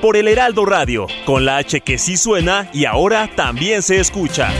[0.00, 4.50] Por el Heraldo Radio, con la H que sí suena y ahora también se escucha.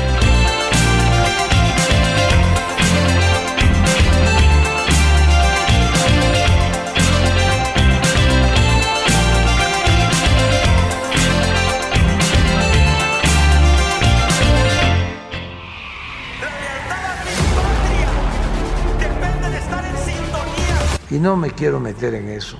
[21.11, 22.59] y no me quiero meter en eso.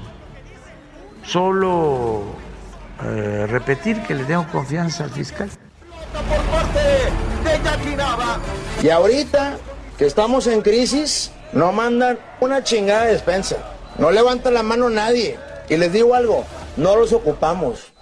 [1.23, 2.25] Solo
[3.05, 5.49] eh, repetir que le tengo confianza al fiscal.
[8.83, 9.57] Y ahorita
[9.97, 13.57] que estamos en crisis, no mandan una chingada despensa.
[13.99, 15.37] No levanta la mano nadie.
[15.69, 16.45] Y les digo algo,
[16.77, 17.93] no los ocupamos.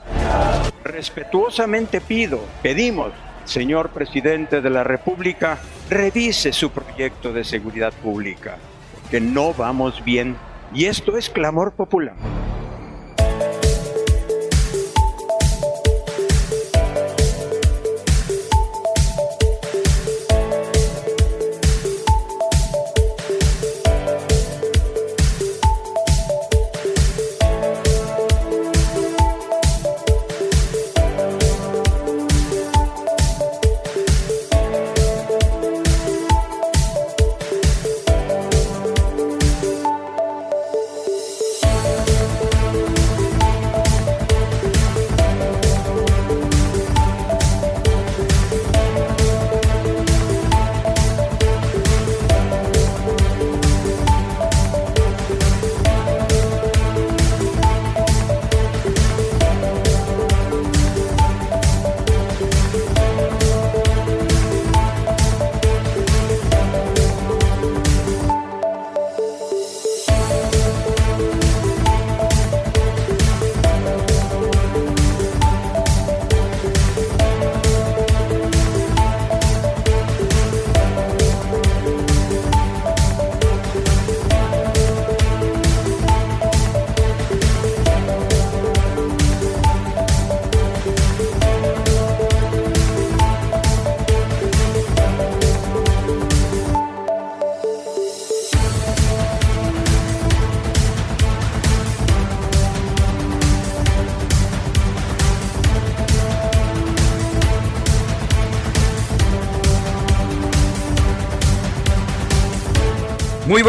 [0.84, 3.12] Respetuosamente pido, pedimos,
[3.44, 5.58] señor presidente de la República,
[5.90, 8.56] revise su proyecto de seguridad pública,
[9.10, 10.36] que no vamos bien.
[10.74, 12.14] Y esto es clamor popular.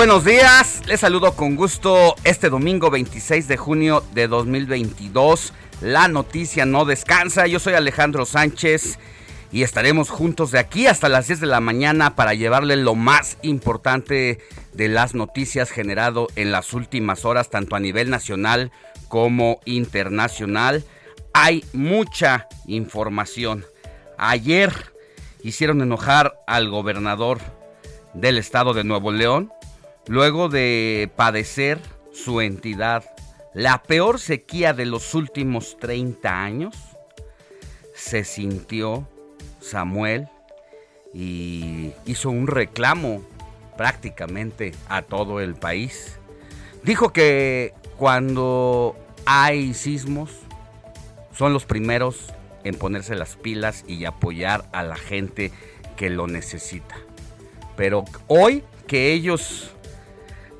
[0.08, 5.52] Buenos días, les saludo con gusto este domingo 26 de junio de 2022.
[5.82, 9.00] La noticia no descansa, yo soy Alejandro Sánchez
[9.52, 13.38] y estaremos juntos de aquí hasta las 10 de la mañana para llevarle lo más
[13.42, 14.40] importante
[14.72, 18.72] de las noticias generado en las últimas horas, tanto a nivel nacional
[19.10, 20.86] como internacional.
[21.34, 23.66] Hay mucha información.
[24.18, 24.72] Ayer
[25.44, 27.40] hicieron enojar al gobernador
[28.14, 29.52] del estado de Nuevo León,
[30.08, 31.80] luego de padecer
[32.14, 33.04] su entidad
[33.58, 36.76] la peor sequía de los últimos 30 años,
[37.96, 39.08] se sintió
[39.60, 40.28] Samuel
[41.12, 43.24] y hizo un reclamo
[43.76, 46.20] prácticamente a todo el país.
[46.84, 48.96] Dijo que cuando
[49.26, 50.30] hay sismos
[51.36, 52.32] son los primeros
[52.64, 55.52] en ponerse las pilas y apoyar a la gente
[55.96, 56.96] que lo necesita.
[57.76, 59.74] Pero hoy que ellos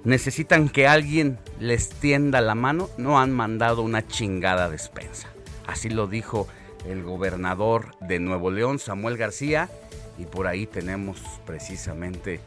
[0.08, 5.28] necesitan que alguien les tienda la mano, no han mandado una chingada despensa.
[5.68, 6.48] Así lo dijo
[6.86, 9.70] el gobernador de Nuevo León, Samuel García,
[10.18, 12.40] y por ahí tenemos precisamente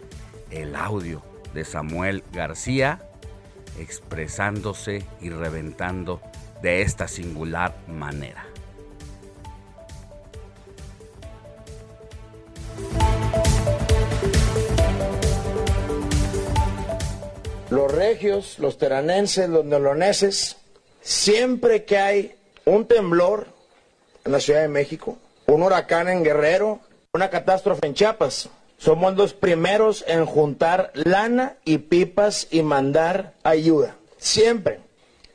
[0.51, 1.23] el audio
[1.53, 3.03] de Samuel García
[3.79, 6.23] expresándose y reventando
[6.63, 8.50] de esta singular manera.
[17.71, 20.57] Los regios, los teranenses, los neoloneses,
[21.01, 22.35] siempre que hay
[22.65, 23.47] un temblor
[24.25, 26.81] en la Ciudad de México, un huracán en Guerrero,
[27.13, 33.97] una catástrofe en Chiapas, somos los primeros en juntar lana y pipas y mandar ayuda.
[34.19, 34.81] Siempre.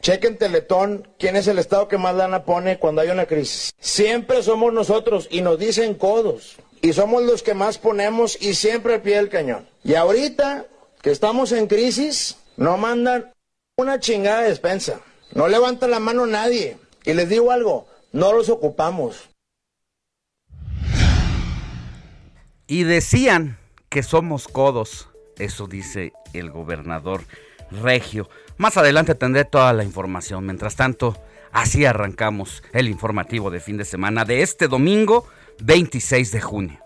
[0.01, 3.73] Chequen Teletón, quién es el Estado que más lana pone cuando hay una crisis.
[3.79, 6.57] Siempre somos nosotros y nos dicen codos.
[6.81, 9.67] Y somos los que más ponemos y siempre al pie del cañón.
[9.83, 10.65] Y ahorita
[11.05, 13.31] que estamos en crisis, no mandan
[13.77, 15.01] una chingada de despensa.
[15.35, 16.79] No levanta la mano nadie.
[17.03, 19.29] Y les digo algo, no los ocupamos.
[22.65, 23.59] Y decían
[23.89, 25.07] que somos codos.
[25.37, 27.21] Eso dice el gobernador
[27.69, 28.27] Regio.
[28.57, 30.43] Más adelante tendré toda la información.
[30.43, 31.15] Mientras tanto,
[31.51, 35.27] así arrancamos el informativo de fin de semana de este domingo
[35.59, 36.84] 26 de junio.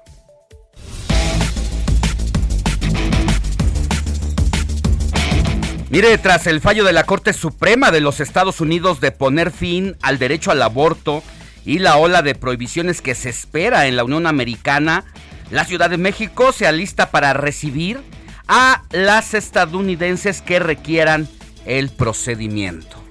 [5.89, 9.97] Mire, tras el fallo de la Corte Suprema de los Estados Unidos de poner fin
[10.03, 11.24] al derecho al aborto
[11.65, 15.03] y la ola de prohibiciones que se espera en la Unión Americana,
[15.50, 18.01] la Ciudad de México se alista para recibir
[18.47, 21.27] a las estadounidenses que requieran
[21.65, 23.03] el procedimiento.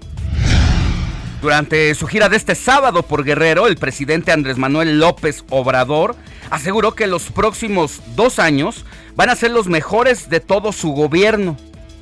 [1.42, 6.14] Durante su gira de este sábado por Guerrero, el presidente Andrés Manuel López Obrador
[6.48, 8.84] aseguró que los próximos dos años
[9.16, 11.56] van a ser los mejores de todo su gobierno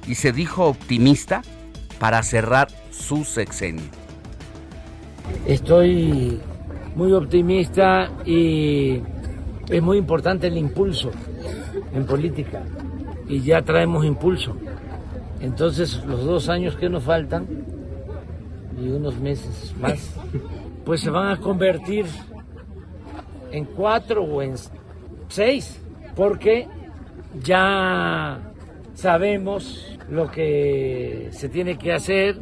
[0.06, 1.42] y se dijo optimista
[1.98, 3.84] para cerrar su sexenio.
[5.46, 6.40] Estoy
[6.94, 9.00] muy optimista y
[9.68, 11.10] es muy importante el impulso
[11.92, 12.62] en política
[13.28, 14.56] y ya traemos impulso.
[15.40, 17.46] Entonces los dos años que nos faltan
[18.80, 20.14] y unos meses más,
[20.84, 22.06] pues se van a convertir
[23.50, 24.54] en cuatro o en
[25.28, 25.80] seis,
[26.14, 26.68] porque
[27.42, 28.52] ya
[28.94, 32.38] sabemos lo que se tiene que hacer.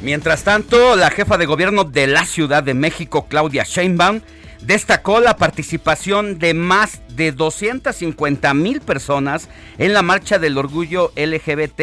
[0.00, 4.20] Mientras tanto, la jefa de gobierno de la Ciudad de México, Claudia Sheinbaum,
[4.62, 9.48] destacó la participación de más de 250 mil personas
[9.78, 11.80] en la marcha del orgullo LGBT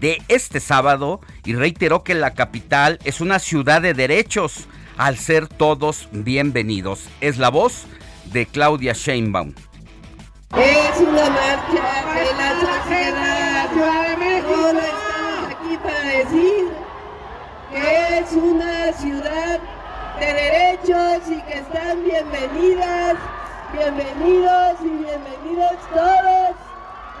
[0.00, 4.66] de este sábado y reiteró que la capital es una ciudad de derechos
[4.96, 7.04] al ser todos bienvenidos.
[7.20, 7.84] Es la voz
[8.32, 9.54] de Claudia Sheinbaum.
[10.56, 13.70] Es una marcha de la sociedad.
[13.70, 16.68] Solo estamos aquí para decir
[17.70, 19.60] que es una ciudad
[20.18, 23.16] de derechos y que están bienvenidas,
[23.72, 26.56] bienvenidos y bienvenidos todos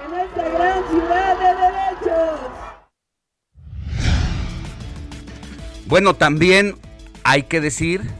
[0.04, 2.40] en esta gran ciudad de derechos.
[5.86, 6.76] Bueno, también
[7.22, 8.10] hay que decir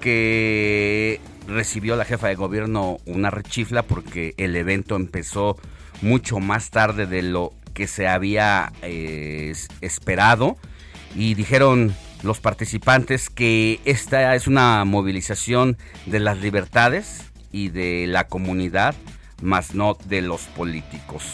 [0.00, 5.58] que recibió la jefa de gobierno una rechifla porque el evento empezó
[6.02, 10.56] mucho más tarde de lo que se había eh, esperado
[11.14, 15.76] y dijeron los participantes que esta es una movilización
[16.06, 18.94] de las libertades y de la comunidad,
[19.42, 21.24] más no de los políticos.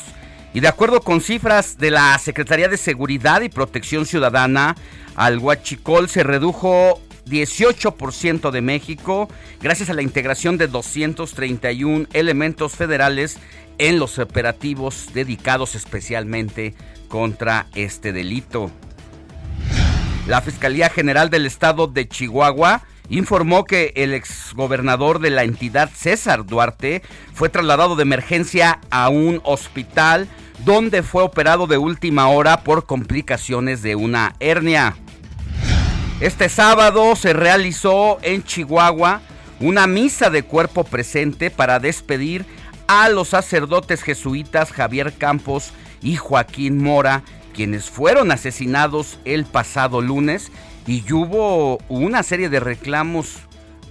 [0.54, 4.74] Y de acuerdo con cifras de la Secretaría de Seguridad y Protección Ciudadana,
[5.14, 9.28] al Huachicol se redujo 18% de México
[9.60, 13.38] gracias a la integración de 231 elementos federales
[13.78, 16.74] en los operativos dedicados especialmente
[17.08, 18.70] contra este delito.
[20.26, 26.44] La Fiscalía General del Estado de Chihuahua informó que el exgobernador de la entidad, César
[26.44, 27.02] Duarte,
[27.32, 30.28] fue trasladado de emergencia a un hospital
[30.64, 34.96] donde fue operado de última hora por complicaciones de una hernia.
[36.20, 39.20] Este sábado se realizó en Chihuahua
[39.60, 42.46] una misa de cuerpo presente para despedir
[42.88, 50.50] a los sacerdotes jesuitas Javier Campos y Joaquín Mora, quienes fueron asesinados el pasado lunes
[50.86, 53.40] y hubo una serie de reclamos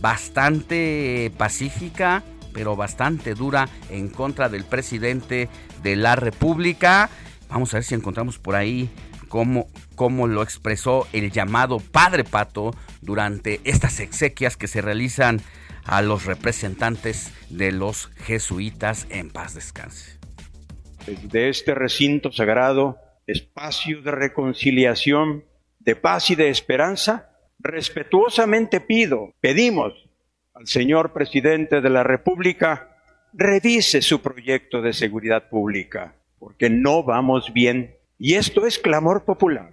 [0.02, 5.48] bastante pacífica, pero bastante dura en contra del presidente
[5.84, 7.12] de la República.
[7.50, 8.90] Vamos a ver si encontramos por ahí
[9.36, 15.42] cómo, cómo lo expresó el llamado Padre Pato durante estas exequias que se realizan
[15.84, 20.18] a los representantes de los jesuitas en paz descanse.
[21.06, 25.44] Desde este recinto sagrado espacio de reconciliación,
[25.80, 29.92] de paz y de esperanza, respetuosamente pido, pedimos
[30.54, 33.02] al señor presidente de la República,
[33.34, 36.16] revise su proyecto de seguridad pública.
[36.40, 37.95] porque no vamos bien.
[38.18, 39.72] Y esto es clamor popular.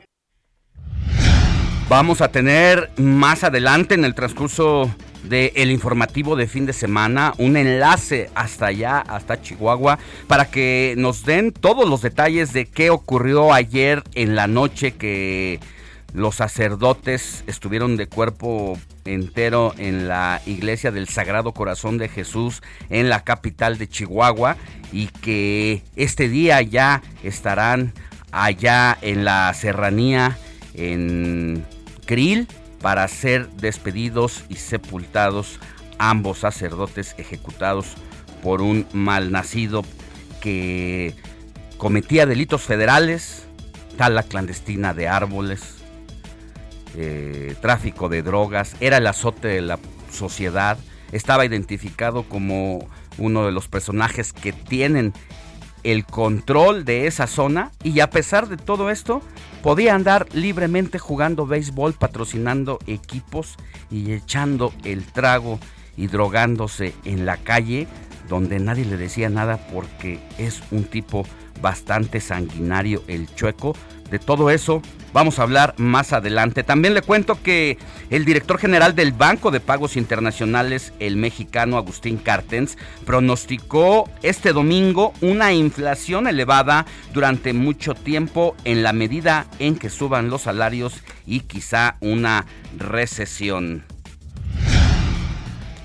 [1.89, 4.91] Vamos a tener más adelante en el transcurso
[5.23, 11.25] del informativo de fin de semana un enlace hasta allá, hasta Chihuahua, para que nos
[11.25, 15.61] den todos los detalles de qué ocurrió ayer en la noche que
[16.13, 23.09] los sacerdotes estuvieron de cuerpo entero en la iglesia del Sagrado Corazón de Jesús en
[23.09, 24.57] la capital de Chihuahua
[24.93, 27.93] y que este día ya estarán
[28.33, 30.39] allá en la serranía
[30.75, 31.65] en
[32.07, 32.49] Krill
[32.81, 35.61] para ser despedidos y sepultados
[35.99, 37.95] ambos sacerdotes ejecutados
[38.43, 39.85] por un malnacido
[40.41, 41.15] que
[41.79, 43.45] cometía delitos federales,
[43.97, 45.77] tala clandestina de árboles,
[46.97, 49.79] eh, tráfico de drogas, era el azote de la
[50.11, 50.77] sociedad,
[51.13, 55.13] estaba identificado como uno de los personajes que tienen
[55.85, 59.23] el control de esa zona y a pesar de todo esto
[59.63, 63.57] podía andar libremente jugando béisbol, patrocinando equipos
[63.91, 65.59] y echando el trago
[65.97, 67.87] y drogándose en la calle
[68.29, 71.25] donde nadie le decía nada porque es un tipo
[71.61, 73.77] bastante sanguinario el chueco.
[74.13, 74.83] De todo eso
[75.15, 76.63] vamos a hablar más adelante.
[76.63, 77.79] También le cuento que
[78.11, 82.77] el director general del Banco de Pagos Internacionales, el mexicano Agustín Cartens,
[83.07, 90.29] pronosticó este domingo una inflación elevada durante mucho tiempo en la medida en que suban
[90.29, 92.45] los salarios y quizá una
[92.77, 93.92] recesión.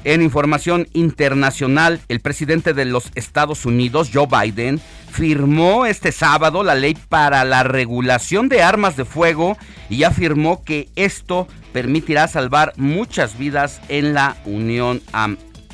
[0.08, 4.80] En información internacional, el presidente de los Estados Unidos, Joe Biden,
[5.12, 9.58] firmó este sábado la ley para la regulación de armas de fuego
[9.90, 15.02] y afirmó que esto permitirá salvar muchas vidas en la Unión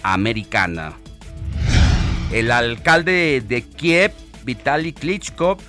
[0.02, 0.94] Americana.
[2.32, 4.14] El alcalde de Kiev,
[4.44, 5.60] Vitaly Klitschko,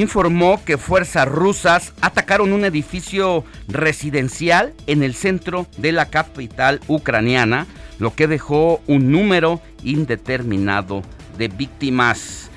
[0.00, 7.66] informó que fuerzas rusas atacaron un edificio residencial en el centro de la capital ucraniana
[7.98, 11.02] lo que dejó un número indeterminado
[11.38, 12.50] de víctimas.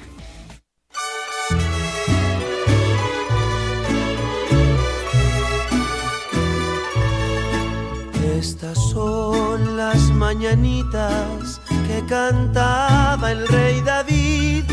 [8.37, 14.68] Estas son las mañanitas que cantaba el rey David.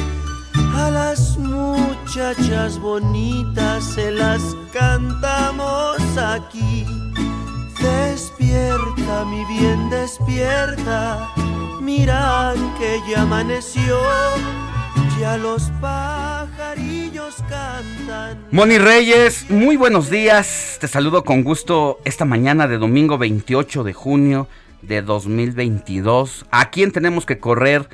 [0.76, 4.42] A las muchachas bonitas se las
[4.72, 6.84] cantamos aquí
[7.86, 11.28] Despierta, mi bien, despierta.
[11.80, 13.98] Mira que ya amaneció,
[15.20, 18.44] ya los pajarillos cantan.
[18.50, 20.78] Moni Reyes, muy buenos días.
[20.80, 24.48] Te saludo con gusto esta mañana de domingo 28 de junio
[24.82, 26.46] de 2022.
[26.50, 27.88] ¿A quién tenemos que correr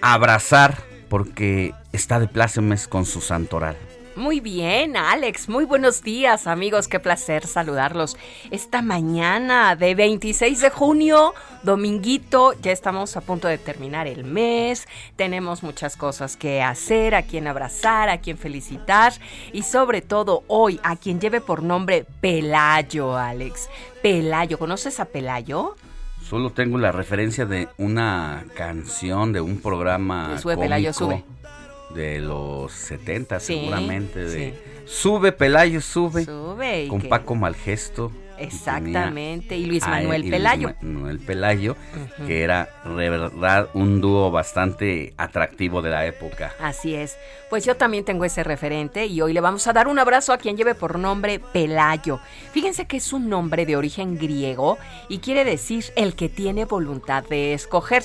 [0.00, 3.76] abrazar porque está de plácemes con su santoral?
[4.16, 5.48] Muy bien, Alex.
[5.48, 6.86] Muy buenos días, amigos.
[6.86, 8.16] Qué placer saludarlos
[8.52, 11.34] esta mañana de 26 de junio,
[11.64, 12.52] dominguito.
[12.62, 14.86] Ya estamos a punto de terminar el mes.
[15.16, 19.12] Tenemos muchas cosas que hacer, a quien abrazar, a quien felicitar
[19.52, 23.68] y sobre todo hoy a quien lleve por nombre Pelayo, Alex.
[24.00, 25.74] Pelayo, ¿conoces a Pelayo?
[26.22, 30.38] Solo tengo la referencia de una canción de un programa.
[30.38, 31.24] Sube Pelayo, sube
[31.94, 36.24] de los 70 seguramente de Sube Pelayo, sube.
[36.24, 36.88] Sube.
[36.88, 38.12] Con Paco Malgesto.
[38.38, 40.74] Exactamente, y Luis Manuel Pelayo.
[40.80, 41.76] Luis Manuel Pelayo,
[42.26, 46.54] que era de verdad un dúo bastante atractivo de la época.
[46.60, 47.16] Así es.
[47.50, 50.38] Pues yo también tengo ese referente y hoy le vamos a dar un abrazo a
[50.38, 52.20] quien lleve por nombre Pelayo.
[52.52, 57.24] Fíjense que es un nombre de origen griego y quiere decir el que tiene voluntad
[57.24, 58.02] de escoger.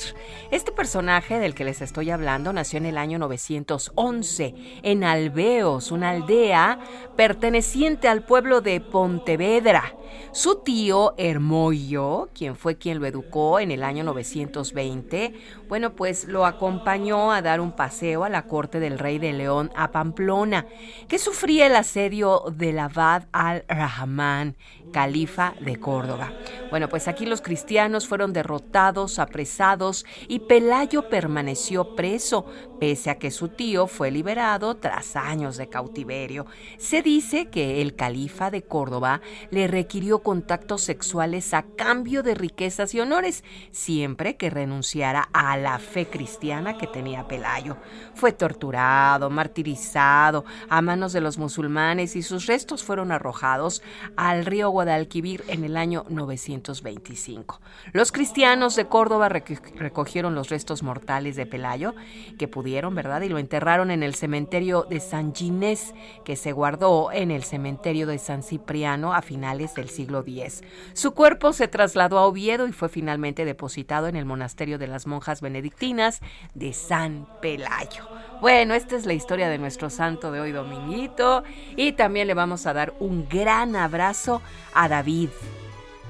[0.52, 6.12] Este personaje del que les estoy hablando nació en el año 911 en Alveos, una
[6.12, 6.80] aldea
[7.16, 9.94] perteneciente al pueblo de Pontevedra.
[10.32, 15.34] Su tío Hermoyo, quien fue quien lo educó en el año 920,
[15.68, 19.72] bueno, pues lo acompañó a dar un paseo a la corte del rey de León
[19.76, 20.66] a Pamplona,
[21.08, 24.56] que sufría el asedio del abad al-Rahman,
[24.92, 26.34] califa de Córdoba.
[26.70, 32.46] Bueno, pues aquí los cristianos fueron derrotados, apresados y Pelayo permaneció preso,
[32.80, 36.46] pese a que su tío fue liberado tras años de cautiverio.
[36.78, 42.34] Se dice que el califa de Córdoba le requirió requirió contactos sexuales a cambio de
[42.34, 47.76] riquezas y honores, siempre que renunciara a la fe cristiana que tenía Pelayo.
[48.16, 53.84] Fue torturado, martirizado a manos de los musulmanes y sus restos fueron arrojados
[54.16, 57.60] al río Guadalquivir en el año 925.
[57.92, 61.94] Los cristianos de Córdoba recogieron los restos mortales de Pelayo,
[62.38, 63.20] que pudieron, ¿verdad?
[63.24, 68.08] Y lo enterraron en el cementerio de San Ginés, que se guardó en el cementerio
[68.08, 70.64] de San Cipriano a finales del siglo X.
[70.94, 75.08] Su cuerpo se trasladó a Oviedo y fue finalmente depositado en el monasterio de las
[75.08, 76.22] monjas benedictinas
[76.54, 78.08] de San Pelayo.
[78.42, 81.44] Bueno, esta es la historia de nuestro santo de hoy, Dominguito,
[81.76, 84.42] y también le vamos a dar un gran abrazo
[84.74, 85.30] a David,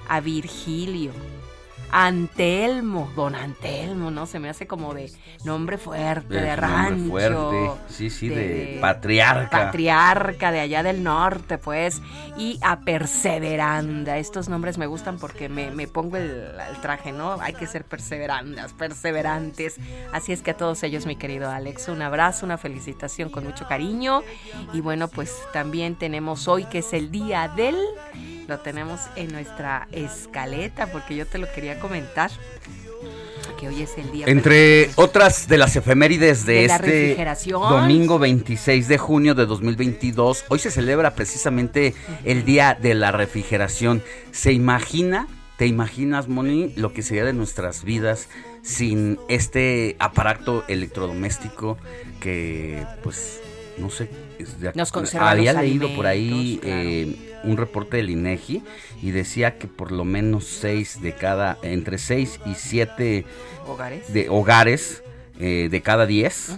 [0.07, 1.11] a Virgilio,
[1.91, 4.25] Antelmo, don Antelmo, ¿no?
[4.25, 5.11] Se me hace como de
[5.43, 7.09] nombre fuerte, de, rancho.
[7.09, 9.65] fuerte, sí, sí, de, patriarca.
[9.65, 12.01] Patriarca de allá del norte, pues.
[12.37, 14.17] Y a Perseveranda.
[14.17, 17.39] Estos nombres me gustan porque me, pongo el, traje, ¿no?
[17.41, 19.77] Hay que ser perseverandas, perseverantes.
[20.11, 23.67] Así es que a todos ellos, mi querido Alex, un abrazo, una felicitación con mucho
[23.67, 24.23] cariño.
[24.73, 27.75] Y bueno, pues también tenemos hoy que es el día del
[28.49, 32.31] lo tenemos en nuestra escaleta porque yo te lo quería comentar.
[33.59, 34.25] Que hoy es el día.
[34.27, 37.17] Entre otras de las efemérides de, este
[37.51, 44.01] domingo 26 de junio de 2022, hoy se celebra precisamente el día de la refrigeración.
[44.31, 45.27] ¿Se imagina,
[45.57, 48.29] te imaginas, Moni, lo que sería de nuestras vidas
[48.61, 51.77] sin este aparato electrodoméstico
[52.21, 53.41] que, pues,
[53.77, 54.09] no sé,
[54.73, 58.63] nos había leído por ahí eh, un reporte del INEGI
[59.01, 63.25] y decía que por lo menos seis de cada, entre seis y siete
[63.67, 64.11] hogares.
[64.13, 65.03] de hogares
[65.39, 66.57] eh, de cada diez,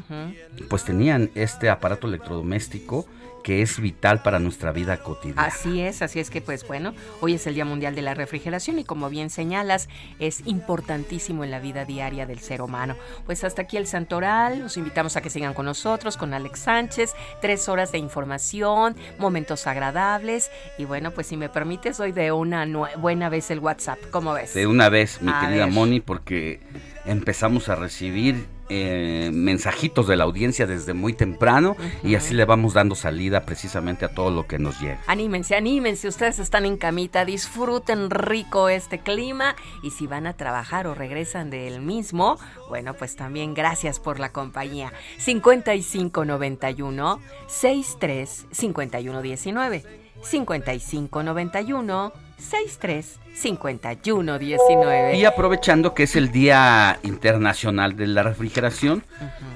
[0.70, 3.06] pues tenían este aparato electrodoméstico
[3.44, 5.44] que es vital para nuestra vida cotidiana.
[5.44, 8.80] Así es, así es que pues bueno, hoy es el Día Mundial de la Refrigeración
[8.80, 12.96] y como bien señalas, es importantísimo en la vida diaria del ser humano.
[13.26, 17.14] Pues hasta aquí el Santoral, los invitamos a que sigan con nosotros, con Alex Sánchez,
[17.42, 22.66] tres horas de información, momentos agradables y bueno, pues si me permites, hoy de una
[22.98, 24.54] buena vez el WhatsApp, ¿cómo ves?
[24.54, 26.60] De una vez, mi querida Moni, porque
[27.06, 32.74] empezamos a recibir eh, mensajitos de la audiencia desde muy temprano y así le vamos
[32.74, 35.02] dando salida precisamente a todo lo que nos llega.
[35.08, 40.88] Anímense, anímense, ustedes están en camita, disfruten rico este clima y si van a trabajar
[40.88, 44.94] o regresan del mismo, bueno, pues también gracias por la compañía.
[45.18, 49.84] 5591 63 5119
[50.22, 55.16] 5591 63 5119.
[55.16, 59.04] Y aprovechando que es el Día Internacional de la Refrigeración,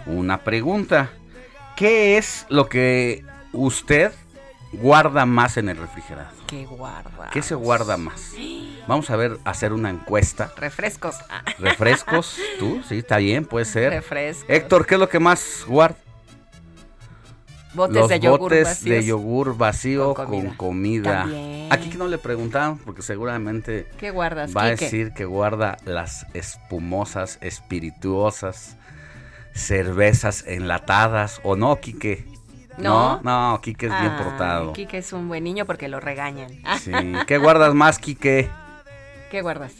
[0.06, 1.12] una pregunta.
[1.76, 4.14] ¿Qué es lo que usted
[4.72, 6.32] guarda más en el refrigerador?
[6.48, 7.30] ¿Qué guarda?
[7.32, 8.34] ¿Qué se guarda más?
[8.88, 10.54] Vamos a ver, hacer una encuesta.
[10.56, 11.16] Refrescos.
[11.60, 13.92] Refrescos, tú, sí, está bien, puede ser.
[13.92, 14.50] Refrescos.
[14.50, 15.98] Héctor, ¿qué es lo que más guarda?
[17.76, 21.28] Botes los de yogur botes de yogur vacío con comida.
[21.70, 26.26] Aquí que no le preguntaron, porque seguramente ¿Qué guardas, va a decir que guarda las
[26.34, 28.78] espumosas, espirituosas,
[29.54, 32.26] cervezas enlatadas, ¿o no, Quique?
[32.78, 34.74] No, no, Quique es bien portado.
[34.74, 36.52] Quique es un buen niño porque lo regañan.
[36.80, 36.92] Sí.
[37.28, 38.50] ¿Qué guardas más, Quique?
[39.32, 39.74] ¿Qué guardas?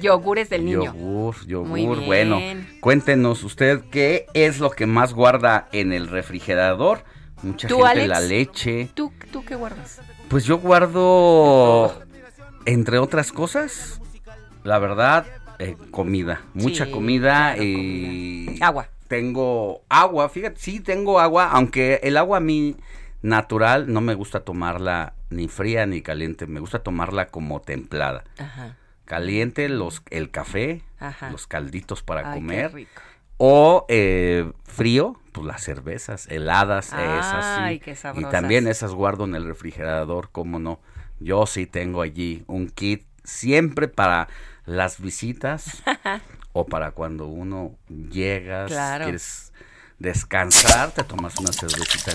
[0.00, 0.84] Yogures del niño.
[0.84, 2.04] Yogur, yogur.
[2.04, 2.38] Bueno,
[2.80, 7.04] cuéntenos usted qué es lo que más guarda en el refrigerador.
[7.42, 8.90] Mucha gente la leche.
[8.94, 10.00] ¿Tú, ¿Tú qué guardas?
[10.28, 12.02] Pues yo guardo,
[12.64, 14.00] entre otras cosas,
[14.64, 15.26] la verdad,
[15.58, 16.42] eh, comida.
[16.54, 18.58] Mucha comida y...
[18.60, 18.88] Agua.
[19.06, 22.76] Tengo agua, fíjate, sí tengo agua, aunque el agua a mí
[23.22, 28.24] natural no me gusta tomarla ni fría ni caliente, me gusta tomarla como templada.
[28.38, 28.76] Ajá
[29.08, 30.82] caliente los, el café,
[31.32, 32.86] los calditos para comer.
[33.38, 37.80] O eh, frío, pues las cervezas, heladas, esas sí.
[38.16, 40.80] y también esas guardo en el refrigerador, cómo no.
[41.20, 44.28] Yo sí tengo allí un kit siempre para
[44.66, 45.82] las visitas
[46.52, 49.47] o para cuando uno llega, quieres
[49.98, 52.12] descansar, te tomas una cervecita.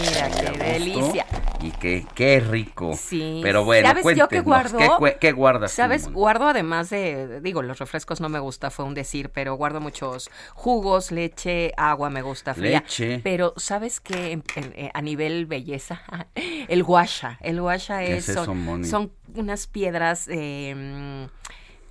[0.00, 1.26] Mira, qué delicia.
[1.60, 2.94] Y qué, qué rico.
[2.96, 3.40] Sí.
[3.42, 4.78] Pero bueno, ¿Sabes yo qué guardo?
[5.20, 6.08] ¿Qué, guardas ¿Sabes?
[6.10, 10.30] Guardo además de, digo, los refrescos no me gusta, fue un decir, pero guardo muchos
[10.54, 12.80] jugos, leche, agua me gusta fría.
[12.80, 13.20] Leche.
[13.22, 14.40] Pero ¿sabes qué?
[14.56, 16.02] Eh, a nivel belleza,
[16.68, 17.38] el guasha.
[17.42, 21.28] El guasha es, son, son, unas piedras eh,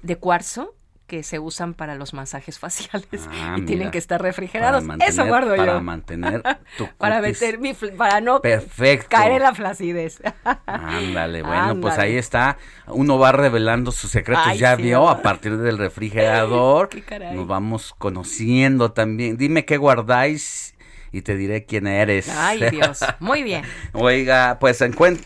[0.01, 0.73] de cuarzo
[1.08, 4.84] que se usan para los masajes faciales Ah, y tienen que estar refrigerados.
[4.84, 5.82] Para mantener- Eso guardo para yo.
[5.82, 6.41] mantener
[6.78, 9.08] tu para meter mi para no Perfecto.
[9.10, 10.20] caer en la flacidez.
[10.65, 12.58] Ándale, bueno, pues ahí está.
[12.88, 14.44] Uno va revelando sus secretos.
[14.48, 15.10] Ay, ya sí, vio, ¿no?
[15.10, 16.89] a partir del refrigerador.
[16.89, 17.36] Qué caray.
[17.36, 19.38] Nos vamos conociendo también.
[19.38, 20.76] Dime qué guardáis
[21.12, 22.30] y te diré quién eres.
[22.30, 23.00] Ay, Dios.
[23.20, 23.63] Muy bien.
[23.94, 24.82] Oiga, pues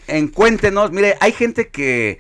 [0.07, 0.91] encuéntenos.
[0.91, 2.19] Mire, hay gente que.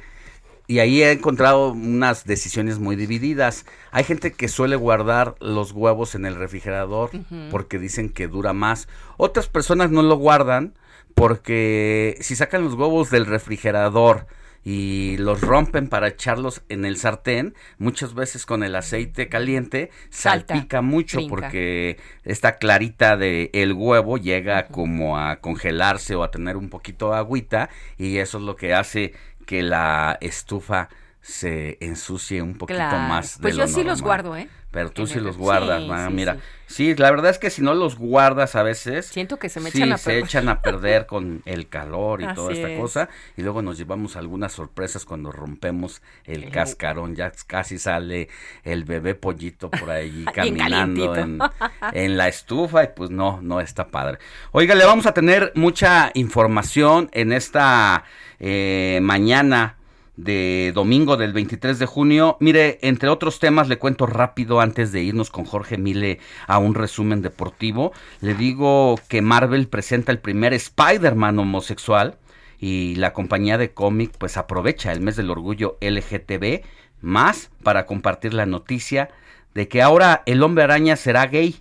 [0.69, 3.65] Y ahí he encontrado unas decisiones muy divididas.
[3.89, 7.09] Hay gente que suele guardar los huevos en el refrigerador
[7.49, 8.87] porque dicen que dura más.
[9.17, 10.75] Otras personas no lo guardan
[11.15, 14.27] porque si sacan los huevos del refrigerador
[14.63, 20.53] y los rompen para echarlos en el sartén, muchas veces con el aceite caliente Salta,
[20.53, 21.29] salpica mucho brinca.
[21.31, 27.09] porque esta clarita de el huevo llega como a congelarse o a tener un poquito
[27.09, 29.13] de agüita y eso es lo que hace
[29.49, 30.89] que la estufa
[31.21, 32.99] se ensucie un poquito Claro.
[32.99, 34.47] más de Pues lo yo sí los guardo, ¿eh?
[34.71, 36.35] Pero tú En sí el los guardas, sí, ah, mira.
[36.35, 36.39] sí.
[36.67, 36.95] Sí.
[36.95, 39.07] la verdad es que si no los guardas a veces...
[39.07, 40.23] Siento que se me sí, echan a se perder.
[40.25, 42.79] echan a perder con el calor y toda esta es.
[42.79, 43.09] cosa.
[43.35, 47.15] Y luego nos llevamos algunas sorpresas cuando rompemos el El- cascarón.
[47.15, 48.29] Ya casi sale
[48.63, 51.39] el bebé pollito por ahí caminando en,
[51.93, 54.19] en la estufa y pues no, no está padre.
[54.51, 58.03] Oiga, le vamos a tener mucha información en esta
[58.39, 59.77] eh, mañana
[60.23, 62.37] de domingo del 23 de junio.
[62.39, 66.75] Mire, entre otros temas, le cuento rápido antes de irnos con Jorge Mile a un
[66.75, 67.93] resumen deportivo.
[68.19, 72.17] Le digo que Marvel presenta el primer Spider-Man homosexual
[72.59, 76.63] y la compañía de cómic pues aprovecha el mes del orgullo LGTB
[77.01, 79.09] más para compartir la noticia
[79.53, 81.55] de que ahora el hombre araña será gay.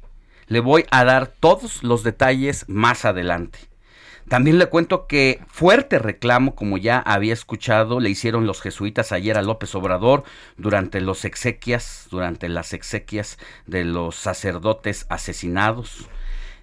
[0.49, 3.59] Le voy a dar todos los detalles más adelante.
[4.29, 9.39] También le cuento que fuerte reclamo, como ya había escuchado, le hicieron los jesuitas ayer
[9.39, 10.23] a López Obrador
[10.59, 16.09] durante los exequias, durante las exequias de los sacerdotes asesinados.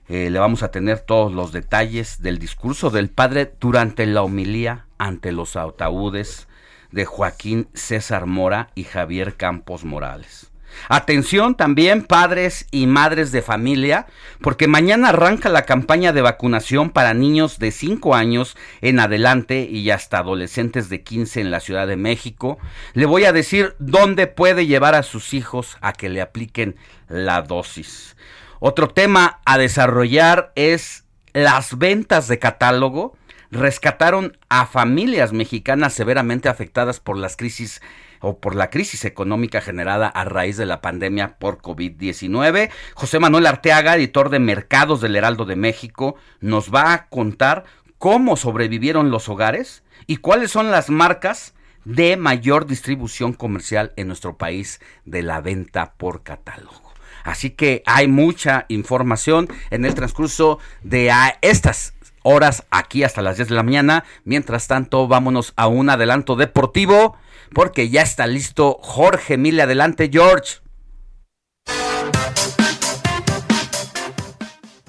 [0.08, 4.86] Eh, le vamos a tener todos los detalles del discurso del padre durante la homilía
[4.99, 6.47] ante los ataúdes
[6.91, 10.51] de Joaquín César Mora y Javier Campos Morales.
[10.89, 14.07] Atención también padres y madres de familia,
[14.41, 19.89] porque mañana arranca la campaña de vacunación para niños de 5 años en adelante y
[19.89, 22.57] hasta adolescentes de 15 en la Ciudad de México.
[22.93, 26.75] Le voy a decir dónde puede llevar a sus hijos a que le apliquen
[27.07, 28.15] la dosis.
[28.59, 33.17] Otro tema a desarrollar es las ventas de catálogo.
[33.51, 37.81] Rescataron a familias mexicanas severamente afectadas por las crisis
[38.25, 42.71] o por la crisis económica generada a raíz de la pandemia por COVID-19.
[42.95, 47.65] José Manuel Arteaga, editor de Mercados del Heraldo de México, nos va a contar
[47.99, 54.39] cómo sobrevivieron los hogares y cuáles son las marcas de mayor distribución comercial en nuestro
[54.39, 56.93] país de la venta por catálogo.
[57.23, 63.38] Así que hay mucha información en el transcurso de a estas horas aquí hasta las
[63.38, 64.03] 10 de la mañana.
[64.23, 67.17] Mientras tanto, vámonos a un adelanto deportivo
[67.53, 69.62] porque ya está listo Jorge Mille.
[69.62, 70.65] Adelante, George.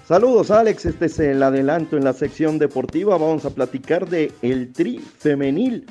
[0.06, 3.18] Saludos Alex, este es el adelanto en la sección deportiva.
[3.18, 5.86] Vamos a platicar de el Tri femenil.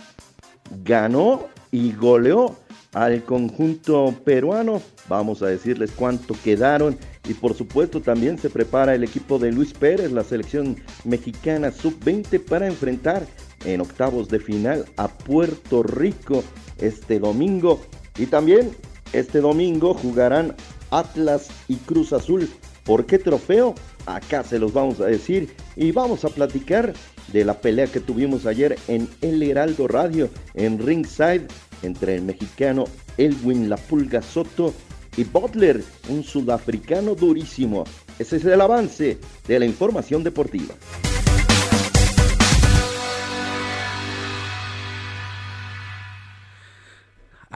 [0.86, 2.56] Ganó y goleó
[2.94, 4.82] al conjunto peruano.
[5.10, 6.98] Vamos a decirles cuánto quedaron
[7.28, 12.46] y por supuesto también se prepara el equipo de Luis Pérez, la selección mexicana sub-20
[12.46, 13.28] para enfrentar
[13.66, 16.44] en octavos de final a Puerto Rico
[16.80, 17.82] este domingo.
[18.18, 18.72] Y también
[19.14, 20.56] este domingo jugarán
[20.92, 22.50] Atlas y Cruz Azul.
[22.84, 23.76] ¿Por qué trofeo?
[24.06, 26.94] Acá se los vamos a decir y vamos a platicar
[27.34, 31.48] de la pelea que tuvimos ayer en El Heraldo Radio en Ringside
[31.82, 32.86] entre el mexicano
[33.18, 34.74] Elwin La Pulga Soto
[35.18, 37.86] y Butler, un sudafricano durísimo.
[38.20, 40.76] Ese es el avance de la información deportiva.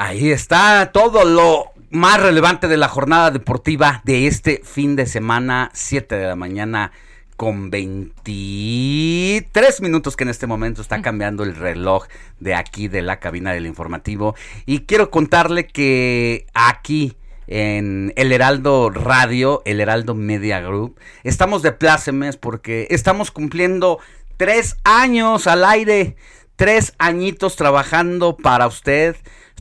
[0.01, 5.71] Ahí está todo lo más relevante de la jornada deportiva de este fin de semana,
[5.73, 6.93] 7 de la mañana
[7.35, 12.07] con 23 minutos que en este momento está cambiando el reloj
[12.39, 14.35] de aquí de la cabina del informativo.
[14.65, 21.73] Y quiero contarle que aquí en el Heraldo Radio, el Heraldo Media Group, estamos de
[21.73, 23.99] plácemes porque estamos cumpliendo
[24.37, 26.15] tres años al aire,
[26.55, 29.17] tres añitos trabajando para usted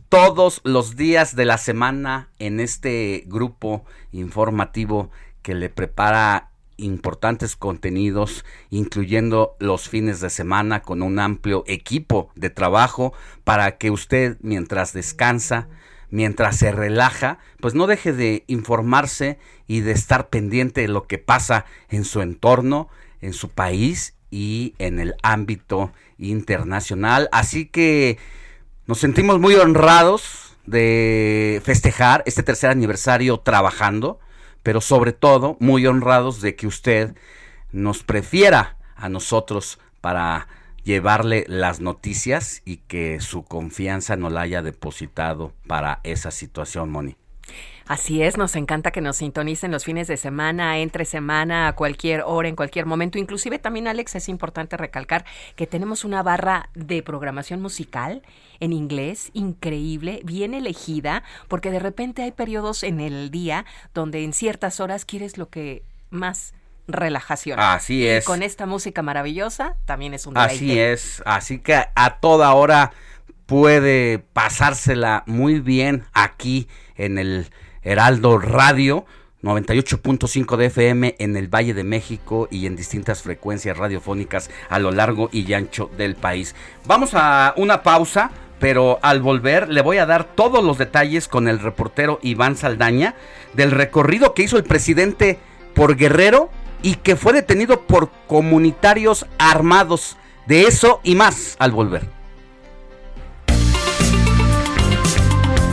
[0.09, 5.11] todos los días de la semana en este grupo informativo
[5.43, 12.51] que le prepara importantes contenidos, incluyendo los fines de semana con un amplio equipo de
[12.51, 13.13] trabajo
[13.45, 15.69] para que usted mientras descansa,
[16.11, 21.19] mientras se relaja, pues no deje de informarse y de estar pendiente de lo que
[21.19, 22.89] pasa en su entorno,
[23.21, 27.29] en su país y en el ámbito internacional.
[27.33, 28.19] Así que
[28.89, 34.19] nos sentimos muy honrados de festejar este tercer aniversario trabajando,
[34.63, 37.15] pero sobre todo muy honrados de que usted
[37.71, 40.49] nos prefiera a nosotros para
[40.85, 47.19] llevarle las noticias y que su confianza no la haya depositado para esa situación, Moni.
[47.89, 52.23] Así es, nos encanta que nos sintonicen los fines de semana, entre semana, a cualquier
[52.27, 53.19] hora, en cualquier momento.
[53.19, 55.25] Inclusive también, Alex, es importante recalcar
[55.57, 58.23] que tenemos una barra de programación musical
[58.61, 64.35] en inglés increíble, bien elegida, porque de repente hay periodos en el día donde en
[64.35, 66.53] ciertas horas quieres lo que más
[66.89, 67.59] relajación.
[67.59, 68.25] Así es.
[68.25, 70.55] Y con esta música maravillosa también es un deleite.
[70.55, 72.93] Así es, así que a toda hora
[73.47, 77.51] puede pasársela muy bien aquí en el
[77.89, 79.07] Heraldo Radio.
[79.43, 84.91] 98.5 de FM en el Valle de México y en distintas frecuencias radiofónicas a lo
[84.91, 86.57] largo y ancho del país.
[86.87, 91.47] Vamos a una pausa, pero al volver le voy a dar todos los detalles con
[91.47, 93.15] el reportero Iván Saldaña
[93.55, 95.39] del recorrido que hizo el presidente
[95.73, 96.51] por Guerrero
[96.83, 100.17] y que fue detenido por comunitarios armados.
[100.47, 102.18] De eso y más al volver.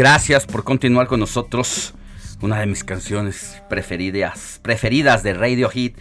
[0.00, 1.92] Gracias por continuar con nosotros.
[2.40, 5.98] Una de mis canciones preferidas, preferidas de Radio Hit.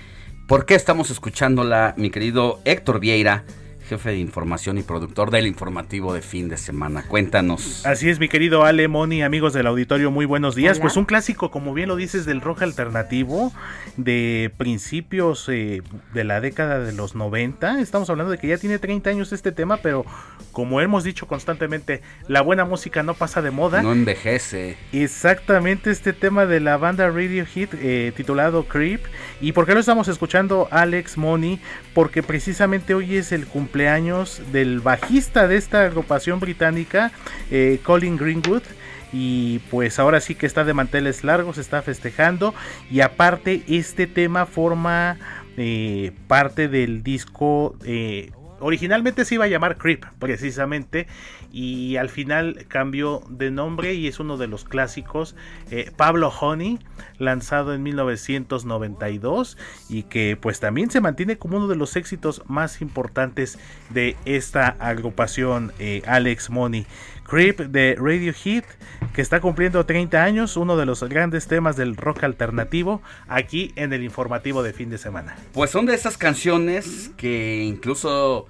[0.47, 3.43] ¿Por qué estamos escuchándola, mi querido Héctor Vieira?
[3.89, 7.03] Jefe de información y productor del informativo de fin de semana.
[7.07, 7.83] Cuéntanos.
[7.87, 10.79] Así es, mi querido Ale, Moni, amigos del auditorio, muy buenos días.
[10.79, 13.51] Pues un clásico, como bien lo dices, del rock alternativo
[13.97, 15.81] de principios eh,
[16.13, 17.81] de la década de los 90.
[17.81, 20.05] Estamos hablando de que ya tiene 30 años este tema, pero
[20.51, 23.81] como hemos dicho constantemente, la buena música no pasa de moda.
[23.81, 24.77] No envejece.
[24.93, 29.01] Exactamente este tema de la banda Radio Hit eh, titulado Creep.
[29.41, 31.59] ¿Y por qué lo estamos escuchando, Alex, Moni?
[31.95, 37.11] Porque precisamente hoy es el cumpleaños años del bajista de esta agrupación británica,
[37.51, 38.63] eh, Colin Greenwood.
[39.11, 42.53] Y pues ahora sí que está de manteles largos, está festejando.
[42.91, 45.17] Y aparte este tema forma
[45.57, 51.07] eh, parte del disco eh, originalmente se iba a llamar Creep, precisamente,
[51.51, 55.35] y al final cambió de nombre y es uno de los clásicos,
[55.71, 56.79] eh, Pablo Honey,
[57.17, 59.57] lanzado en 1992
[59.89, 63.57] y que pues también se mantiene como uno de los éxitos más importantes
[63.89, 66.85] de esta agrupación, eh, Alex Money.
[67.29, 68.65] Creep de Radio Hit,
[69.13, 73.93] que está cumpliendo 30 años, uno de los grandes temas del rock alternativo, aquí en
[73.93, 75.37] el informativo de fin de semana.
[75.53, 78.47] Pues son de esas canciones que incluso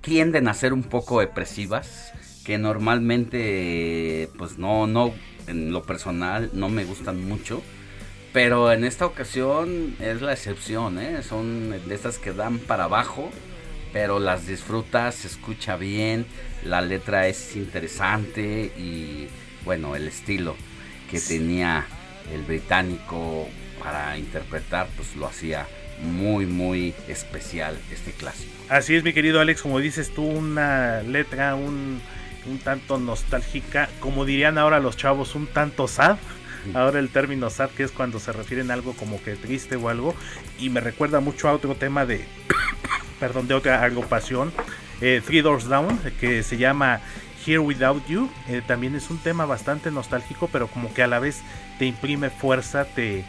[0.00, 2.12] tienden a ser un poco depresivas,
[2.44, 5.12] que normalmente, pues no, no,
[5.46, 7.62] en lo personal no me gustan mucho.
[8.32, 11.22] Pero en esta ocasión es la excepción, ¿eh?
[11.22, 13.30] son de estas que dan para abajo,
[13.96, 16.26] pero las disfrutas, se escucha bien,
[16.62, 19.26] la letra es interesante y
[19.64, 20.54] bueno, el estilo
[21.10, 21.86] que tenía
[22.30, 23.48] el británico
[23.82, 25.66] para interpretar, pues lo hacía
[26.02, 28.52] muy, muy especial este clásico.
[28.68, 32.02] Así es, mi querido Alex, como dices tú, una letra un,
[32.44, 36.18] un tanto nostálgica, como dirían ahora los chavos, un tanto sad.
[36.74, 39.88] Ahora el término sad, que es cuando se refieren a algo como que triste o
[39.88, 40.14] algo,
[40.58, 42.26] y me recuerda mucho a otro tema de,
[43.18, 44.52] perdón, de otra agrupación,
[44.98, 47.00] Three Doors Down, que se llama
[47.46, 48.28] Here Without You.
[48.48, 51.42] Eh, también es un tema bastante nostálgico, pero como que a la vez
[51.78, 53.24] te imprime fuerza, te,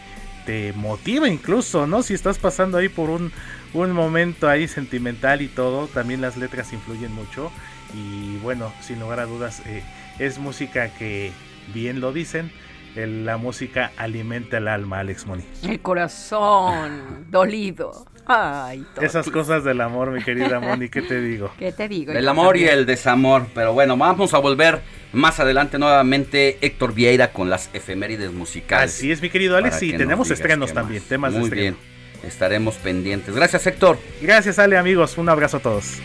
[0.46, 2.02] te motiva incluso, ¿no?
[2.02, 3.32] Si estás pasando ahí por un,
[3.74, 7.52] un momento ahí sentimental y todo, también las letras influyen mucho.
[7.94, 9.84] Y bueno, sin lugar a dudas, eh,
[10.20, 11.32] es música que,
[11.74, 12.52] bien lo dicen,
[12.96, 15.44] la música alimenta el alma, Alex Moni.
[15.62, 18.08] El corazón dolido.
[18.28, 21.52] Ay, Esas cosas del amor, mi querida Moni, ¿qué te digo?
[21.58, 22.12] ¿Qué te digo?
[22.12, 23.48] El amor y el desamor.
[23.54, 24.82] Pero bueno, vamos a volver
[25.14, 28.94] más adelante nuevamente Héctor Vieira con las efemérides musicales.
[28.96, 31.78] Así es, mi querido Alex, y tenemos estrenos también, temas Muy de estreno.
[31.78, 33.34] bien, estaremos pendientes.
[33.34, 33.98] Gracias, Héctor.
[34.22, 35.18] Gracias, Ale, amigos.
[35.18, 36.00] Un abrazo a todos.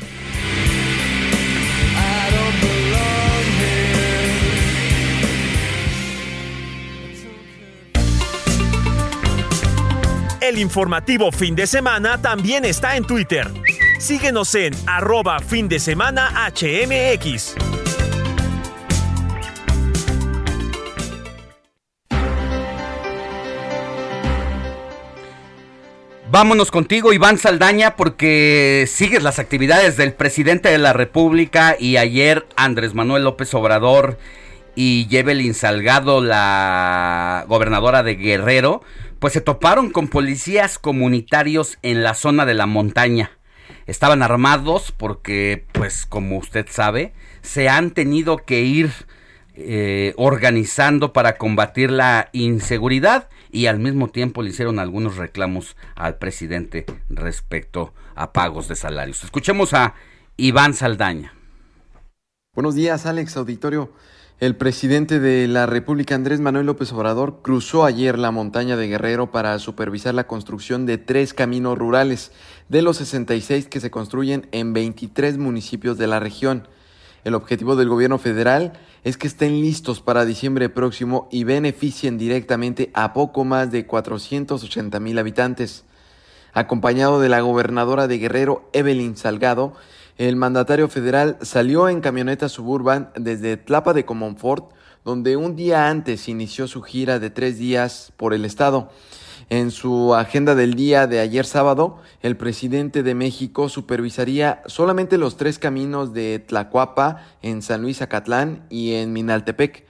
[10.42, 13.46] El informativo fin de semana también está en Twitter.
[14.00, 17.54] Síguenos en arroba fin de semana HMX.
[26.28, 32.48] Vámonos contigo, Iván Saldaña, porque sigues las actividades del presidente de la República y ayer
[32.56, 34.18] Andrés Manuel López Obrador
[34.74, 38.82] y Yebelin Salgado, la gobernadora de Guerrero,
[39.22, 43.30] pues se toparon con policías comunitarios en la zona de la montaña.
[43.86, 48.90] Estaban armados porque, pues como usted sabe, se han tenido que ir
[49.54, 56.18] eh, organizando para combatir la inseguridad y al mismo tiempo le hicieron algunos reclamos al
[56.18, 59.22] presidente respecto a pagos de salarios.
[59.22, 59.94] Escuchemos a
[60.36, 61.32] Iván Saldaña.
[62.56, 63.92] Buenos días, Alex Auditorio.
[64.42, 69.30] El presidente de la República, Andrés Manuel López Obrador, cruzó ayer la montaña de Guerrero
[69.30, 72.32] para supervisar la construcción de tres caminos rurales
[72.68, 76.66] de los 66 que se construyen en 23 municipios de la región.
[77.22, 78.72] El objetivo del gobierno federal
[79.04, 84.98] es que estén listos para diciembre próximo y beneficien directamente a poco más de 480
[84.98, 85.84] mil habitantes.
[86.52, 89.74] Acompañado de la gobernadora de Guerrero, Evelyn Salgado,
[90.28, 94.72] el mandatario federal salió en camioneta suburban desde Tlapa de Comonfort,
[95.04, 98.88] donde un día antes inició su gira de tres días por el estado.
[99.50, 105.36] En su agenda del día de ayer sábado, el presidente de México supervisaría solamente los
[105.36, 109.84] tres caminos de Tlacuapa, en San Luis Acatlán y en Minaltepec.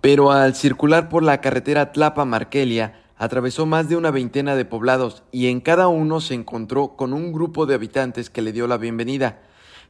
[0.00, 5.46] Pero al circular por la carretera Tlapa-Markelia, atravesó más de una veintena de poblados y
[5.46, 9.42] en cada uno se encontró con un grupo de habitantes que le dio la bienvenida.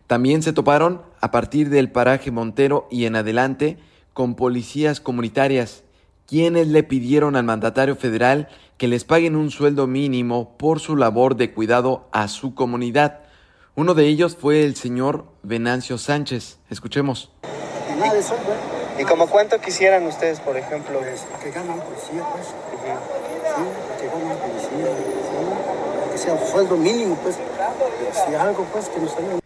[0.07, 3.79] También se toparon, a partir del paraje Montero y en adelante,
[4.12, 5.83] con policías comunitarias,
[6.27, 11.37] quienes le pidieron al mandatario federal que les paguen un sueldo mínimo por su labor
[11.37, 13.21] de cuidado a su comunidad.
[13.75, 16.59] Uno de ellos fue el señor Venancio Sánchez.
[16.71, 17.33] Escuchemos.
[18.99, 20.99] ¿Y como cuánto quisieran ustedes, por ejemplo?
[21.01, 22.47] Pues, que ganan policía, pues.
[22.47, 24.87] Sí, que ganan policía.
[24.97, 26.12] Sí.
[26.12, 27.37] Que sea un sueldo mínimo, pues.
[27.37, 29.45] Si algo, pues, que nos ayuden.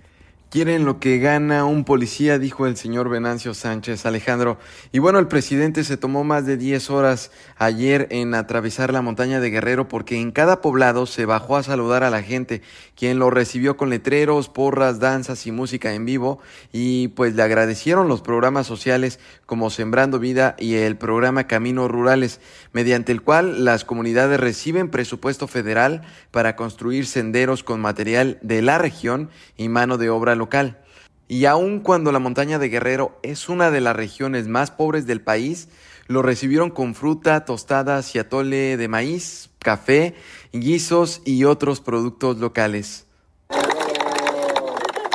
[0.51, 4.59] Quieren lo que gana un policía, dijo el señor Venancio Sánchez Alejandro.
[4.91, 9.39] Y bueno, el presidente se tomó más de 10 horas ayer en atravesar la montaña
[9.39, 12.63] de Guerrero porque en cada poblado se bajó a saludar a la gente,
[12.97, 16.41] quien lo recibió con letreros, porras, danzas y música en vivo
[16.73, 22.41] y pues le agradecieron los programas sociales como Sembrando Vida y el programa Caminos Rurales,
[22.73, 28.79] mediante el cual las comunidades reciben presupuesto federal para construir senderos con material de la
[28.79, 30.83] región y mano de obra local.
[31.29, 35.21] Y aun cuando la montaña de Guerrero es una de las regiones más pobres del
[35.21, 35.69] país,
[36.09, 40.17] lo recibieron con fruta, tostadas y atole de maíz, café,
[40.53, 43.07] guisos y otros productos locales.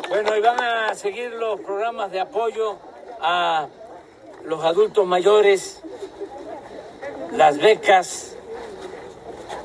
[0.08, 2.78] Bueno, y van a seguir los programas de apoyo
[3.20, 3.68] a
[4.46, 5.82] los adultos mayores,
[7.34, 8.38] las becas,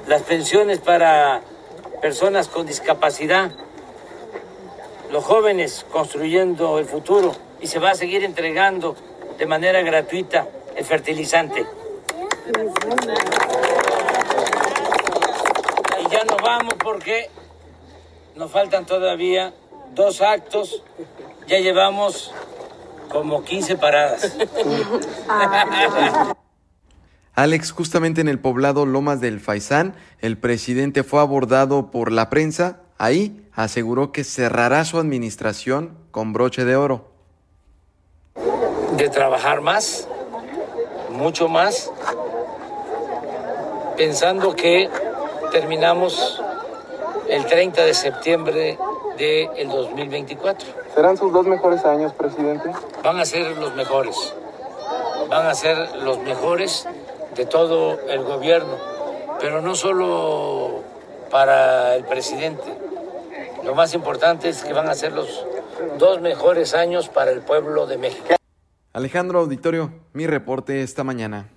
[0.09, 1.43] las pensiones para
[2.03, 3.53] personas con discapacidad
[5.11, 8.97] los jóvenes construyendo el futuro y se va a seguir entregando
[9.39, 10.47] de manera gratuita
[10.77, 11.67] el fertilizante.
[16.01, 17.31] Y ya nos vamos porque
[18.37, 19.53] nos faltan todavía
[19.95, 20.83] dos actos,
[21.47, 22.33] ya llevamos
[23.11, 24.37] como 15 paradas.
[27.35, 32.81] Alex, justamente en el poblado Lomas del Faisán, el presidente fue abordado por la prensa.
[33.03, 37.07] Ahí aseguró que cerrará su administración con broche de oro.
[38.99, 40.07] De trabajar más,
[41.09, 41.91] mucho más,
[43.97, 44.91] pensando que
[45.51, 46.43] terminamos
[47.27, 48.79] el 30 de septiembre
[49.17, 50.69] del 2024.
[50.95, 52.71] ¿Serán sus dos mejores años, presidente?
[53.03, 54.35] Van a ser los mejores,
[55.31, 56.87] van a ser los mejores
[57.35, 58.77] de todo el gobierno.
[59.41, 60.83] pero no solo
[61.31, 62.80] para el presidente.
[63.65, 65.45] Lo más importante es que van a ser los
[65.99, 68.37] dos mejores años para el pueblo de México.
[68.93, 71.49] Alejandro Auditorio, mi reporte esta mañana.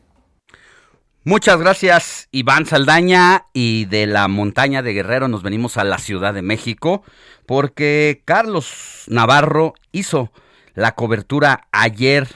[1.24, 6.34] Muchas gracias Iván Saldaña y de la montaña de Guerrero nos venimos a la Ciudad
[6.34, 7.04] de México
[7.46, 10.32] porque Carlos Navarro hizo
[10.74, 12.28] la cobertura ayer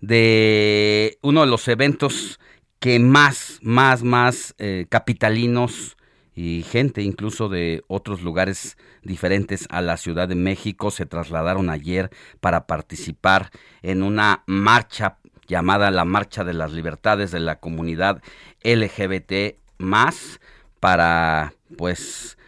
[0.00, 2.38] de uno de los eventos
[2.78, 5.97] que más, más, más eh, capitalinos
[6.40, 12.10] y gente incluso de otros lugares diferentes a la Ciudad de México se trasladaron ayer
[12.38, 13.50] para participar
[13.82, 15.18] en una marcha
[15.48, 18.22] llamada la Marcha de las Libertades de la Comunidad
[18.62, 20.38] LGBT más
[20.78, 22.38] para pues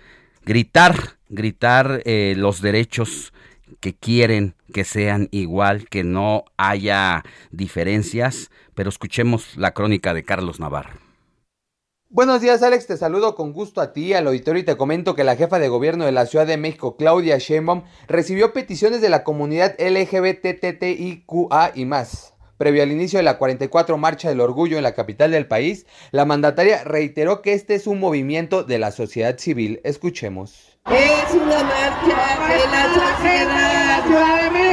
[0.44, 3.32] gritar, gritar eh, los derechos
[3.80, 10.60] que quieren que sean igual, que no haya diferencias, pero escuchemos la crónica de Carlos
[10.60, 11.09] Navarro.
[12.12, 15.22] Buenos días Alex, te saludo con gusto a ti, al auditorio y te comento que
[15.22, 19.22] la jefa de gobierno de la Ciudad de México, Claudia Sheinbaum, recibió peticiones de la
[19.22, 22.34] comunidad LGBTTIQA y más.
[22.58, 26.24] Previo al inicio de la 44 Marcha del Orgullo en la capital del país, la
[26.24, 29.80] mandataria reiteró que este es un movimiento de la sociedad civil.
[29.84, 30.80] Escuchemos.
[30.86, 34.04] Es una marcha de la sociedad.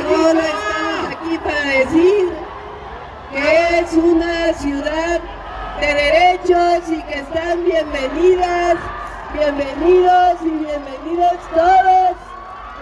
[0.10, 2.30] Solo estamos aquí para decir
[3.32, 5.37] que es una ciudad
[5.80, 8.78] de derechos y que están bienvenidas,
[9.34, 12.18] bienvenidos y bienvenidos todos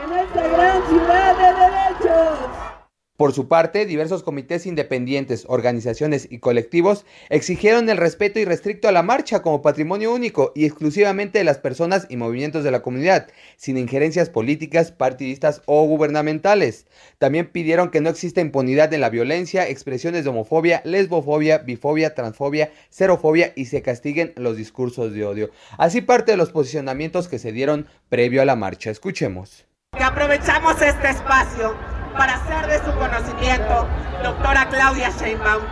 [0.03, 2.74] en esta gran ciudad de derechos.
[3.17, 9.03] Por su parte, diversos comités independientes, organizaciones y colectivos exigieron el respeto irrestricto a la
[9.03, 13.77] marcha como patrimonio único y exclusivamente de las personas y movimientos de la comunidad, sin
[13.77, 16.87] injerencias políticas, partidistas o gubernamentales.
[17.17, 22.73] También pidieron que no exista impunidad en la violencia, expresiones de homofobia, lesbofobia, bifobia, transfobia,
[22.89, 25.51] xerofobia y se castiguen los discursos de odio.
[25.77, 28.91] Así parte de los posicionamientos que se dieron previo a la marcha.
[28.91, 29.65] Escuchemos.
[29.97, 33.87] Que aprovechamos este espacio para hacer de su conocimiento,
[34.23, 35.63] doctora Claudia Sheinbaum,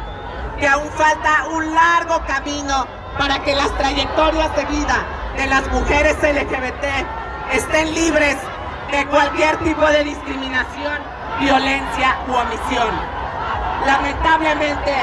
[0.60, 2.86] que aún falta un largo camino
[3.18, 5.06] para que las trayectorias de vida
[5.38, 6.86] de las mujeres LGBT
[7.54, 8.38] estén libres
[8.91, 10.98] de cualquier tipo de discriminación,
[11.39, 12.94] violencia u omisión.
[13.86, 14.94] Lamentablemente,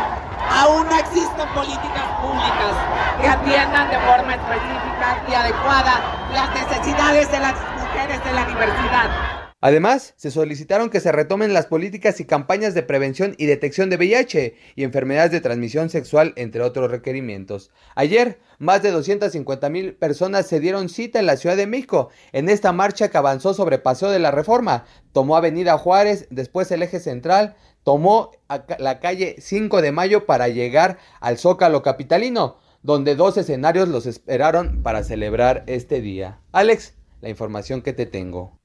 [0.62, 2.74] aún no existen políticas públicas
[3.20, 6.00] que atiendan de forma específica y adecuada
[6.32, 9.39] las necesidades de las mujeres de la diversidad.
[9.62, 13.96] Además, se solicitaron que se retomen las políticas y campañas de prevención y detección de
[13.96, 17.70] VIH y enfermedades de transmisión sexual, entre otros requerimientos.
[17.94, 22.48] Ayer, más de 250 mil personas se dieron cita en la Ciudad de México en
[22.48, 26.98] esta marcha que avanzó sobre Paseo de la Reforma, tomó Avenida Juárez, después el eje
[26.98, 28.30] central, tomó
[28.78, 34.82] la calle 5 de Mayo para llegar al Zócalo Capitalino, donde dos escenarios los esperaron
[34.82, 36.40] para celebrar este día.
[36.52, 38.59] Alex, la información que te tengo.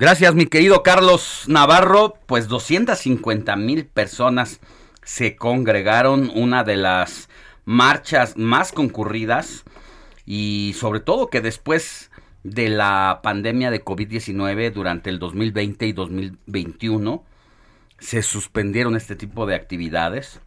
[0.00, 2.14] Gracias, mi querido Carlos Navarro.
[2.24, 4.58] Pues 250 mil personas
[5.02, 7.28] se congregaron, una de las
[7.66, 9.62] marchas más concurridas
[10.24, 12.10] y sobre todo que después
[12.44, 17.22] de la pandemia de COVID-19 durante el 2020 y 2021
[17.98, 20.40] se suspendieron este tipo de actividades.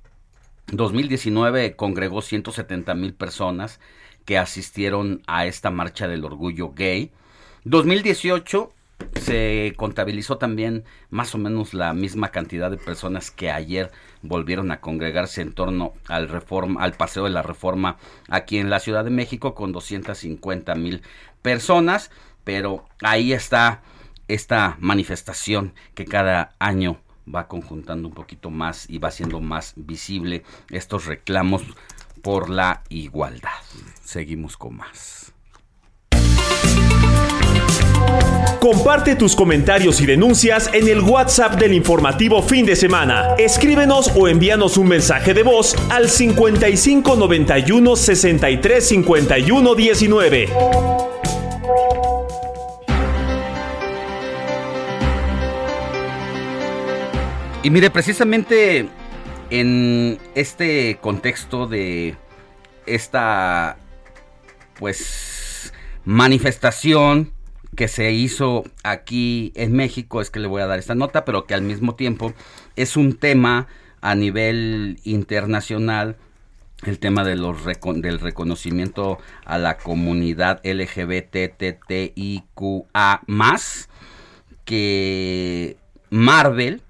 [0.72, 3.80] 2019 congregó 170 mil personas
[4.26, 7.12] que asistieron a esta marcha del orgullo gay.
[7.66, 8.74] 2018
[9.20, 13.92] se contabilizó también más o menos la misma cantidad de personas que ayer
[14.22, 17.98] volvieron a congregarse en torno al reforma, al paseo de la reforma
[18.30, 21.02] aquí en la Ciudad de México con 250 mil
[21.42, 22.12] personas,
[22.44, 23.82] pero ahí está
[24.28, 27.00] esta manifestación que cada año
[27.34, 31.64] va conjuntando un poquito más y va siendo más visible estos reclamos
[32.22, 33.50] por la igualdad.
[34.02, 35.34] Seguimos con más.
[38.64, 43.36] Comparte tus comentarios y denuncias en el WhatsApp del informativo fin de semana.
[43.38, 50.50] Escríbenos o envíanos un mensaje de voz al 55 91 63 51 19.
[57.64, 58.88] Y mire, precisamente
[59.50, 62.16] en este contexto de
[62.86, 63.76] esta
[64.80, 65.74] pues
[66.06, 67.33] manifestación
[67.76, 71.46] que se hizo aquí en México, es que le voy a dar esta nota, pero
[71.46, 72.34] que al mismo tiempo
[72.76, 73.68] es un tema
[74.02, 76.18] a nivel internacional
[76.86, 77.58] el tema de los
[77.96, 81.62] del reconocimiento a la comunidad LGBTTIQA
[84.66, 85.78] que
[86.10, 86.82] Marvel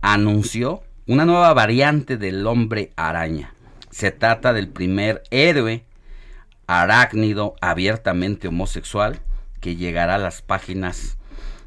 [0.00, 3.54] anunció una nueva variante del hombre araña.
[3.90, 5.84] Se trata del primer héroe
[6.66, 9.20] arácnido abiertamente homosexual
[9.62, 11.16] que llegará a las páginas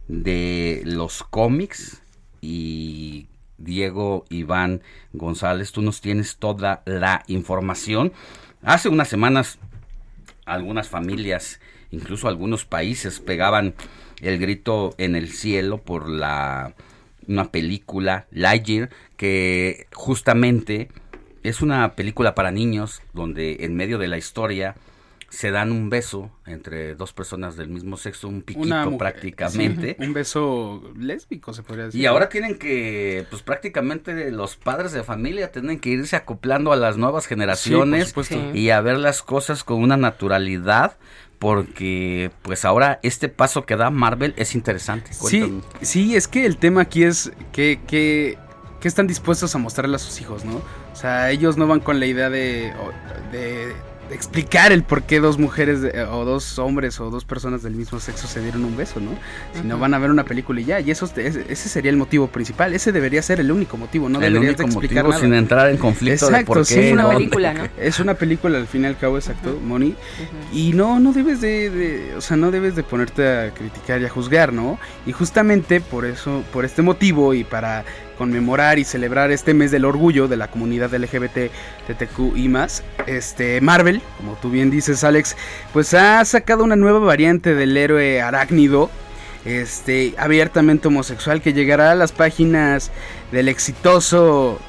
[0.07, 2.03] de los cómics
[2.41, 3.27] y
[3.57, 4.81] Diego Iván
[5.13, 8.11] González, tú nos tienes toda la información.
[8.61, 9.59] Hace unas semanas
[10.45, 13.73] algunas familias, incluso algunos países pegaban
[14.21, 16.75] el grito en el cielo por la
[17.27, 20.89] una película Lightyear que justamente
[21.43, 24.75] es una película para niños donde en medio de la historia
[25.29, 29.97] se dan un beso entre dos personas del mismo sexo, un piquito prácticamente.
[29.99, 32.01] un beso lésbico, se podría decir.
[32.01, 36.75] Y ahora tienen que, pues prácticamente los padres de familia tienen que irse acoplando a
[36.75, 38.13] las nuevas generaciones
[38.53, 40.97] y a ver las cosas con una naturalidad
[41.39, 45.13] porque pues ahora este paso que da Marvel es interesante.
[45.13, 48.37] Sí, sí, es que el tema aquí es que, que,
[48.79, 50.61] que, están dispuestos a mostrarle a sus hijos, ¿no?
[50.93, 52.73] O sea, ellos no van con la idea de,
[53.31, 53.73] de
[54.11, 55.79] explicar el por qué dos mujeres
[56.11, 59.11] o dos hombres o dos personas del mismo sexo se dieron un beso, ¿no?
[59.53, 62.27] Si no van a ver una película y ya, y eso ese, sería el motivo
[62.27, 65.77] principal, ese debería ser el único motivo, no el único explicar motivo sin entrar en
[65.77, 67.65] conflicto exacto, de por qué, es una película, ¿no?
[67.79, 69.95] Es una película al fin y al cabo, exacto, Moni,
[70.53, 74.05] y no no debes de, de, o sea, no debes de ponerte a criticar y
[74.05, 74.79] a juzgar, ¿no?
[75.05, 77.85] Y justamente por eso, por este motivo y para
[78.17, 81.51] conmemorar y celebrar este mes del orgullo de la comunidad LGBT,
[81.87, 85.35] TTQ y más, este Marvel, como tú bien dices Alex,
[85.73, 88.89] pues ha sacado una nueva variante del héroe arácnido,
[89.45, 92.91] este abiertamente homosexual que llegará a las páginas
[93.31, 94.59] del exitoso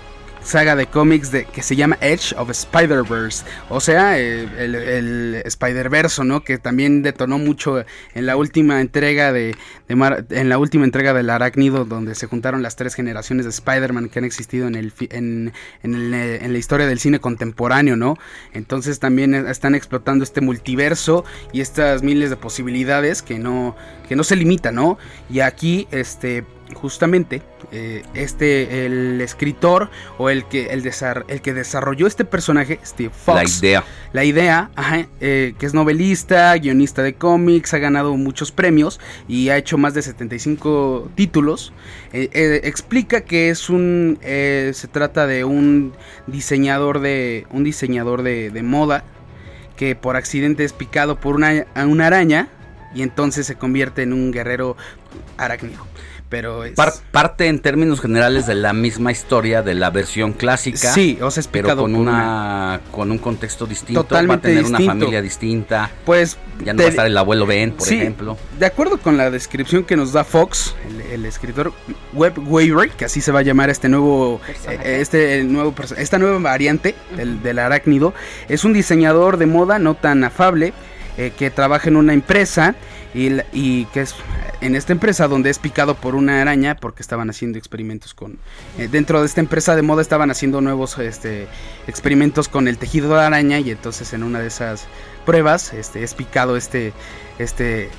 [0.47, 6.42] saga de cómics de, que se llama Edge of Spider-Verse, o sea, el, Spider-Verse, ¿no?
[6.42, 7.84] Que también detonó mucho
[8.14, 9.57] en la última entrega de,
[9.88, 14.20] en la última entrega del Arácnido, donde se juntaron las tres generaciones de Spider-Man que
[14.20, 18.16] han existido en el, en, en, en, la historia del cine contemporáneo, ¿no?
[18.53, 23.76] Entonces también están explotando este multiverso y estas miles de posibilidades que no,
[24.09, 24.99] que no se limitan, ¿no?
[25.28, 26.44] Y aquí, este
[26.75, 27.43] justamente
[27.73, 30.89] eh, este el escritor o el que el,
[31.29, 33.62] el, que desarrolló este personaje Steve Fox.
[33.62, 33.85] la idea.
[34.12, 34.71] La idea
[35.21, 39.95] eh, que es novelista guionista de cómics ha ganado muchos premios y ha hecho más
[39.95, 41.73] de 75 títulos.
[42.12, 45.93] Eh, explica que es un se trata de un
[46.27, 49.05] diseñador de un diseñador de, moda
[49.77, 52.49] que por accidente es picado por una, una araña
[52.95, 54.77] y entonces se convierte en un guerrero
[55.37, 55.87] arácnido
[56.29, 56.74] pero es...
[57.11, 60.93] parte en términos generales de la misma historia de la versión clásica.
[60.93, 64.64] Sí, o sea, es pero con una, con un contexto distinto, Totalmente va a tener
[64.64, 65.91] una familia distinta.
[66.05, 68.37] Pues ya no va a estar el abuelo Ben, por ejemplo.
[68.59, 70.74] De acuerdo con la descripción que nos da Fox,
[71.12, 71.72] el, escritor
[72.12, 76.39] Web Wavery, que así se va a llamar este nuevo eh, este nuevo esta nueva
[76.39, 78.14] variante del, del arácnido,
[78.49, 80.72] es un diseñador de moda no tan afable
[81.18, 82.74] eh, que trabaja en una empresa
[83.14, 84.14] y, que es
[84.61, 88.39] en esta empresa donde es picado por una araña porque estaban haciendo experimentos con
[88.79, 91.47] eh, dentro de esta empresa de moda estaban haciendo nuevos este
[91.87, 94.87] experimentos con el tejido de araña y entonces en una de esas
[95.25, 96.93] pruebas este es picado este
[97.39, 97.91] este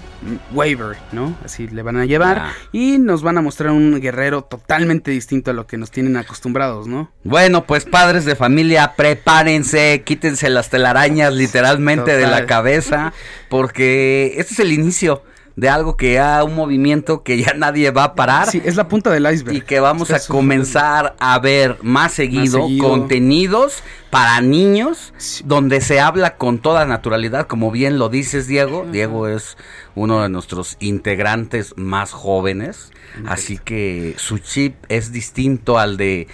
[0.52, 1.38] waiver, ¿no?
[1.44, 5.54] Así le van a llevar y nos van a mostrar un guerrero totalmente distinto a
[5.54, 7.12] lo que nos tienen acostumbrados, ¿no?
[7.24, 13.14] Bueno, pues padres de familia, prepárense, quítense las telarañas literalmente de la cabeza,
[13.50, 15.24] porque este es el inicio
[15.58, 18.50] de algo que ha un movimiento que ya nadie va a parar.
[18.50, 19.58] Sí, es la punta del iceberg.
[19.58, 25.14] Y que vamos a comenzar a ver más seguido, contenidos para niños
[25.46, 28.86] donde se habla con toda naturalidad, como bien lo dices Diego.
[28.90, 29.58] Diego es
[29.96, 32.92] uno de nuestros integrantes más jóvenes,
[33.26, 36.28] así que su chip es distinto al de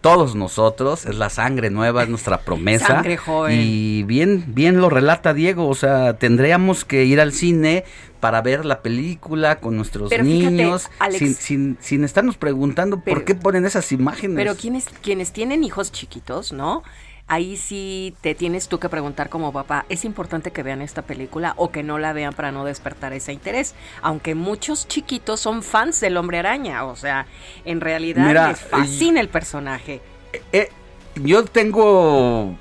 [0.00, 2.88] todos nosotros, es la sangre nueva, es nuestra promesa.
[2.88, 3.58] Sangre joven.
[3.58, 7.84] Y bien, bien lo relata Diego, o sea, tendríamos que ir al cine
[8.24, 13.66] para ver la película con nuestros niños, sin, sin, sin, estarnos preguntando por qué ponen
[13.66, 14.34] esas imágenes.
[14.34, 16.82] Pero quienes, quienes tienen hijos chiquitos, ¿no?
[17.26, 21.52] ahí sí te tienes tú que preguntar como papá, ¿es importante que vean esta película
[21.58, 23.74] o que no la vean para no despertar ese interés?
[24.00, 27.26] Aunque muchos chiquitos son fans del hombre araña, o sea,
[27.66, 30.00] en realidad les fascina el personaje.
[30.32, 30.70] Eh, eh,
[31.16, 32.56] yo tengo,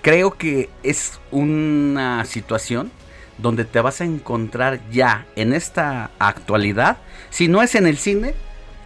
[0.00, 2.92] creo que es una situación
[3.38, 6.98] donde te vas a encontrar ya en esta actualidad,
[7.30, 8.34] si no es en el cine,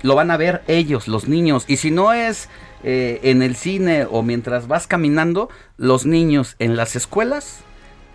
[0.02, 2.48] lo van a ver ellos, los niños, y si no es
[2.84, 7.60] eh, en el cine o mientras vas caminando, los niños en las escuelas,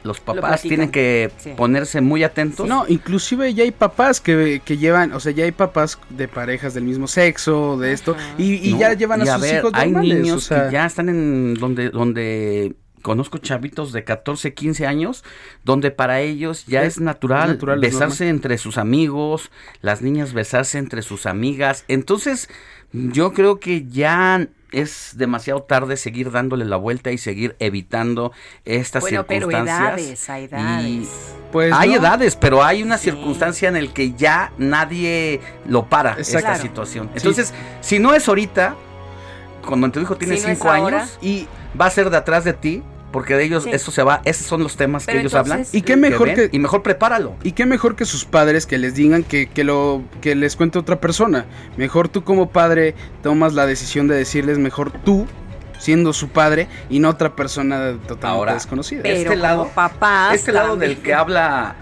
[0.03, 2.67] los papás tienen que ponerse muy atentos.
[2.67, 6.83] No, inclusive ya hay papás que, llevan, o sea, ya hay papás de parejas del
[6.83, 11.09] mismo sexo, de esto, y, ya llevan a, sus hijos Hay niños que ya están
[11.09, 15.23] en donde, donde conozco chavitos de 14, 15 años,
[15.63, 20.33] donde para ellos ya es, natural, es natural, es besarse entre sus amigos, las niñas
[20.33, 21.85] besarse entre sus amigas.
[21.87, 22.49] Entonces,
[22.91, 28.33] yo creo que ya es demasiado tarde seguir dándole la vuelta y seguir evitando
[28.65, 29.99] estas Bueno, pero circunstancias.
[29.99, 31.35] edades, hay edades.
[31.53, 31.95] Pues hay no.
[31.95, 37.07] edades, pero hay una circunstancia en el que ya nadie lo para esta situación.
[37.07, 37.13] Sí.
[37.17, 38.75] Entonces, si no es ahorita,
[39.65, 40.97] cuando tu hijo tiene Si no es cinco ahora.
[41.03, 41.47] años y
[41.80, 43.70] va a ser de atrás de ti, porque de ellos Sí.
[43.72, 45.68] eso se va, esos son los temas Pero que ellos entonces- hablan.
[45.72, 47.36] Y qué mejor ven, que- y mejor prepáralo.
[47.43, 50.78] Y qué mejor que sus padres que les digan que, que lo que les cuente
[50.78, 51.45] otra persona.
[51.78, 55.26] Mejor tú como padre tomas la decisión de decirles mejor tú
[55.80, 59.03] siendo su padre y no otra persona totalmente Ahora, desconocida.
[59.03, 60.95] Pero este lado- papás Este lado también.
[60.95, 61.76] del que habla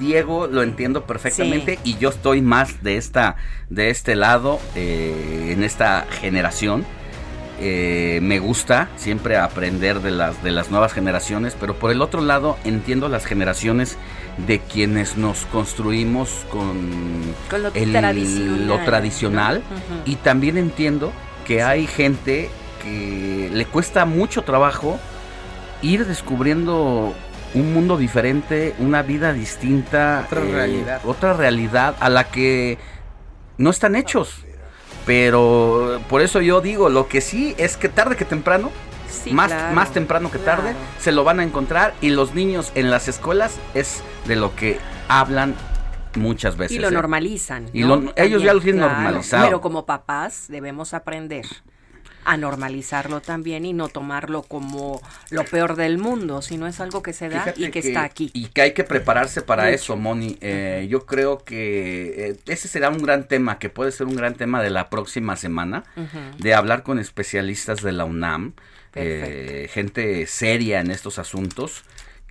[0.00, 3.36] Diego lo entiendo perfectamente y yo estoy más de esta
[3.70, 6.84] de este lado eh, en esta generación.
[7.64, 12.20] Eh, me gusta siempre aprender de las de las nuevas generaciones, pero por el otro
[12.20, 13.98] lado entiendo las generaciones
[14.48, 16.90] de quienes nos construimos con,
[17.48, 19.62] Con lo el- tradicional, lo tradicional.
[20.04, 21.12] Y también entiendo
[21.46, 22.50] que hay gente
[22.82, 24.98] que le cuesta mucho trabajo
[25.82, 27.14] ir descubriendo
[27.54, 31.00] un mundo diferente, una vida distinta, Otra realidad.
[31.04, 32.78] otra realidad a la que
[33.56, 34.44] no están hechos.
[35.06, 38.70] Pero por eso yo digo, lo que sí es que tarde que temprano,
[39.10, 40.78] Sí, más, claro, más temprano que tarde, claro.
[40.98, 44.78] se lo van a encontrar y los niños en las escuelas es de lo que
[45.06, 45.54] hablan
[46.14, 46.76] muchas veces.
[46.78, 46.92] Y lo ¿eh?
[46.92, 47.66] normalizan.
[47.74, 47.96] Y ¿no?
[47.96, 48.94] lo- ellos ya lo tienen claro.
[48.94, 49.44] normalizado.
[49.44, 51.44] Pero como papás debemos aprender
[52.24, 55.00] a normalizarlo también y no tomarlo como
[55.30, 58.30] lo peor del mundo, sino es algo que se da Fíjate y que, está aquí.
[58.32, 59.74] Y que hay que prepararse para Mucho.
[59.74, 60.38] eso, Moni.
[60.40, 64.34] Eh, yo creo que eh, ese será un gran tema, que puede ser un gran
[64.34, 65.84] tema de la próxima semana,
[66.38, 68.54] de hablar con especialistas de la UNAM,
[68.94, 71.84] eh, gente seria en estos asuntos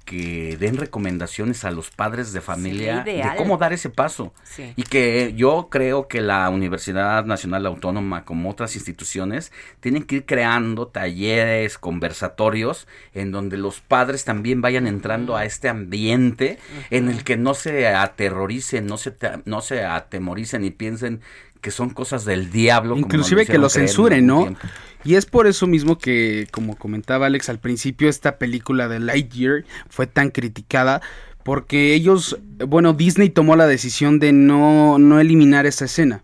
[0.05, 4.33] que den recomendaciones a los padres de familia de cómo dar ese paso.
[4.43, 4.73] Sí.
[4.75, 10.25] Y que yo creo que la Universidad Nacional Autónoma, como otras instituciones, tienen que ir
[10.25, 17.23] creando talleres, conversatorios, en donde los padres también vayan entrando a este ambiente en el
[17.23, 19.13] que no se aterroricen, no se,
[19.45, 21.21] no se atemoricen y piensen
[21.61, 22.95] que son cosas del diablo.
[22.95, 24.41] como Inclusive que lo censuren, ¿no?
[24.41, 24.67] tiempo.
[25.03, 29.65] Y es por eso mismo que, como comentaba Alex al principio, esta película de Lightyear
[29.89, 31.01] fue tan criticada
[31.43, 32.37] porque ellos,
[32.67, 36.21] bueno, Disney tomó la decisión de no, no eliminar esa escena.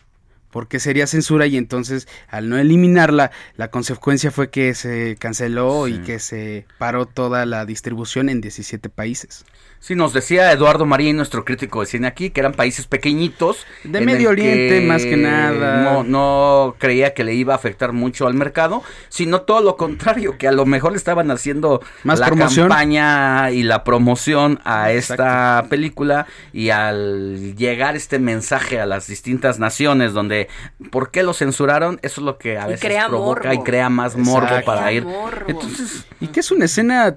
[0.52, 6.00] Porque sería censura y entonces al no eliminarla, la consecuencia fue que se canceló y
[6.00, 9.46] que se paró toda la distribución en 17 países.
[9.80, 13.66] Sí, nos decía Eduardo Marín, nuestro crítico de cine aquí, que eran países pequeñitos.
[13.86, 15.82] De Medio Oriente, más que nada.
[15.84, 20.38] No, no creía que le iba a afectar mucho al mercado, sino todo lo contrario,
[20.38, 22.68] que a lo mejor le estaban haciendo Más la promoción.
[22.68, 29.58] campaña y la promoción a esta película y al llegar este mensaje a las distintas
[29.60, 30.50] naciones donde
[30.92, 32.00] ¿por qué lo censuraron?
[32.02, 33.62] Eso es lo que a Y veces crea provoca morbo.
[33.62, 34.66] y crea más morbo Exacto.
[34.66, 35.06] para Crea ir.
[35.06, 35.46] morbo.
[35.48, 37.16] Entonces, Y que es una escena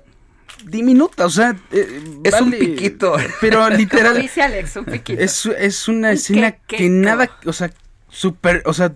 [0.66, 1.56] diminuta, o sea...
[1.72, 3.14] eh, es un piquito.
[3.40, 4.20] Pero Como literal...
[4.20, 5.20] dice Alex, un piquito.
[5.22, 7.70] Es, es una Un escena que nada, o sea,
[8.08, 8.92] súper, o sea,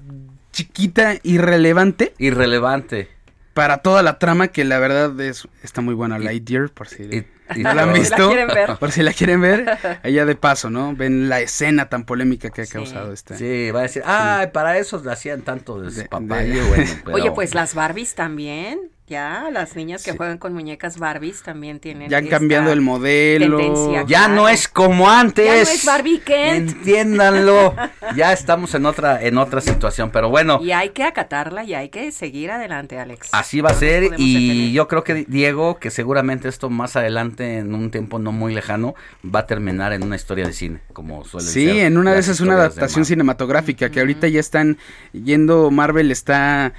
[0.52, 3.08] chiquita, irrelevante Irrelevante.
[3.54, 7.26] para toda la trama que la verdad es está muy buena Lightyear por si Y-
[7.56, 8.76] y- no la han Por si la visto, quieren ver.
[8.78, 10.94] por si la quieren ver, allá de paso, ¿no?
[10.96, 12.72] Ven la escena tan polémica que ha Sí.
[12.72, 13.36] causado esta.
[13.36, 16.90] Sí, va a decir, ay, para eso le hacían tanto de De- papayo, de- bueno,
[17.04, 21.78] pero- Oye, pues las Barbies también, ya, las niñas que juegan con muñecas Barbies también
[21.78, 22.08] tienen.
[22.08, 23.58] Ya han cambiado el modelo.
[23.58, 24.04] tendencia.
[24.06, 24.34] Ya claro.
[24.34, 25.44] no es como antes.
[25.44, 26.70] Ya no es Barbie Kent.
[26.70, 27.74] Entiéndanlo.
[28.16, 30.58] ya estamos en otra, en otra situación, pero bueno.
[30.62, 33.28] Y hay que acatarla y hay que seguir adelante, Alex.
[33.32, 34.72] Así va a ser y detener.
[34.72, 38.94] yo creo que Diego, que seguramente esto más adelante en un tiempo no muy lejano
[39.22, 41.52] va a terminar en una historia de cine, como suele ser.
[41.52, 44.78] Sí, en una de esas una historias de adaptación cinematográfica que ahorita ya están
[45.12, 46.72] yendo Marvel está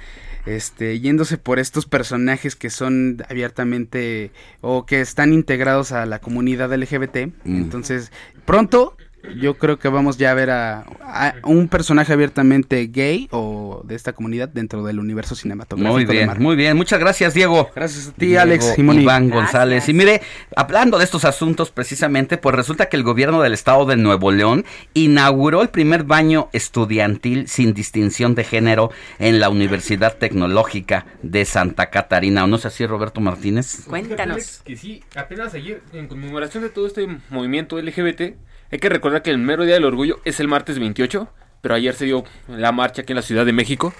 [0.46, 4.30] este yéndose por estos personajes que son abiertamente
[4.60, 7.32] o que están integrados a la comunidad LGBT.
[7.44, 7.56] Mm.
[7.56, 8.12] Entonces,
[8.44, 8.96] pronto
[9.34, 13.94] yo creo que vamos ya a ver a, a un personaje abiertamente gay o de
[13.94, 16.42] esta comunidad dentro del universo cinematográfico Muy de bien, Marvel.
[16.42, 16.76] muy bien.
[16.76, 17.70] Muchas gracias, Diego.
[17.74, 18.78] Gracias a ti, Diego Alex.
[18.78, 19.30] Iván Gracias.
[19.32, 19.88] González.
[19.88, 20.22] Y mire,
[20.54, 24.64] hablando de estos asuntos precisamente, pues resulta que el gobierno del estado de Nuevo León
[24.94, 31.90] inauguró el primer baño estudiantil sin distinción de género en la Universidad Tecnológica de Santa
[31.90, 32.44] Catarina.
[32.44, 33.84] ¿O no es así, Roberto Martínez?
[33.86, 34.62] Cuéntanos.
[34.64, 38.34] Que sí, apenas ayer, en conmemoración de todo este movimiento LGBT,
[38.70, 41.28] hay que recordar que el mero día del orgullo es el martes 28,
[41.60, 43.92] pero ayer se dio la marcha aquí en la Ciudad de México.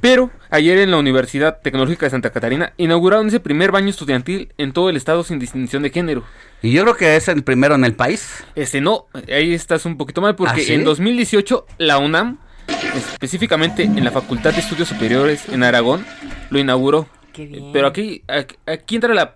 [0.00, 4.72] Pero ayer en la Universidad Tecnológica de Santa Catarina inauguraron ese primer baño estudiantil en
[4.72, 6.24] todo el estado sin distinción de género.
[6.60, 8.42] Y yo creo que es el primero en el país.
[8.56, 10.74] Este no, ahí estás un poquito mal porque ¿Ah, sí?
[10.74, 12.38] en 2018 la UNAM,
[12.96, 16.04] específicamente en la Facultad de Estudios Superiores en Aragón,
[16.50, 17.06] lo inauguró.
[17.32, 17.70] Qué bien.
[17.72, 19.34] Pero aquí, aquí, aquí entra la,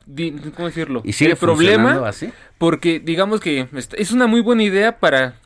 [0.55, 1.03] ¿cómo decirlo?
[1.05, 2.30] ¿Y sigue el problema, así?
[2.59, 5.36] porque digamos que es una muy buena idea para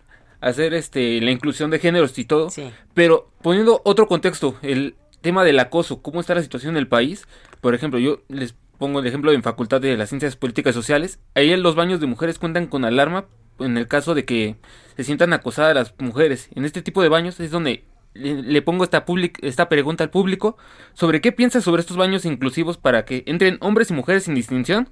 [0.40, 2.48] hacer este la inclusión de géneros y todo,
[2.94, 7.26] pero poniendo otro contexto, el tema del acoso, cómo está la situación en el país,
[7.60, 11.18] por ejemplo, yo les pongo el ejemplo en Facultad de las Ciencias Políticas y Sociales,
[11.34, 13.26] ahí en los baños de mujeres cuentan con alarma
[13.58, 14.56] en el caso de que
[14.96, 16.48] se sientan acosadas las mujeres.
[16.54, 17.84] En este tipo de baños es donde
[18.14, 20.56] le, le pongo esta, public- esta pregunta al público
[20.94, 24.88] sobre qué piensa sobre estos baños inclusivos para que entren hombres y mujeres sin distinción.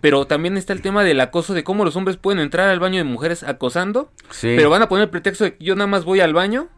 [0.00, 2.98] Pero también está el tema del acoso, de cómo los hombres pueden entrar al baño
[2.98, 4.54] de mujeres acosando, Sí.
[4.56, 6.68] pero van a poner el pretexto de que yo nada más voy al baño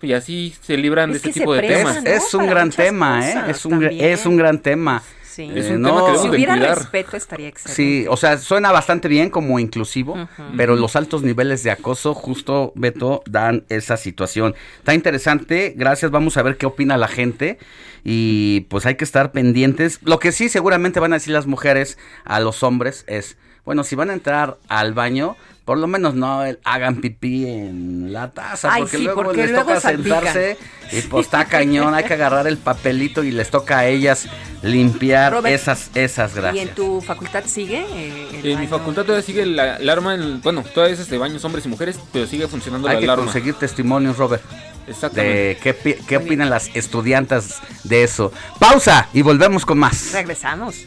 [0.00, 2.02] y así se libran de Es este tipo de temas.
[2.02, 2.10] ¿no?
[2.10, 3.44] Es un Para gran tema, ¿eh?
[3.48, 4.04] Es un, también.
[4.04, 5.02] es un gran tema.
[5.32, 5.50] Sí.
[5.54, 7.74] Eh, no- si hubiera respeto estaría excelente.
[7.74, 10.28] Sí, o sea, suena bastante bien como inclusivo,
[10.58, 14.54] pero los altos niveles de acoso, justo, Beto, dan esa situación.
[14.78, 17.58] Está interesante, gracias, vamos a ver qué opina la gente
[18.04, 20.00] y pues hay que estar pendientes.
[20.02, 23.94] Lo que sí seguramente van a decir las mujeres a los hombres es, bueno, si
[23.96, 28.72] van a entrar al baño, por lo menos no el- hagan pipí en la taza,
[28.72, 30.18] Ay, porque sí, luego porque les luego toca salpican.
[30.24, 30.58] sentarse
[30.92, 34.26] y pues está cañón, hay que agarrar el papelito y les toca a ellas
[34.62, 36.68] limpiar Robert, esas, esas ¿Y gracias.
[36.68, 37.84] en tu facultad sigue?
[37.88, 41.44] eh, el En mi facultad todavía sigue la alarma, en- bueno, todavía es este baños
[41.44, 43.24] hombres y mujeres, pero sigue funcionando Hay la que alarma.
[43.24, 44.42] conseguir testimonios, Robert.
[44.88, 45.32] Exactamente.
[45.38, 48.32] De qué, pi- qué opinan las estudiantes de eso.
[48.58, 50.12] Pausa y volvemos con más.
[50.12, 50.86] Regresamos.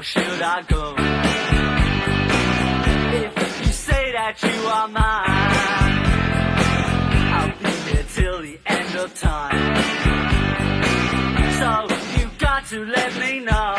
[0.00, 0.94] Or should I go?
[3.22, 5.34] If you say that you are mine,
[7.36, 9.76] I'll be here till the end of time.
[11.60, 11.70] So
[12.18, 13.76] you've got to let me know.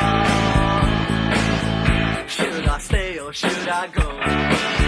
[2.27, 4.80] Should I stay or should I go?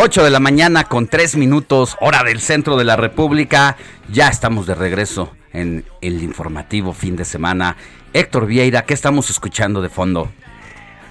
[0.00, 3.76] 8 de la mañana con 3 minutos, hora del centro de la República.
[4.12, 7.76] Ya estamos de regreso en el informativo fin de semana.
[8.12, 10.30] Héctor Vieira, ¿qué estamos escuchando de fondo?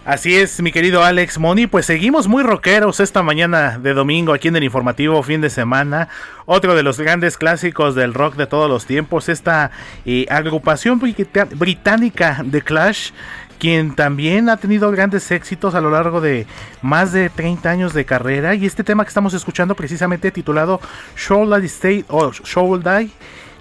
[0.06, 4.48] Así es, mi querido Alex Moni, pues seguimos muy rockeros esta mañana de domingo aquí
[4.48, 6.08] en el informativo fin de semana.
[6.46, 9.72] Otro de los grandes clásicos del rock de todos los tiempos, esta
[10.06, 13.12] eh, agrupación británica de Clash,
[13.60, 16.46] quien también ha tenido grandes éxitos a lo largo de
[16.82, 18.56] más de 30 años de carrera.
[18.56, 20.80] Y este tema que estamos escuchando precisamente titulado
[21.16, 23.12] Should I Stay o Should I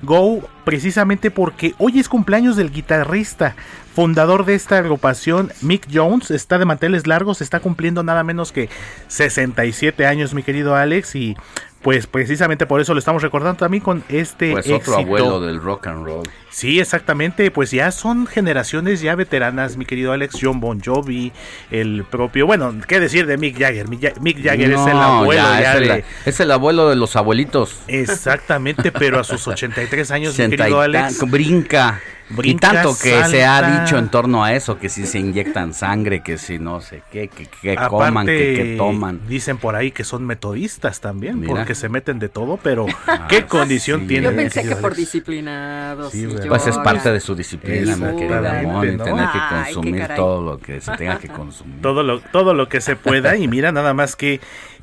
[0.03, 3.57] Go, precisamente porque hoy es cumpleaños del guitarrista
[3.95, 8.69] fundador de esta agrupación, Mick Jones, está de manteles largos, está cumpliendo nada menos que
[9.09, 11.35] 67 años, mi querido Alex, y
[11.83, 14.97] pues precisamente por eso lo estamos recordando también con este Pues otro éxito.
[14.99, 16.23] abuelo del rock and roll.
[16.51, 21.31] Sí, exactamente, pues ya son generaciones ya veteranas, mi querido Alex, John Bon Jovi,
[21.71, 25.33] el propio, bueno, qué decir de Mick Jagger, Mick Ja- Mick Jagger es el abuelo
[25.43, 26.05] ya, ya es, el, de...
[26.25, 27.77] es el abuelo de los abuelitos.
[27.89, 31.21] Exactamente, pero a sus 83 años, mi querido Alex.
[31.31, 32.01] brinca.
[32.29, 33.81] Brinca, y tanto que se ha salta.
[33.83, 37.29] dicho en torno a eso, que si se inyectan sangre, que si no sé qué,
[37.29, 39.21] que, que coman, que, que toman.
[39.29, 41.55] Dicen por ahí que son metodistas también, Mira.
[41.55, 42.87] porque se meten de todo, pero
[43.29, 44.07] ¿qué condición sí.
[44.09, 44.31] tienen?
[44.33, 46.13] Yo pensé que por disciplinados.
[46.13, 46.27] Sí.
[46.49, 49.05] Pues es parte de su disciplina, mi Ramón, y ¿no?
[49.05, 50.17] tener que Ay, consumir caray.
[50.17, 51.81] todo lo que se tenga que consumir.
[51.81, 54.41] Todo lo, todo lo que se pueda, y mira nada más que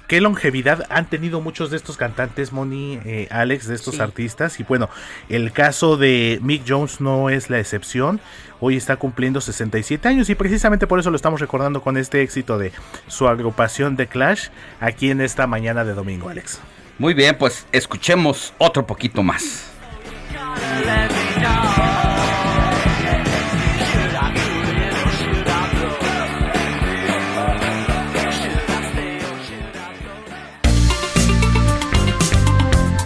[0.08, 4.02] qué longevidad han tenido muchos de estos cantantes, Moni, eh, Alex, de estos Sí.
[4.02, 4.60] artistas.
[4.60, 4.90] Y bueno,
[5.30, 8.20] el caso de Mick Jones no es la excepción.
[8.60, 12.58] Hoy está cumpliendo 67 años y precisamente por eso lo estamos recordando con este éxito
[12.58, 12.72] de
[13.08, 14.48] su agrupación de Clash
[14.80, 16.60] aquí en esta mañana de domingo, Alex.
[17.00, 19.70] Muy bien, pues escuchemos otro poquito más.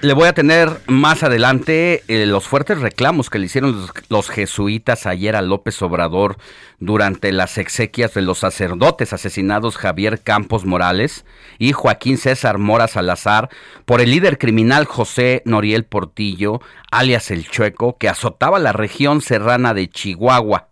[0.00, 4.30] le voy a tener más adelante eh, los fuertes reclamos que le hicieron los, los,
[4.30, 6.36] jesuitas ayer a López Obrador
[6.78, 11.24] durante las exequias de los sacerdotes asesinados Javier Campos Morales
[11.58, 13.48] y Joaquín César Mora Salazar
[13.86, 19.74] por el líder criminal José Noriel Portillo, alias El Chueco, que azotaba la región serrana
[19.74, 20.67] de Chihuahua.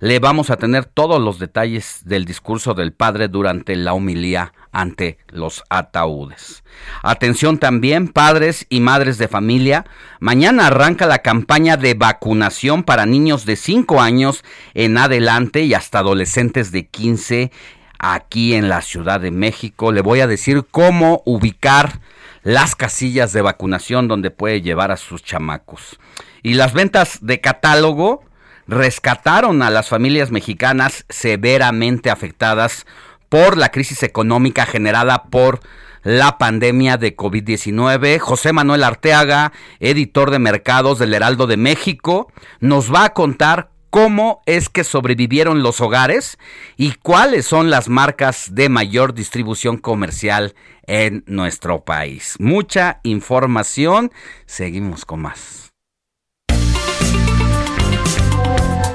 [0.00, 5.18] Le vamos a tener todos los detalles del discurso del padre durante la homilía ante
[5.28, 6.64] los ataúdes.
[7.02, 9.86] Atención también, padres y madres de familia.
[10.18, 16.00] Mañana arranca la campaña de vacunación para niños de 5 años en adelante y hasta
[16.00, 17.52] adolescentes de 15
[17.98, 19.92] aquí en la Ciudad de México.
[19.92, 22.00] Le voy a decir cómo ubicar
[22.42, 25.98] las casillas de vacunación donde puede llevar a sus chamacos.
[26.42, 28.24] Y las ventas de catálogo
[28.66, 32.86] rescataron a las familias mexicanas severamente afectadas
[33.28, 35.60] por la crisis económica generada por
[36.02, 38.18] la pandemia de COVID-19.
[38.18, 44.42] José Manuel Arteaga, editor de mercados del Heraldo de México, nos va a contar cómo
[44.46, 46.36] es que sobrevivieron los hogares
[46.76, 50.54] y cuáles son las marcas de mayor distribución comercial
[50.86, 52.34] en nuestro país.
[52.38, 54.10] Mucha información.
[54.46, 55.63] Seguimos con más.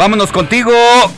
[0.00, 0.72] Vámonos contigo,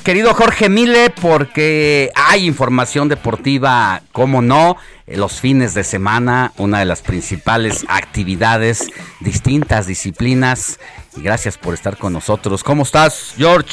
[0.05, 4.75] querido Jorge Mile, porque hay información deportiva, como no,
[5.07, 10.81] los fines de semana, una de las principales actividades, distintas disciplinas.
[11.17, 12.65] Y gracias por estar con nosotros.
[12.65, 13.73] ¿Cómo estás, George?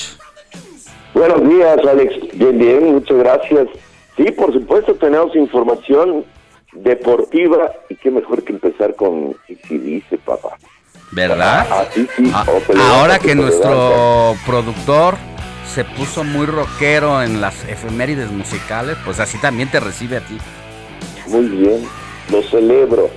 [1.16, 2.38] Buenos días, Alex.
[2.38, 3.68] Bien, bien, muchas gracias.
[4.16, 6.24] Sí, por supuesto, tenemos información
[6.72, 10.56] deportiva y qué mejor que empezar con si dice papá.
[11.12, 11.68] ¿Verdad?
[11.72, 12.32] Así sí.
[12.34, 15.16] Ah, o pelea, ahora que nuestro productor
[15.74, 20.38] se puso muy rockero en las efemérides musicales, pues así también te recibe a ti.
[21.28, 21.88] Muy bien,
[22.32, 23.10] lo celebro.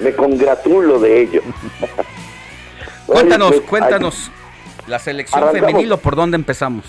[0.00, 1.42] Me congratulo de ello.
[3.06, 4.30] Cuéntanos, pues, cuéntanos.
[4.86, 5.68] La selección Arrancamos.
[5.68, 6.84] femenil o por dónde empezamos?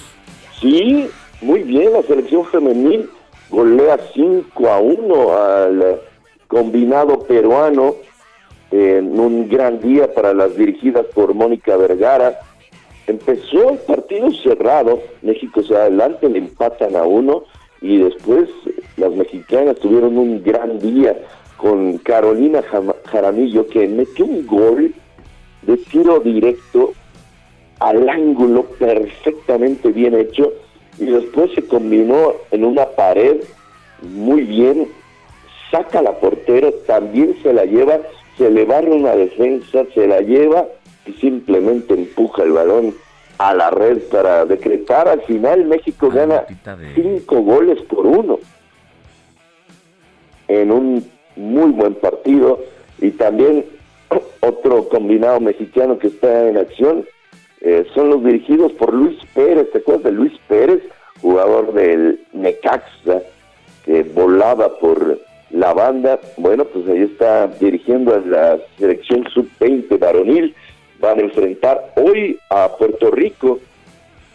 [0.60, 1.10] Sí,
[1.42, 3.10] muy bien, la selección femenil
[3.50, 6.02] golea 5 a 1 al
[6.48, 7.96] combinado peruano
[8.72, 12.40] en un gran día para las dirigidas por Mónica Vergara.
[13.08, 17.44] Empezó el partido cerrado, México se adelante, le empatan a uno
[17.82, 18.50] y después
[18.98, 21.16] las mexicanas tuvieron un gran día
[21.58, 22.62] con Carolina
[23.06, 24.94] Jaramillo que metió un gol
[25.64, 26.94] de tiro directo
[27.80, 30.52] al ángulo perfectamente bien hecho
[31.00, 33.38] y después se combinó en una pared
[34.02, 34.88] muy bien,
[35.72, 38.00] saca la portera, también se la lleva,
[38.38, 40.68] se le barre una defensa, se la lleva
[41.06, 42.94] y simplemente empuja el balón
[43.38, 45.08] a la red para decretar.
[45.08, 46.46] Al final México gana
[46.96, 48.40] cinco goles por uno
[50.48, 52.60] en un muy buen partido
[53.00, 53.66] y también
[54.42, 57.06] otro combinado mexicano que está en acción
[57.62, 60.82] eh, son los dirigidos por Luis Pérez, ¿te acuerdas de Luis Pérez?
[61.22, 63.22] Jugador del Necaxa,
[63.84, 65.20] que volaba por
[65.52, 66.20] la banda.
[66.38, 70.56] Bueno, pues ahí está dirigiendo a la selección sub-20 varonil.
[71.00, 73.60] Van a enfrentar hoy a Puerto Rico.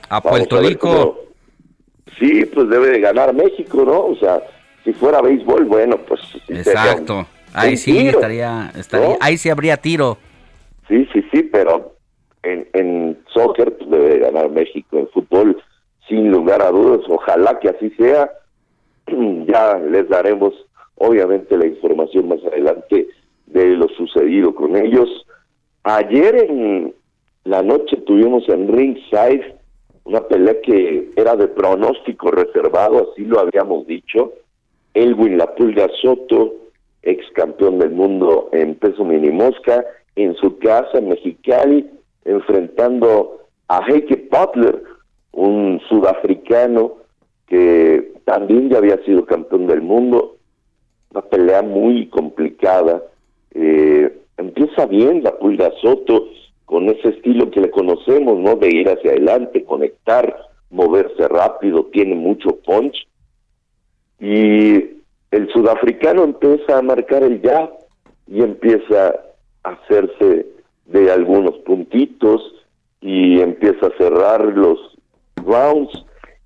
[0.09, 0.89] A Vamos Puerto a Rico.
[0.89, 1.17] cómo-
[2.19, 4.05] Sí, pues debe de ganar México, ¿no?
[4.07, 4.41] O sea,
[4.85, 6.21] si fuera béisbol, bueno, pues...
[6.33, 7.19] sí Exacto.
[7.21, 9.17] un- Ahí sí tiro, estaría, estaría, ¿no?
[9.21, 10.17] ahí sí habría tiro.
[10.89, 11.97] Sí, sí, sí, pero
[12.43, 15.63] en, en soccer pues, debe de ganar México, en fútbol
[16.09, 18.31] sin lugar a dudas, ojalá que así sea.
[19.47, 20.55] Ya les daremos
[20.97, 23.09] obviamente la información más adelante
[23.47, 25.09] de lo sucedido con ellos.
[25.85, 26.95] Ayer en
[27.45, 29.57] la noche tuvimos en Ringside
[30.05, 34.33] una pelea que era de pronóstico reservado, así lo habíamos dicho.
[34.95, 36.55] Elwin La Pulga Soto,
[37.03, 39.85] ex campeón del mundo en peso mini mosca,
[40.17, 41.89] en su casa en Mexicali,
[42.25, 44.83] enfrentando a Heike Butler,
[45.33, 46.97] un sudafricano
[47.47, 50.32] que también ya había sido campeón del mundo.
[51.13, 53.03] Una pelea muy complicada.
[53.55, 56.27] Eh, empieza bien la Pulga Soto
[56.65, 58.57] con ese estilo que le conocemos, ¿no?
[58.57, 60.35] De ir hacia adelante, conectar,
[60.71, 62.97] moverse rápido, tiene mucho punch.
[64.21, 67.71] Y el sudafricano empieza a marcar el jab
[68.27, 69.15] y empieza
[69.65, 70.47] a hacerse
[70.87, 72.41] de algunos puntitos
[73.03, 74.79] y empieza a cerrar los
[75.45, 75.93] rounds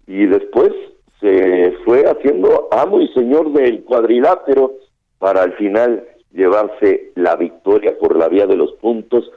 [0.08, 0.72] y después
[1.20, 4.74] se fue haciendo amo y señor del cuadrilátero
[5.18, 9.30] para al final llevarse la victoria por la vía de los puntos.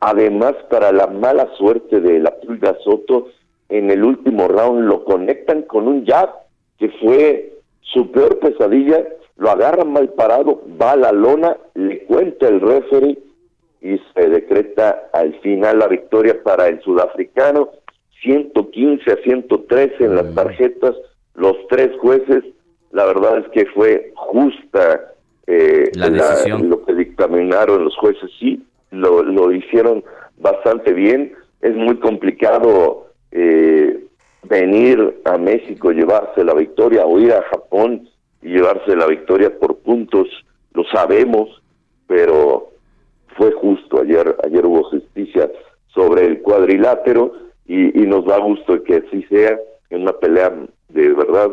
[0.00, 3.28] Además, para la mala suerte de la Pulga Soto,
[3.68, 6.30] en el último round lo conectan con un jab
[6.78, 9.04] que fue su peor pesadilla,
[9.36, 13.18] lo agarran mal parado, va a la lona, le cuenta el referee
[13.80, 17.70] y se decreta al final la victoria para el sudafricano,
[18.22, 20.94] 115 a 113 en las tarjetas,
[21.34, 22.44] los tres jueces,
[22.90, 25.12] la verdad es que fue justa
[25.46, 26.68] eh, La decisión.
[26.68, 30.04] lo que dictaminaron los jueces, sí, lo, lo hicieron
[30.38, 34.04] bastante bien, es muy complicado eh,
[34.44, 38.08] venir a México, llevarse la victoria, o ir a Japón
[38.42, 40.28] y llevarse la victoria por puntos,
[40.74, 41.62] lo sabemos,
[42.06, 42.70] pero
[43.36, 45.50] fue justo ayer, ayer hubo justicia
[45.94, 47.32] sobre el cuadrilátero
[47.72, 49.58] y, y nos da gusto que así sea,
[49.88, 50.52] en una pelea
[50.90, 51.50] de verdad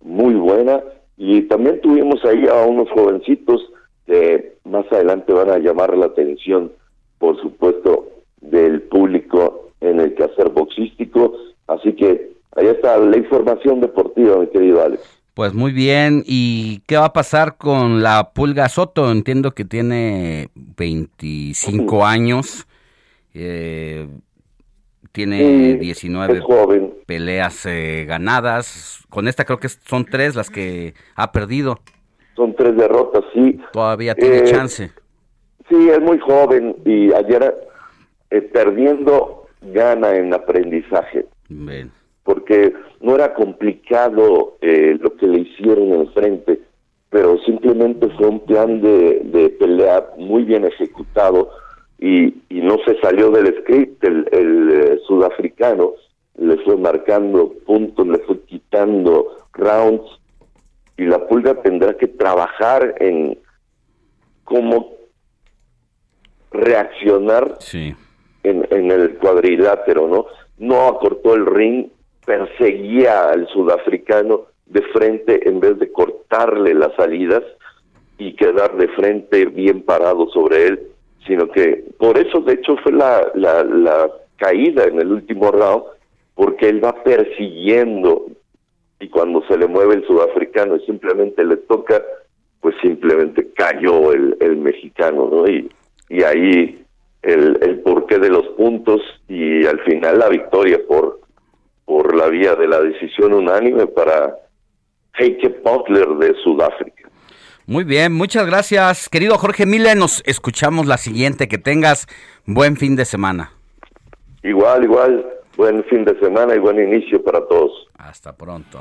[0.00, 0.82] muy buena
[1.18, 3.60] y también tuvimos ahí a unos jovencitos
[4.06, 6.72] que más adelante van a llamar la atención,
[7.18, 8.08] por supuesto,
[8.40, 11.34] del público en el quehacer boxístico,
[11.66, 15.02] así que ahí está la información deportiva, mi querido Alex.
[15.34, 19.10] Pues muy bien, ¿y qué va a pasar con la Pulga Soto?
[19.12, 22.66] Entiendo que tiene 25 años,
[23.34, 24.08] eh,
[25.18, 26.94] tiene Sí, 19 es joven.
[27.06, 31.80] peleas eh, ganadas, con esta creo que son tres las que ha perdido,
[32.36, 33.58] Son tres derrotas, sí.
[33.72, 34.92] todavía tiene Eh, chance.
[35.68, 37.52] Sí, es muy joven y ayer
[38.30, 41.26] eh, perdiendo gana en aprendizaje.
[41.48, 41.90] Bien.
[42.22, 46.60] porque no era complicado eh, lo que le hicieron enfrente,
[47.10, 51.50] pero simplemente fue un plan de, de pelea muy bien ejecutado
[51.98, 54.02] y, y no se salió del script.
[54.04, 55.92] El, el, eh, sudafricano
[56.38, 60.04] le fue marcando puntos, le fue quitando rounds
[60.96, 63.38] y la pulga tendrá que trabajar en
[64.44, 64.92] cómo
[66.50, 67.94] reaccionar Sí.
[68.42, 70.26] en, en el cuadrilátero, ¿no?
[70.58, 71.88] No acortó el ring,
[72.24, 77.42] perseguía al sudafricano de frente en vez de cortarle las salidas
[78.18, 80.88] y quedar de frente bien parado sobre él,
[81.28, 85.84] sino que por eso de hecho fue la, la, la caída en el último round,
[86.34, 88.26] porque él va persiguiendo
[88.98, 92.02] y cuando se le mueve el sudafricano y simplemente le toca,
[92.60, 95.48] pues simplemente cayó el, el mexicano, ¿no?
[95.48, 95.70] Y,
[96.08, 96.84] y ahí
[97.22, 101.20] el, el porqué de los puntos y al final la victoria por,
[101.84, 104.34] por la vía de la decisión unánime para
[105.18, 106.97] Heike Butler de Sudáfrica.
[107.68, 109.94] Muy bien, muchas gracias, querido Jorge Miller.
[109.94, 111.48] Nos escuchamos la siguiente.
[111.48, 112.06] Que tengas
[112.46, 113.52] buen fin de semana.
[114.42, 117.70] Igual, igual, buen fin de semana y buen inicio para todos.
[117.98, 118.80] Hasta pronto.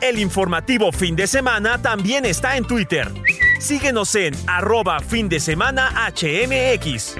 [0.00, 3.08] El informativo fin de semana también está en Twitter.
[3.58, 7.16] Síguenos en arroba fin de semana HMX.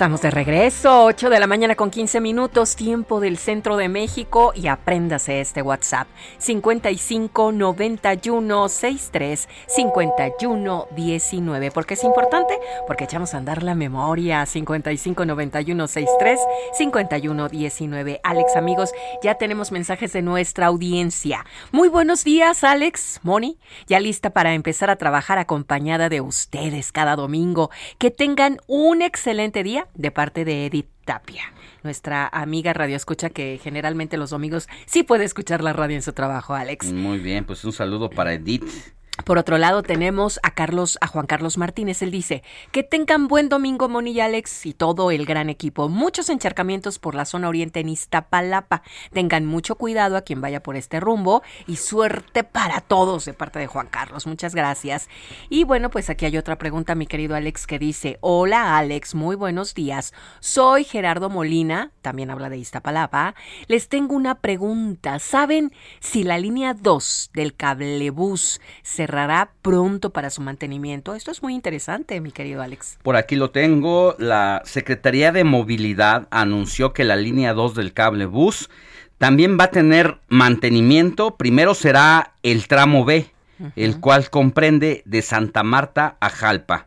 [0.00, 4.54] Estamos de regreso, 8 de la mañana con 15 minutos, tiempo del centro de México
[4.56, 11.70] y apréndase este WhatsApp 55 91 63 51 19.
[11.70, 12.58] ¿Por qué es importante?
[12.86, 16.40] Porque echamos a andar la memoria 55 91 63
[16.72, 18.20] 51 19.
[18.24, 18.92] Alex, amigos,
[19.22, 21.44] ya tenemos mensajes de nuestra audiencia.
[21.72, 27.16] Muy buenos días, Alex, Moni, ya lista para empezar a trabajar acompañada de ustedes cada
[27.16, 27.68] domingo.
[27.98, 33.58] Que tengan un excelente día de parte de Edith Tapia, nuestra amiga radio escucha que
[33.62, 36.92] generalmente los domingos sí puede escuchar la radio en su trabajo, Alex.
[36.92, 38.64] Muy bien, pues un saludo para Edith.
[39.24, 42.02] Por otro lado, tenemos a Carlos, a Juan Carlos Martínez.
[42.02, 42.42] Él dice
[42.72, 45.88] que tengan buen domingo, Moni y Alex y todo el gran equipo.
[45.88, 48.82] Muchos encharcamientos por la zona oriente en Iztapalapa.
[49.12, 53.58] Tengan mucho cuidado a quien vaya por este rumbo y suerte para todos de parte
[53.58, 54.26] de Juan Carlos.
[54.26, 55.08] Muchas gracias.
[55.48, 59.36] Y bueno, pues aquí hay otra pregunta, mi querido Alex, que dice: Hola, Alex, muy
[59.36, 60.12] buenos días.
[60.40, 63.34] Soy Gerardo Molina, también habla de Iztapalapa.
[63.66, 65.18] Les tengo una pregunta.
[65.18, 71.16] ¿Saben si la línea 2 del cablebús se cerrará pronto para su mantenimiento.
[71.16, 72.96] Esto es muy interesante, mi querido Alex.
[73.02, 74.14] Por aquí lo tengo.
[74.20, 78.70] La Secretaría de Movilidad anunció que la línea 2 del cable bus
[79.18, 81.36] también va a tener mantenimiento.
[81.36, 83.32] Primero será el tramo B,
[83.74, 86.86] el cual comprende de Santa Marta a Jalpa,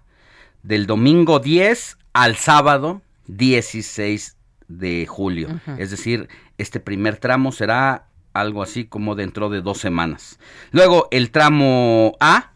[0.63, 4.38] del domingo 10 al sábado 16
[4.69, 5.59] de julio.
[5.78, 10.39] Es decir, este primer tramo será algo así como dentro de dos semanas.
[10.71, 12.51] Luego el tramo A,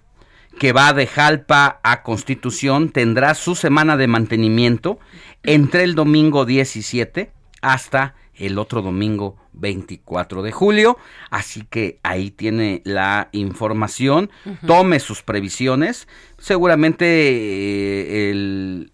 [0.60, 5.00] que va de Jalpa a Constitución, tendrá su semana de mantenimiento
[5.44, 10.98] entre el domingo 17 hasta el otro domingo 24 de julio.
[11.30, 14.30] Así que ahí tiene la información.
[14.66, 16.08] Tome sus previsiones.
[16.38, 18.92] Seguramente eh, el,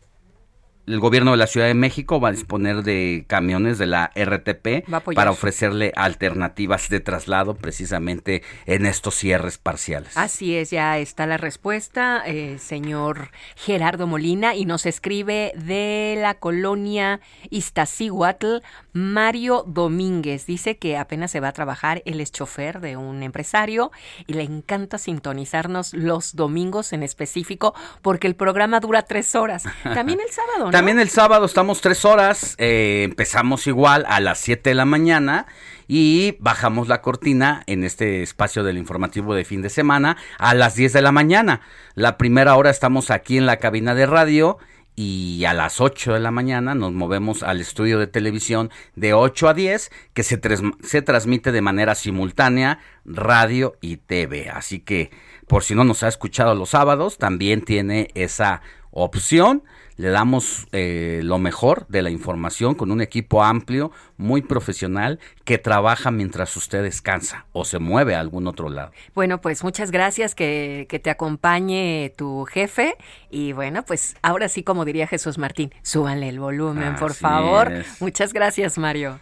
[0.86, 4.86] el gobierno de la Ciudad de México va a disponer de camiones de la RTP
[5.16, 10.18] para ofrecerle alternativas de traslado precisamente en estos cierres parciales.
[10.18, 16.34] Así es, ya está la respuesta, eh, señor Gerardo Molina, y nos escribe de la
[16.36, 18.58] colonia Iztaccíhuatl,
[18.92, 20.46] Mario Domínguez.
[20.46, 23.92] Dice que apenas se va a trabajar, él es chofer de un empresario
[24.28, 29.64] y le encanta sintonizarnos los domingos en específico porque el programa dura tres horas.
[29.84, 34.72] También el sábado, también el sábado estamos tres horas, eh, empezamos igual a las 7
[34.72, 35.46] de la mañana
[35.88, 40.74] y bajamos la cortina en este espacio del informativo de fin de semana a las
[40.74, 41.62] 10 de la mañana.
[41.94, 44.58] La primera hora estamos aquí en la cabina de radio
[44.96, 49.50] y a las 8 de la mañana nos movemos al estudio de televisión de 8
[49.50, 50.42] a 10 que se,
[50.82, 54.50] se transmite de manera simultánea radio y TV.
[54.50, 55.12] Así que
[55.46, 59.62] por si no nos ha escuchado los sábados, también tiene esa opción
[59.98, 65.58] le damos eh, lo mejor de la información con un equipo amplio, muy profesional, que
[65.58, 68.92] trabaja mientras usted descansa o se mueve a algún otro lado.
[69.14, 72.96] Bueno, pues muchas gracias que, que te acompañe tu jefe.
[73.30, 77.72] Y bueno, pues ahora sí, como diría Jesús Martín, súbanle el volumen, por favor.
[78.00, 79.20] Muchas gracias, Mario.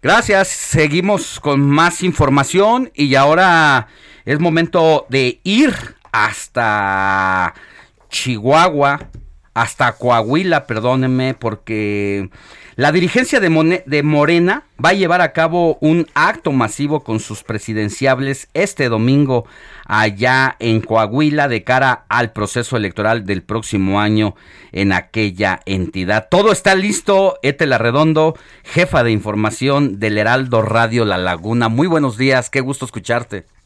[0.00, 3.88] Gracias, seguimos con más información y ahora
[4.24, 5.74] es momento de ir
[6.12, 7.52] hasta
[8.08, 9.10] Chihuahua
[9.58, 12.30] hasta Coahuila, perdónenme, porque
[12.76, 17.42] la dirigencia de, de, Morena va a llevar a cabo un acto masivo con sus
[17.42, 19.46] presidenciables este domingo
[19.84, 24.36] allá en Coahuila de cara al proceso electoral del próximo año
[24.70, 26.28] en aquella entidad.
[26.30, 31.68] Todo está listo, Etela Redondo, jefa de información del Heraldo Radio La Laguna.
[31.68, 33.57] Muy buenos días, qué gusto escucharte.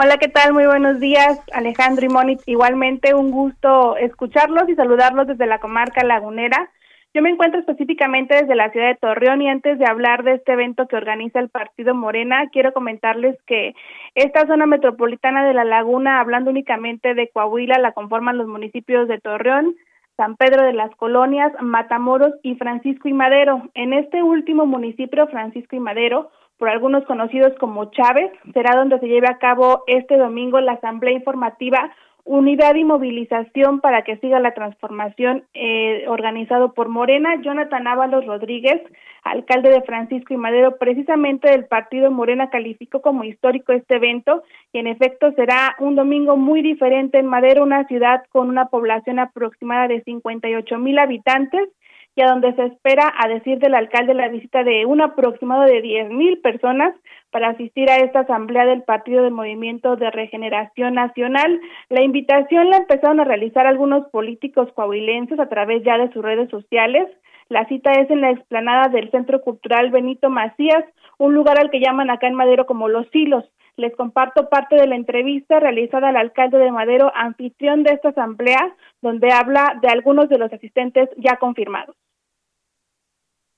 [0.00, 0.52] Hola, ¿qué tal?
[0.52, 2.44] Muy buenos días, Alejandro y Mónica.
[2.46, 6.70] Igualmente, un gusto escucharlos y saludarlos desde la comarca lagunera.
[7.12, 10.52] Yo me encuentro específicamente desde la ciudad de Torreón y antes de hablar de este
[10.52, 13.74] evento que organiza el Partido Morena, quiero comentarles que
[14.14, 19.18] esta zona metropolitana de la laguna, hablando únicamente de Coahuila, la conforman los municipios de
[19.18, 19.74] Torreón,
[20.16, 23.62] San Pedro de las Colonias, Matamoros y Francisco y Madero.
[23.74, 29.06] En este último municipio, Francisco y Madero, por algunos conocidos como Chávez, será donde se
[29.06, 31.92] lleve a cabo este domingo la asamblea informativa
[32.28, 37.40] Unidad y Movilización para que siga la transformación eh, organizado por Morena.
[37.40, 38.82] Jonathan Ábalos Rodríguez,
[39.24, 44.42] alcalde de Francisco y Madero, precisamente del partido Morena, calificó como histórico este evento
[44.74, 49.18] y en efecto será un domingo muy diferente en Madero, una ciudad con una población
[49.20, 51.70] aproximada de 58 mil habitantes
[52.18, 55.80] y a donde se espera, a decir del alcalde, la visita de un aproximado de
[55.80, 56.92] diez mil personas
[57.30, 61.60] para asistir a esta asamblea del Partido del Movimiento de Regeneración Nacional.
[61.88, 66.50] La invitación la empezaron a realizar algunos políticos coahuilenses a través ya de sus redes
[66.50, 67.06] sociales.
[67.50, 70.84] La cita es en la explanada del Centro Cultural Benito Macías,
[71.18, 73.44] un lugar al que llaman acá en Madero como Los Hilos.
[73.76, 78.74] Les comparto parte de la entrevista realizada al alcalde de Madero, anfitrión de esta asamblea,
[79.02, 81.94] donde habla de algunos de los asistentes ya confirmados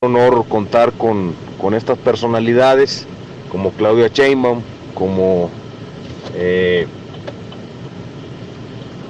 [0.03, 1.35] honor contar con,
[1.75, 3.07] estas personalidades
[3.53, 4.63] como Claudia Sheinbaum,
[4.95, 5.51] como
[6.35, 6.87] eh,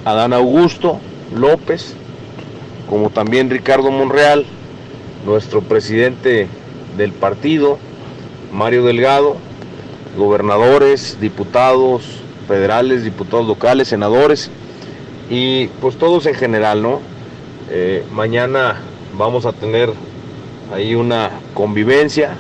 [0.05, 0.99] Adán Augusto
[1.33, 1.95] López,
[2.89, 4.45] como también Ricardo Monreal,
[5.25, 6.49] nuestro presidente
[6.97, 7.79] del partido,
[8.53, 9.37] Mario Delgado,
[10.19, 12.03] gobernadores, diputados,
[12.49, 14.51] federales, diputados locales, senadores
[15.31, 17.01] y pues todos en general, ¿no?
[17.71, 18.81] Eh, mañana
[19.17, 19.93] vamos a tener
[20.73, 22.35] ahí una convivencia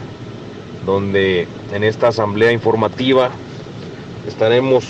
[0.86, 3.30] donde en esta asamblea informativa
[4.26, 4.84] estaremos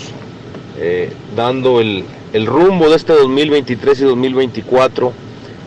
[0.77, 5.11] eh, dando el, el rumbo de este 2023 y 2024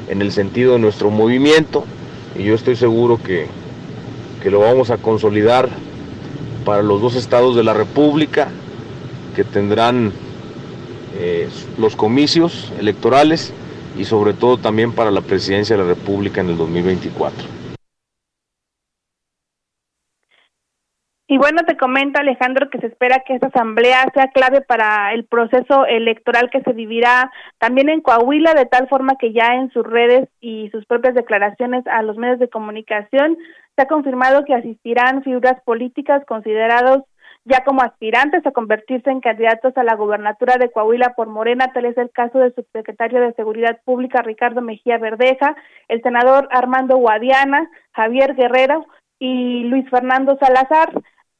[0.09, 1.85] en el sentido de nuestro movimiento
[2.39, 3.47] y yo estoy seguro que,
[4.43, 5.69] que lo vamos a consolidar
[6.65, 8.49] para los dos estados de la República
[9.37, 10.13] que tendrán
[11.17, 11.49] eh,
[11.79, 13.53] los comicios electorales
[13.99, 17.64] y sobre todo también para la presidencia de la República en el 2024.
[21.35, 25.25] Y bueno, te comento Alejandro que se espera que esta asamblea sea clave para el
[25.25, 29.85] proceso electoral que se vivirá también en Coahuila, de tal forma que ya en sus
[29.85, 33.37] redes y sus propias declaraciones a los medios de comunicación
[33.75, 37.03] se ha confirmado que asistirán figuras políticas considerados
[37.45, 41.87] ya como aspirantes a convertirse en candidatos a la gubernatura de Coahuila por Morena, tal
[41.87, 45.57] es el caso del subsecretario de Seguridad Pública Ricardo Mejía Verdeja,
[45.89, 48.87] el senador Armando Guadiana, Javier Guerrero
[49.19, 50.93] y Luis Fernando Salazar.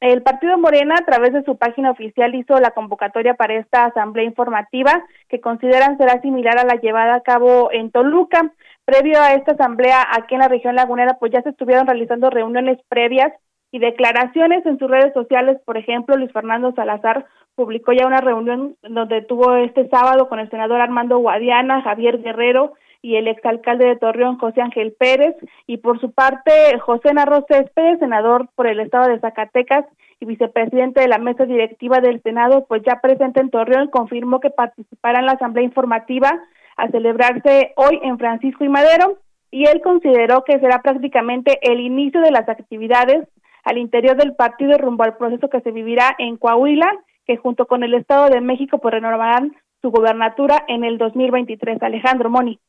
[0.05, 4.23] El partido Morena, a través de su página oficial, hizo la convocatoria para esta asamblea
[4.23, 8.53] informativa que consideran será similar a la llevada a cabo en Toluca.
[8.85, 12.77] Previo a esta asamblea aquí en la región lagunera, pues ya se estuvieron realizando reuniones
[12.87, 13.33] previas
[13.71, 15.59] y declaraciones en sus redes sociales.
[15.65, 17.25] Por ejemplo, Luis Fernando Salazar
[17.55, 22.73] publicó ya una reunión donde tuvo este sábado con el senador Armando Guadiana, Javier Guerrero
[23.05, 25.35] y el exalcalde de Torreón, José Ángel Pérez,
[25.67, 29.85] y por su parte, José Narro Céspedes, senador por el estado de Zacatecas
[30.19, 34.49] y vicepresidente de la mesa directiva del Senado, pues ya presente en Torreón, confirmó que
[34.49, 36.31] participará en la asamblea informativa
[36.77, 39.19] a celebrarse hoy en Francisco y Madero,
[39.51, 43.27] y él consideró que será prácticamente el inicio de las actividades
[43.65, 46.91] al interior del partido rumbo al proceso que se vivirá en Coahuila,
[47.27, 51.83] que junto con el Estado de México pues renovarán su gobernatura en el 2023.
[51.83, 52.59] Alejandro Moni.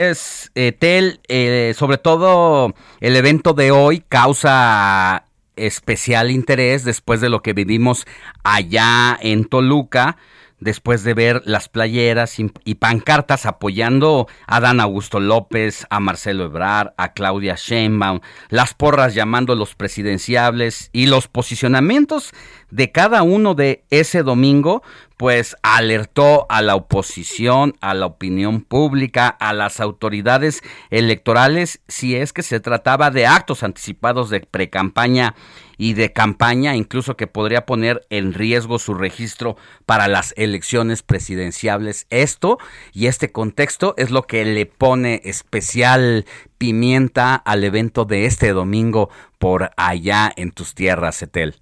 [0.00, 7.28] Es, eh, Tel, eh, sobre todo el evento de hoy causa especial interés después de
[7.28, 8.06] lo que vivimos
[8.42, 10.16] allá en Toluca
[10.60, 16.94] después de ver las playeras y, pancartas apoyando a Dan Augusto López, a Marcelo Ebrar,
[16.96, 22.32] a Claudia Sheinbaum, las porras llamando los presidenciables y los posicionamientos
[22.70, 24.82] de cada uno de ese domingo,
[25.16, 32.32] pues alertó a la oposición, a la opinión pública, a las autoridades electorales si es
[32.32, 35.34] que se trataba de actos anticipados de precampaña
[35.80, 42.06] y de campaña, incluso que podría poner en riesgo su registro para las elecciones presidenciales.
[42.10, 42.58] Esto
[42.92, 46.26] y este contexto es lo que le pone especial
[46.58, 49.08] pimienta al evento de este domingo
[49.38, 51.54] por allá en tus tierras, Etel.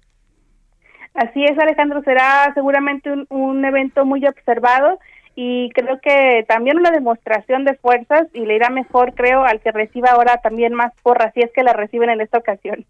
[1.13, 4.99] Así es, Alejandro, será seguramente un, evento muy observado
[5.33, 9.71] y creo que también una demostración de fuerzas y le irá mejor, creo, al que
[9.71, 12.85] reciba ahora también más porras, si es que la reciben en esta ocasión.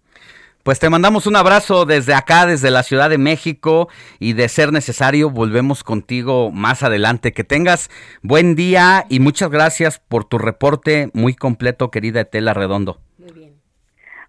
[0.63, 3.87] Pues te mandamos un abrazo desde acá, desde la Ciudad de México
[4.19, 7.31] y de ser necesario volvemos contigo más adelante.
[7.31, 7.89] Que tengas
[8.21, 12.99] buen día y muchas gracias por tu reporte muy completo, querida Etela Redondo.
[13.17, 13.53] Muy bien.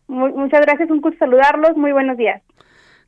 [0.07, 2.41] muchas gracias, un gusto saludarlos, muy buenos días.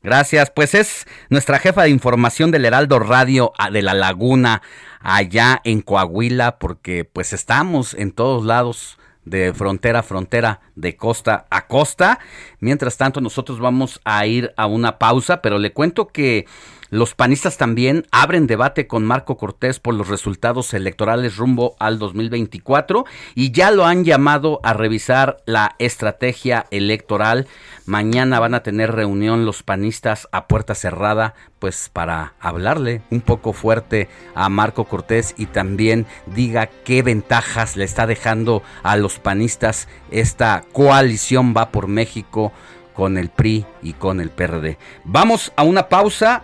[0.03, 4.61] Gracias, pues es nuestra jefa de información del Heraldo Radio de la Laguna,
[4.99, 11.45] allá en Coahuila, porque pues estamos en todos lados de frontera a frontera, de costa
[11.49, 12.19] a costa.
[12.59, 16.45] Mientras tanto, nosotros vamos a ir a una pausa, pero le cuento que
[16.93, 23.05] los panistas también abren debate con Marco Cortés por los resultados electorales rumbo al 2024
[23.33, 27.47] y ya lo han llamado a revisar la estrategia electoral.
[27.87, 33.53] Mañana van a tener reunión los panistas a puerta cerrada, pues para hablarle un poco
[33.53, 39.87] fuerte a Marco Cortés y también diga qué ventajas le está dejando a los panistas
[40.11, 42.51] esta coalición va por México
[42.93, 44.77] con el PRI y con el PRD.
[45.05, 46.43] Vamos a una pausa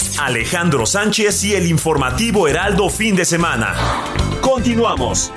[0.19, 3.75] Alejandro Sánchez y el informativo Heraldo fin de semana.
[4.41, 5.31] Continuamos.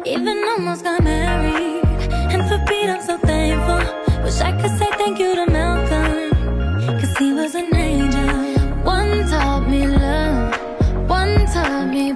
[0.05, 1.82] Even almost
[2.49, 3.83] for Pete I'm so thankful.
[4.25, 6.31] Wish I could say thank you to Malcolm,
[7.01, 8.29] cause he was an angel.
[8.85, 10.55] One taught me love,
[11.09, 12.13] one taught me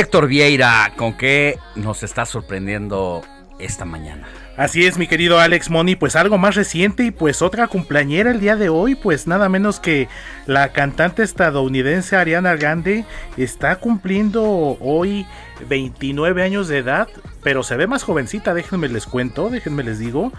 [0.00, 3.20] Héctor Vieira, ¿con qué nos está sorprendiendo
[3.58, 4.26] esta mañana?
[4.56, 8.40] Así es, mi querido Alex Money, pues algo más reciente y pues otra cumpleañera el
[8.40, 10.08] día de hoy, pues nada menos que
[10.46, 13.04] la cantante estadounidense Ariana Grande
[13.36, 14.42] está cumpliendo
[14.80, 15.26] hoy
[15.68, 17.06] 29 años de edad,
[17.42, 20.32] pero se ve más jovencita, déjenme les cuento, déjenme les digo.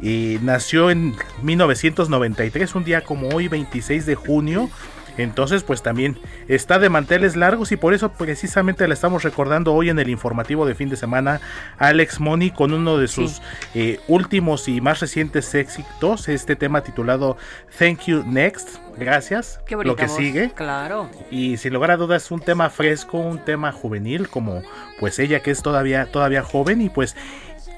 [0.00, 4.70] Y nació en 1993, un día como hoy, 26 de junio.
[5.18, 6.18] Entonces, pues también
[6.48, 10.66] está de manteles largos y por eso precisamente la estamos recordando hoy en el informativo
[10.66, 11.40] de fin de semana
[11.78, 13.42] Alex Money con uno de sus
[13.74, 17.36] eh, últimos y más recientes éxitos, este tema titulado
[17.78, 20.50] Thank You Next, gracias, Qué lo que voz, sigue.
[20.54, 21.10] Claro.
[21.30, 24.62] Y sin lugar a dudas un tema fresco, un tema juvenil como
[25.00, 27.16] pues ella que es todavía todavía joven y pues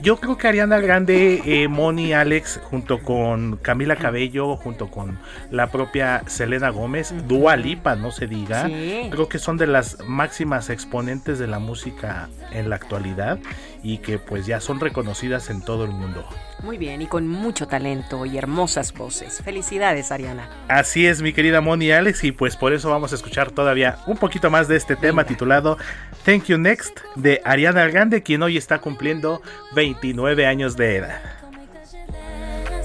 [0.02, 5.18] yo creo que Ariana Grande, eh, Moni, Alex, junto con Camila Cabello, junto con
[5.50, 9.08] la propia Selena Gómez, Dua Lipa, no se diga, Sí.
[9.10, 13.38] creo que son de las máximas exponentes de la música en la actualidad
[13.82, 16.24] y que pues ya son reconocidas en todo el mundo.
[16.62, 19.40] Muy bien, y con mucho talento y hermosas voces.
[19.42, 20.48] Felicidades, Ariana.
[20.68, 24.18] Así es, mi querida Moni Alex, y pues por eso vamos a escuchar todavía un
[24.18, 25.78] poquito más de este tema titulado
[26.24, 29.42] Thank You Next de Ariana Grande, quien hoy está cumpliendo
[29.74, 31.20] 29 años de edad.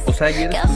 [0.05, 0.75] O sea, ayer God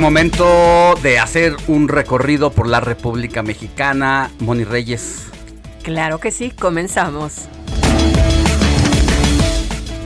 [0.00, 4.30] Momento de hacer un recorrido por la República Mexicana.
[4.40, 5.26] Moni Reyes.
[5.82, 7.48] Claro que sí, comenzamos.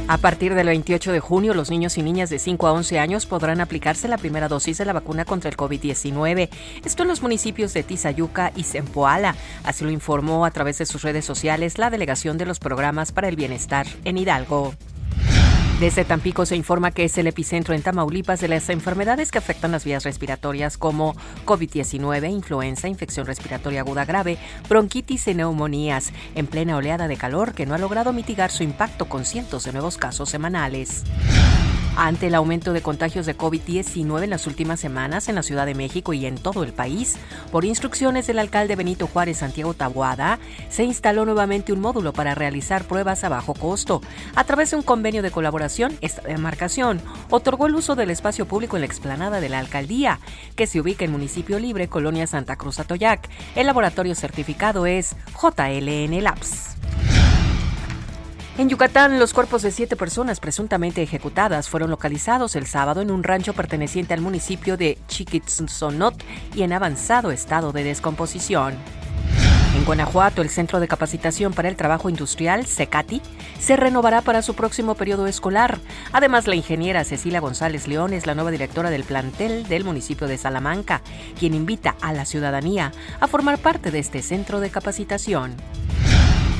[0.06, 3.24] A partir del 28 de junio, los niños y niñas de 5 a 11 años
[3.24, 6.50] podrán aplicarse la primera dosis de la vacuna contra el COVID-19.
[6.84, 9.34] Esto en los municipios de Tizayuca y Zempoala.
[9.62, 13.28] Así lo informó a través de sus redes sociales la delegación de los programas para
[13.28, 14.74] el bienestar en Hidalgo.
[15.84, 19.70] Desde Tampico se informa que es el epicentro en Tamaulipas de las enfermedades que afectan
[19.72, 26.78] las vías respiratorias como COVID-19, influenza, infección respiratoria aguda grave, bronquitis y neumonías, en plena
[26.78, 30.30] oleada de calor que no ha logrado mitigar su impacto con cientos de nuevos casos
[30.30, 31.04] semanales.
[31.96, 35.76] Ante el aumento de contagios de COVID-19 en las últimas semanas en la Ciudad de
[35.76, 37.16] México y en todo el país,
[37.52, 42.82] por instrucciones del alcalde Benito Juárez Santiago Tabuada, se instaló nuevamente un módulo para realizar
[42.84, 44.00] pruebas a bajo costo.
[44.34, 47.00] A través de un convenio de colaboración, esta demarcación
[47.30, 50.18] otorgó el uso del espacio público en la explanada de la alcaldía,
[50.56, 53.28] que se ubica en Municipio Libre, Colonia Santa Cruz Atoyac.
[53.54, 56.74] El laboratorio certificado es JLN Labs.
[58.56, 63.24] En Yucatán, los cuerpos de siete personas presuntamente ejecutadas fueron localizados el sábado en un
[63.24, 66.14] rancho perteneciente al municipio de Chiquitzonot
[66.54, 68.74] y en avanzado estado de descomposición.
[69.76, 73.20] En Guanajuato, el Centro de Capacitación para el Trabajo Industrial, CECATI,
[73.58, 75.80] se renovará para su próximo periodo escolar.
[76.12, 80.38] Además, la ingeniera Cecilia González León es la nueva directora del plantel del municipio de
[80.38, 81.02] Salamanca,
[81.40, 85.56] quien invita a la ciudadanía a formar parte de este centro de capacitación.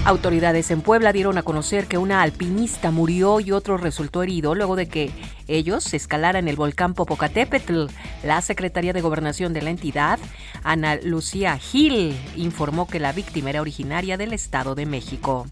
[0.07, 4.77] Autoridades en Puebla dieron a conocer que una alpinista murió y otro resultó herido luego
[4.77, 5.11] de que
[5.49, 7.87] ellos escalaran el volcán Popocatépetl.
[8.23, 10.19] La Secretaría de Gobernación de la entidad,
[10.63, 15.47] Ana Lucía Gil, informó que la víctima era originaria del Estado de México.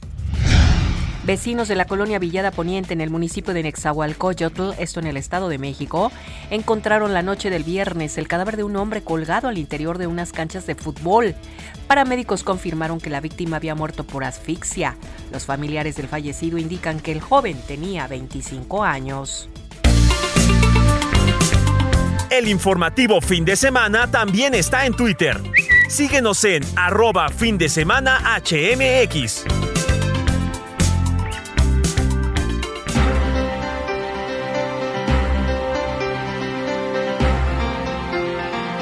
[1.24, 5.48] Vecinos de la colonia Villada Poniente en el municipio de Nexahualcoyotl, esto en el Estado
[5.48, 6.10] de México,
[6.50, 10.32] encontraron la noche del viernes el cadáver de un hombre colgado al interior de unas
[10.32, 11.36] canchas de fútbol.
[11.86, 14.96] Paramédicos confirmaron que la víctima había muerto por asfixia.
[15.30, 19.48] Los familiares del fallecido indican que el joven tenía 25 años.
[22.30, 25.40] El informativo fin de semana también está en Twitter.
[25.88, 29.44] Síguenos en arroba fin de semana HMX.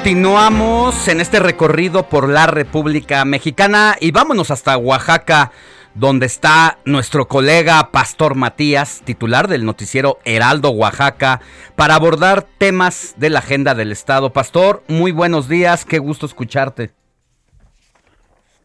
[0.03, 5.51] Continuamos en este recorrido por la República Mexicana y vámonos hasta Oaxaca,
[5.93, 11.41] donde está nuestro colega Pastor Matías, titular del noticiero Heraldo Oaxaca,
[11.75, 14.33] para abordar temas de la agenda del Estado.
[14.33, 16.89] Pastor, muy buenos días, qué gusto escucharte.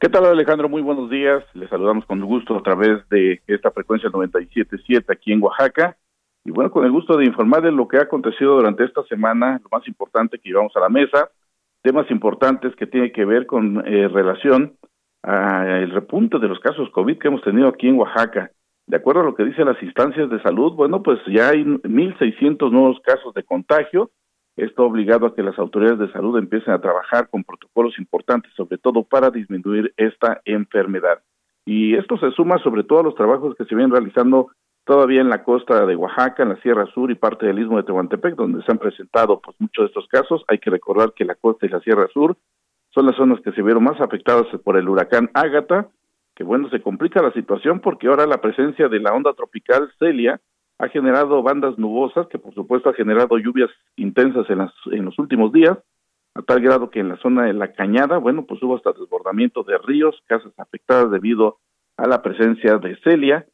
[0.01, 0.71] ¿Qué tal Alejandro?
[0.71, 1.45] Muy buenos días.
[1.53, 5.99] Les saludamos con gusto a través de esta frecuencia 97.7 aquí en Oaxaca.
[6.47, 9.69] Y bueno, con el gusto de informarles lo que ha acontecido durante esta semana, lo
[9.77, 11.29] más importante que llevamos a la mesa,
[11.83, 14.77] temas importantes que tienen que ver con eh, relación
[15.25, 18.53] al repunte de los casos COVID que hemos tenido aquí en Oaxaca.
[18.87, 22.71] De acuerdo a lo que dicen las instancias de salud, bueno, pues ya hay 1.600
[22.71, 24.13] nuevos casos de contagio.
[24.57, 28.53] Esto ha obligado a que las autoridades de salud empiecen a trabajar con protocolos importantes,
[28.55, 31.19] sobre todo para disminuir esta enfermedad.
[31.65, 34.53] Y esto se suma sobre todo a los trabajos que se vienen realizando
[34.87, 37.83] todavía en la costa de Oaxaca, en la Sierra Sur y parte del istmo de
[37.83, 40.45] Tehuantepec, donde se han presentado pues muchos de estos casos.
[40.47, 42.37] Hay que recordar que la costa y la Sierra Sur
[42.95, 45.89] son las zonas que se vieron más afectadas por el huracán Ágata,
[46.37, 50.41] que bueno, se complica la situación porque ahora la presencia de la onda tropical Celia
[50.79, 55.19] ha generado bandas nubosas, que por supuesto ha generado lluvias intensas en, las, en los
[55.19, 55.77] últimos días,
[56.35, 59.65] a tal grado que en la zona de la Cañada, bueno, pues hubo hasta desbordamiento
[59.65, 61.59] de ríos, casas afectadas debido
[61.97, 63.47] a la presencia de Celia,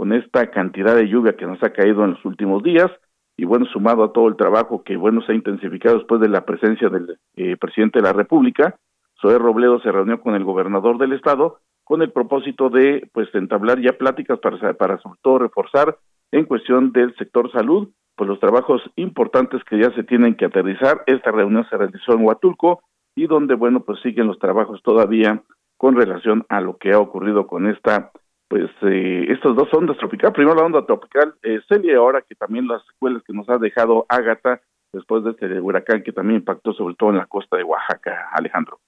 [0.00, 2.90] con esta cantidad de lluvia que nos ha caído en los últimos días
[3.36, 6.46] y bueno, sumado a todo el trabajo que bueno se ha intensificado después de la
[6.46, 8.78] presencia del eh, presidente de la República,
[9.20, 13.78] Zoé Robledo se reunió con el gobernador del estado con el propósito de pues entablar
[13.82, 15.98] ya pláticas para, para sobre todo reforzar
[16.32, 21.02] en cuestión del sector salud, pues los trabajos importantes que ya se tienen que aterrizar.
[21.08, 22.80] Esta reunión se realizó en Huatulco
[23.14, 25.42] y donde bueno pues siguen los trabajos todavía
[25.76, 28.12] con relación a lo que ha ocurrido con esta
[28.50, 32.66] pues eh, estas dos ondas tropicales, primero la onda tropical eh, Celia, ahora que también
[32.66, 34.60] las secuelas que nos ha dejado Ágata
[34.92, 38.80] después de este huracán que también impactó sobre todo en la costa de Oaxaca, Alejandro.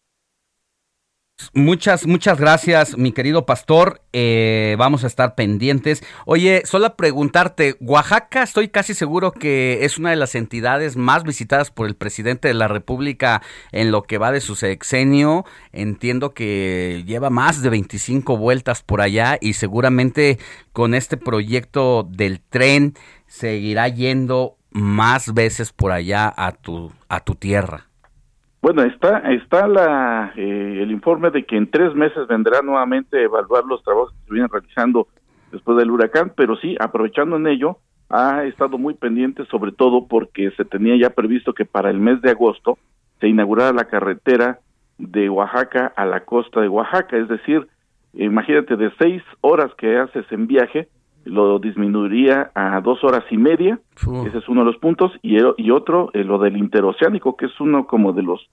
[1.55, 4.03] Muchas, muchas gracias, mi querido pastor.
[4.13, 6.03] Eh, vamos a estar pendientes.
[6.27, 11.71] Oye, solo preguntarte, Oaxaca estoy casi seguro que es una de las entidades más visitadas
[11.71, 15.45] por el presidente de la República en lo que va de su sexenio.
[15.73, 20.39] Entiendo que lleva más de 25 vueltas por allá y seguramente
[20.73, 22.95] con este proyecto del tren
[23.27, 27.92] seguirá yendo más veces por allá a tu, a tu tierra.
[28.63, 33.23] Bueno, está, está la, eh, el informe de que en tres meses vendrá nuevamente a
[33.23, 35.09] evaluar los trabajos que se vienen realizando
[35.51, 37.79] después del huracán, pero sí, aprovechando en ello,
[38.09, 42.23] ha estado muy pendiente, sobre todo porque se tenía ya previsto que para el mes
[42.23, 42.79] de agosto
[43.19, 44.61] se inaugurara la carretera
[44.97, 47.67] de Oaxaca a la costa de Oaxaca, es decir,
[48.13, 50.89] imagínate de seis horas que haces en viaje,
[51.25, 53.79] lo disminuiría a dos horas y media,
[54.27, 57.61] ese es uno de los puntos, y, y otro, eh, lo del interoceánico, que es
[57.61, 58.49] uno como de los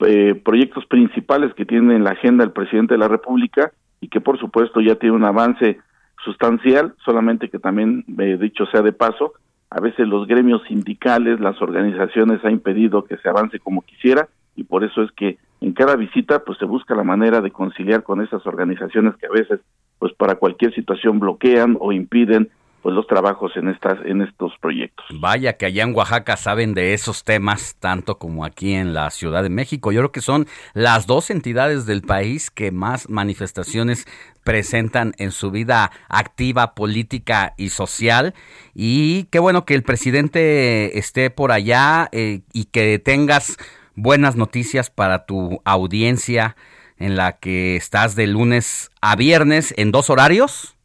[0.00, 4.20] eh, proyectos principales que tiene en la agenda el presidente de la República y que
[4.20, 5.78] por supuesto ya tiene un avance
[6.24, 9.34] sustancial, solamente que también, eh, dicho sea de paso,
[9.70, 14.64] a veces los gremios sindicales, las organizaciones han impedido que se avance como quisiera y
[14.64, 18.20] por eso es que en cada visita pues se busca la manera de conciliar con
[18.20, 19.60] esas organizaciones que a veces
[20.00, 22.50] pues para cualquier situación bloquean o impiden
[22.82, 25.04] pues los trabajos en estas en estos proyectos.
[25.20, 29.42] Vaya que allá en Oaxaca saben de esos temas tanto como aquí en la Ciudad
[29.42, 29.92] de México.
[29.92, 34.06] Yo creo que son las dos entidades del país que más manifestaciones
[34.44, 38.32] presentan en su vida activa, política y social.
[38.74, 43.58] Y qué bueno que el presidente esté por allá eh, y que tengas
[43.94, 46.56] buenas noticias para tu audiencia
[47.00, 50.76] en la que estás de lunes a viernes en dos horarios.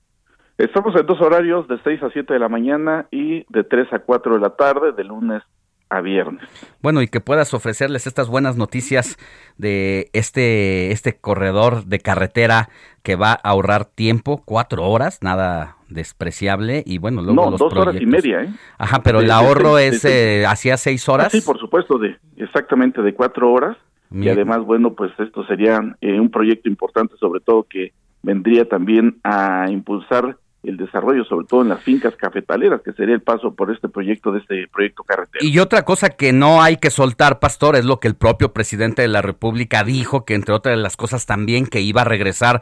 [0.58, 4.00] Estamos en dos horarios, de 6 a 7 de la mañana y de 3 a
[4.00, 5.44] 4 de la tarde, de lunes
[5.90, 6.48] a viernes.
[6.82, 9.18] Bueno, y que puedas ofrecerles estas buenas noticias
[9.58, 12.70] de este, este corredor de carretera
[13.04, 17.96] que va a ahorrar tiempo, cuatro horas, nada despreciable, y bueno, luego no, dos horas
[18.00, 18.50] y media, ¿eh?
[18.78, 21.28] Ajá, pero el ahorro es eh, hacia seis horas.
[21.28, 23.78] Ah, sí, por supuesto, de exactamente de cuatro horas,
[24.24, 27.94] y además, bueno, pues esto sería eh, un proyecto importante, sobre todo que
[28.24, 33.22] vendría también a impulsar el desarrollo, sobre todo en las fincas cafetaleras, que sería el
[33.22, 35.46] paso por este proyecto de este proyecto carretero.
[35.46, 39.02] Y otra cosa que no hay que soltar, Pastor, es lo que el propio presidente
[39.02, 42.62] de la República dijo, que entre otras de las cosas también que iba a regresar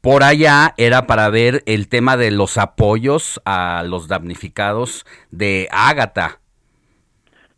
[0.00, 6.40] por allá era para ver el tema de los apoyos a los damnificados de Ágata.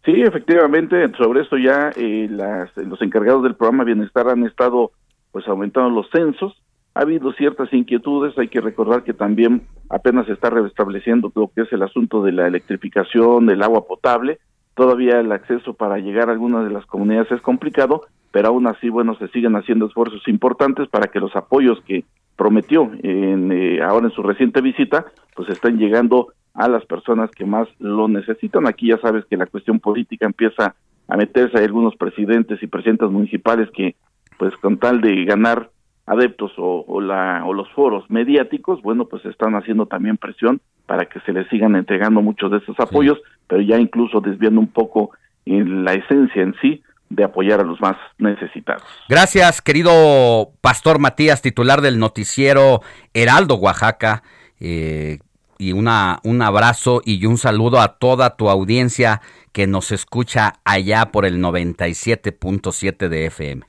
[0.07, 4.93] Sí, efectivamente, sobre esto ya eh, las, los encargados del programa Bienestar han estado
[5.33, 6.63] pues aumentando los censos.
[6.95, 11.63] Ha habido ciertas inquietudes, hay que recordar que también apenas se está restableciendo lo que
[11.63, 14.39] es el asunto de la electrificación, del agua potable,
[14.77, 18.89] todavía el acceso para llegar a algunas de las comunidades es complicado, pero aún así,
[18.89, 22.05] bueno, se siguen haciendo esfuerzos importantes para que los apoyos que
[22.37, 27.45] prometió en, eh, ahora en su reciente visita, pues estén llegando a las personas que
[27.45, 28.67] más lo necesitan.
[28.67, 30.75] Aquí ya sabes que la cuestión política empieza
[31.09, 33.95] a meterse, hay algunos presidentes y presidentes municipales que,
[34.39, 35.71] pues con tal de ganar
[36.07, 41.21] adeptos o, la, o los foros mediáticos, bueno, pues están haciendo también presión para que
[41.21, 43.19] se les sigan entregando muchos de esos apoyos,
[43.49, 45.11] pero ya incluso desviando un poco
[45.45, 48.85] en la esencia en sí de apoyar a los más necesitados.
[49.09, 52.81] Gracias, querido Pastor Matías, titular del noticiero
[53.13, 54.23] Heraldo Oaxaca.
[54.61, 55.19] Eh,
[55.59, 59.21] y una, un abrazo y un saludo a toda tu audiencia
[59.53, 63.63] que nos escucha allá por el 97.7 de FM.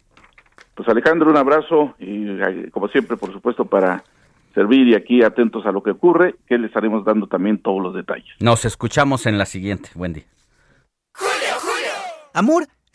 [0.75, 4.03] Pues Alejandro, un abrazo y como siempre, por supuesto, para
[4.53, 7.93] servir y aquí atentos a lo que ocurre, que le estaremos dando también todos los
[7.93, 8.29] detalles.
[8.39, 10.25] Nos escuchamos en la siguiente, Wendy.
[11.13, 11.91] Julio, Julio.
[12.33, 12.67] Amor,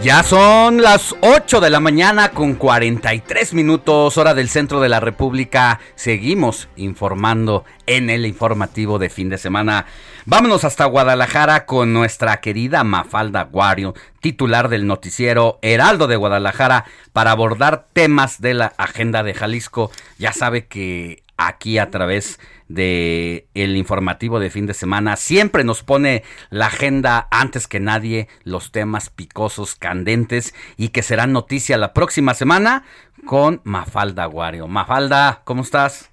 [0.00, 5.00] Ya son las 8 de la mañana con 43 minutos hora del centro de la
[5.00, 5.80] República.
[5.96, 9.86] Seguimos informando en el informativo de fin de semana.
[10.24, 17.32] Vámonos hasta Guadalajara con nuestra querida Mafalda Guario, titular del noticiero Heraldo de Guadalajara, para
[17.32, 19.90] abordar temas de la agenda de Jalisco.
[20.16, 22.38] Ya sabe que aquí a través
[22.68, 28.72] el informativo de fin de semana siempre nos pone la agenda antes que nadie los
[28.72, 32.84] temas picosos candentes y que serán noticia la próxima semana
[33.26, 34.68] con Mafalda Guario.
[34.68, 36.10] Mafalda, ¿cómo estás?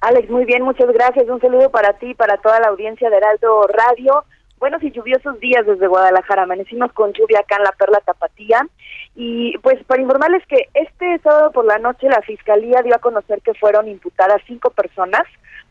[0.00, 1.28] Alex, muy bien, muchas gracias.
[1.28, 4.24] Un saludo para ti y para toda la audiencia de Heraldo Radio.
[4.58, 6.42] Buenos y lluviosos días desde Guadalajara.
[6.42, 8.66] Amanecimos con lluvia acá en la Perla Tapatía.
[9.14, 13.42] Y pues para informarles que este sábado por la noche la Fiscalía dio a conocer
[13.42, 15.22] que fueron imputadas cinco personas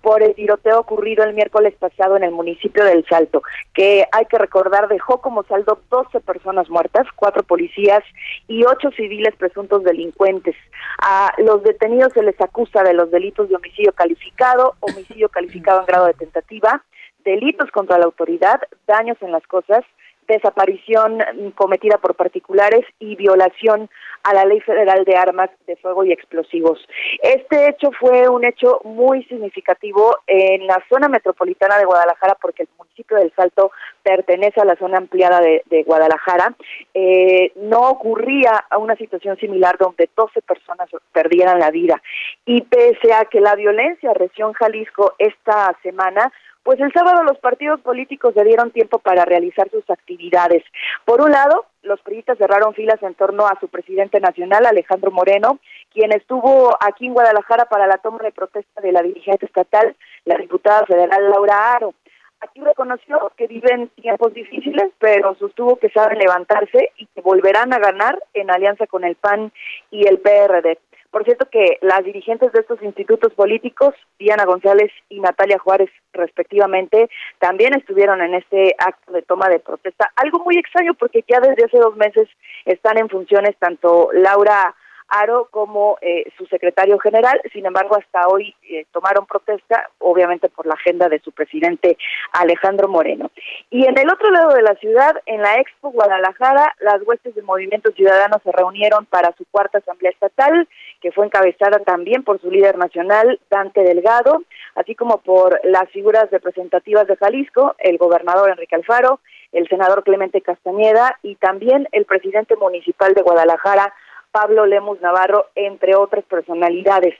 [0.01, 4.37] por el tiroteo ocurrido el miércoles pasado en el municipio del Salto, que hay que
[4.37, 8.03] recordar dejó como saldo 12 personas muertas, cuatro policías
[8.47, 10.55] y ocho civiles presuntos delincuentes.
[10.97, 15.85] A los detenidos se les acusa de los delitos de homicidio calificado, homicidio calificado en
[15.85, 16.83] grado de tentativa,
[17.23, 19.83] delitos contra la autoridad, daños en las cosas
[20.27, 21.19] desaparición
[21.55, 23.89] cometida por particulares y violación
[24.23, 26.79] a la Ley Federal de Armas de Fuego y Explosivos.
[27.21, 32.69] Este hecho fue un hecho muy significativo en la zona metropolitana de Guadalajara porque el
[32.77, 33.71] municipio del Salto
[34.03, 36.55] pertenece a la zona ampliada de, Guadalajara.
[36.93, 42.01] Eh, no ocurría una situación similar donde 12 personas perdieran la vida.
[42.45, 46.31] Y pese a que la violencia región Jalisco esta semana
[46.63, 50.63] pues el sábado los partidos políticos le dieron tiempo para realizar sus actividades.
[51.05, 55.59] Por un lado, los periodistas cerraron filas en torno a su presidente nacional, Alejandro Moreno,
[55.91, 60.37] quien estuvo aquí en Guadalajara para la toma de protesta de la dirigente estatal, la
[60.37, 61.93] diputada federal Laura Aro.
[62.41, 67.77] Aquí reconoció que viven tiempos difíciles, pero sostuvo que saben levantarse y que volverán a
[67.77, 69.51] ganar en alianza con el PAN
[69.91, 70.79] y el PRD.
[71.11, 77.09] Por cierto que las dirigentes de estos institutos políticos, Diana González y Natalia Juárez respectivamente,
[77.39, 80.11] también estuvieron en este acto de toma de protesta.
[80.15, 82.29] Algo muy extraño porque ya desde hace dos meses
[82.65, 84.73] están en funciones tanto Laura
[85.11, 87.39] Aro como eh, su secretario general.
[87.51, 91.97] Sin embargo, hasta hoy eh, tomaron protesta, obviamente por la agenda de su presidente
[92.31, 93.29] Alejandro Moreno.
[93.69, 97.43] Y en el otro lado de la ciudad, en la Expo Guadalajara, las huestes del
[97.43, 100.67] Movimiento Ciudadano se reunieron para su cuarta asamblea estatal,
[101.01, 104.43] que fue encabezada también por su líder nacional, Dante Delgado,
[104.75, 109.19] así como por las figuras representativas de Jalisco, el gobernador Enrique Alfaro,
[109.51, 113.93] el senador Clemente Castañeda y también el presidente municipal de Guadalajara,
[114.31, 117.15] Pablo Lemus Navarro, entre otras personalidades.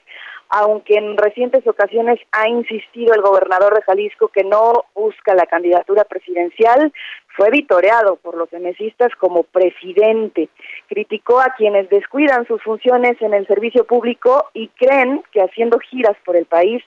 [0.50, 6.04] Aunque en recientes ocasiones ha insistido el gobernador de Jalisco que no busca la candidatura
[6.04, 6.92] presidencial,
[7.38, 10.50] fue vitoreado por los emesistas como presidente.
[10.90, 16.18] Criticó a quienes descuidan sus funciones en el servicio público y creen que haciendo giras
[16.26, 16.84] por el país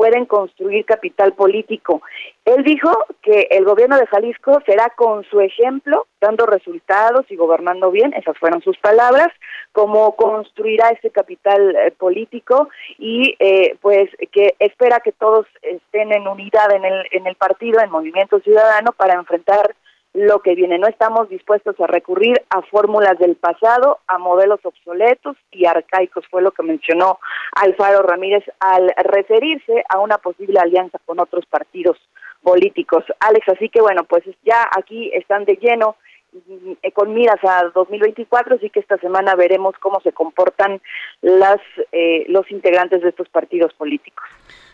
[0.00, 2.00] pueden construir capital político.
[2.46, 2.90] Él dijo
[3.20, 8.38] que el gobierno de Jalisco será con su ejemplo, dando resultados y gobernando bien, esas
[8.38, 9.28] fueron sus palabras,
[9.72, 16.26] como construirá ese capital eh, político y eh, pues que espera que todos estén en
[16.26, 19.76] unidad en el, en el partido, en Movimiento Ciudadano, para enfrentar
[20.12, 20.78] lo que viene.
[20.78, 26.42] No estamos dispuestos a recurrir a fórmulas del pasado, a modelos obsoletos y arcaicos, fue
[26.42, 27.18] lo que mencionó
[27.52, 31.96] Alfaro Ramírez al referirse a una posible alianza con otros partidos
[32.42, 33.04] políticos.
[33.20, 35.96] Alex, así que bueno, pues ya aquí están de lleno
[36.32, 40.80] mm, con miras a 2024, así que esta semana veremos cómo se comportan
[41.20, 41.60] las
[41.92, 44.24] eh, los integrantes de estos partidos políticos.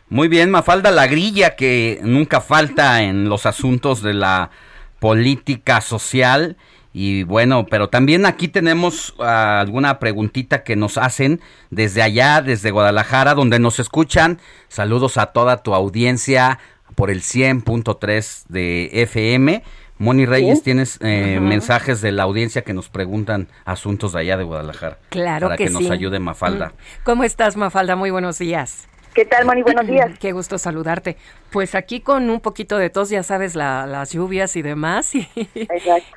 [0.08, 4.50] Muy bien, Mafalda, la grilla que nunca falta en los asuntos de la
[4.98, 6.56] política social.
[6.92, 11.40] Y bueno, pero también aquí tenemos ah, alguna preguntita que nos hacen
[11.70, 14.38] desde allá, desde Guadalajara, donde nos escuchan.
[14.68, 16.58] Saludos a toda tu audiencia
[16.94, 19.62] por el 100.3 de FM.
[19.98, 24.44] Moni Reyes, tienes eh, mensajes de la audiencia que nos preguntan asuntos de allá de
[24.44, 24.98] Guadalajara.
[25.08, 26.72] Claro para que, nos ayude Mafalda.
[27.02, 27.96] ¿Cómo estás, Mafalda?
[27.96, 28.88] Muy buenos días.
[29.16, 29.62] ¿Qué tal, Moni?
[29.62, 30.10] Buenos días.
[30.20, 31.16] Qué gusto saludarte.
[31.50, 35.26] Pues aquí con un poquito de tos, ya sabes, las lluvias y demás, y,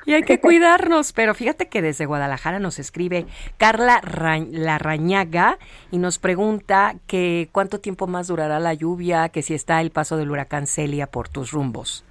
[0.04, 1.14] y, hay que cuidarnos.
[1.14, 3.24] Pero fíjate que desde Guadalajara nos escribe
[3.56, 5.58] Carla Larrañaga
[5.90, 10.18] y nos pregunta que cuánto tiempo más durará la lluvia, que si está el paso
[10.18, 12.04] del huracán Celia por tus rumbos.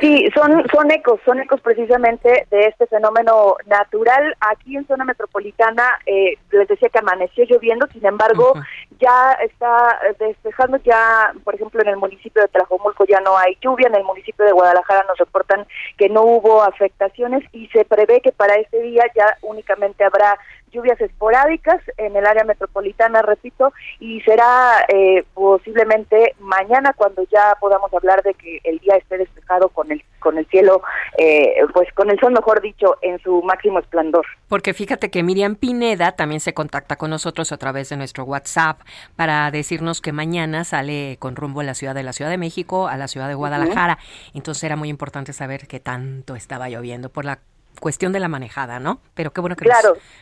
[0.00, 4.36] Sí, son, son ecos, son ecos precisamente de este fenómeno natural.
[4.40, 8.54] Aquí en zona metropolitana, eh, les decía que amaneció lloviendo, sin embargo,
[9.00, 13.88] ya está despejando, ya, por ejemplo, en el municipio de Tlajomulco ya no hay lluvia,
[13.88, 15.66] en el municipio de Guadalajara nos reportan
[15.96, 20.38] que no hubo afectaciones y se prevé que para este día ya únicamente habrá
[20.74, 27.92] lluvias esporádicas en el área metropolitana, repito, y será eh, posiblemente mañana cuando ya podamos
[27.94, 30.82] hablar de que el día esté despejado con el con el cielo,
[31.18, 34.24] eh, pues con el sol, mejor dicho, en su máximo esplendor.
[34.48, 38.80] Porque fíjate que Miriam Pineda también se contacta con nosotros a través de nuestro WhatsApp
[39.14, 42.88] para decirnos que mañana sale con rumbo a la ciudad de la Ciudad de México,
[42.88, 43.98] a la ciudad de Guadalajara.
[44.32, 47.38] Entonces era muy importante saber qué tanto estaba lloviendo por la
[47.80, 49.00] cuestión de la manejada, ¿no?
[49.14, 49.68] Pero qué bueno que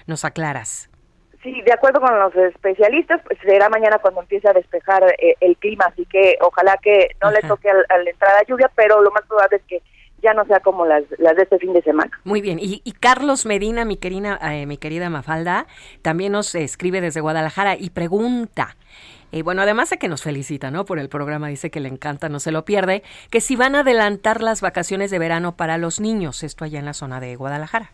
[0.07, 0.89] nos, aclaras.
[1.43, 5.57] Sí, de acuerdo con los especialistas, pues será mañana cuando empiece a despejar eh, el
[5.57, 9.23] clima, así que ojalá que no le toque a, la entrada lluvia, pero lo más
[9.27, 9.83] probable es que
[10.23, 12.13] ya no sea como las, las de este fin de semana.
[12.23, 15.67] Muy bien, y, Carlos Medina, mi querida, eh, mi querida Mafalda,
[16.03, 18.77] también nos escribe desde Guadalajara y pregunta,
[19.33, 20.85] y bueno, además de que nos felicita, ¿no?
[20.85, 23.81] Por el programa, dice que le encanta, no se lo pierde, que si van a
[23.81, 27.91] adelantar las vacaciones de verano para los niños, esto allá en la zona de Guadalajara.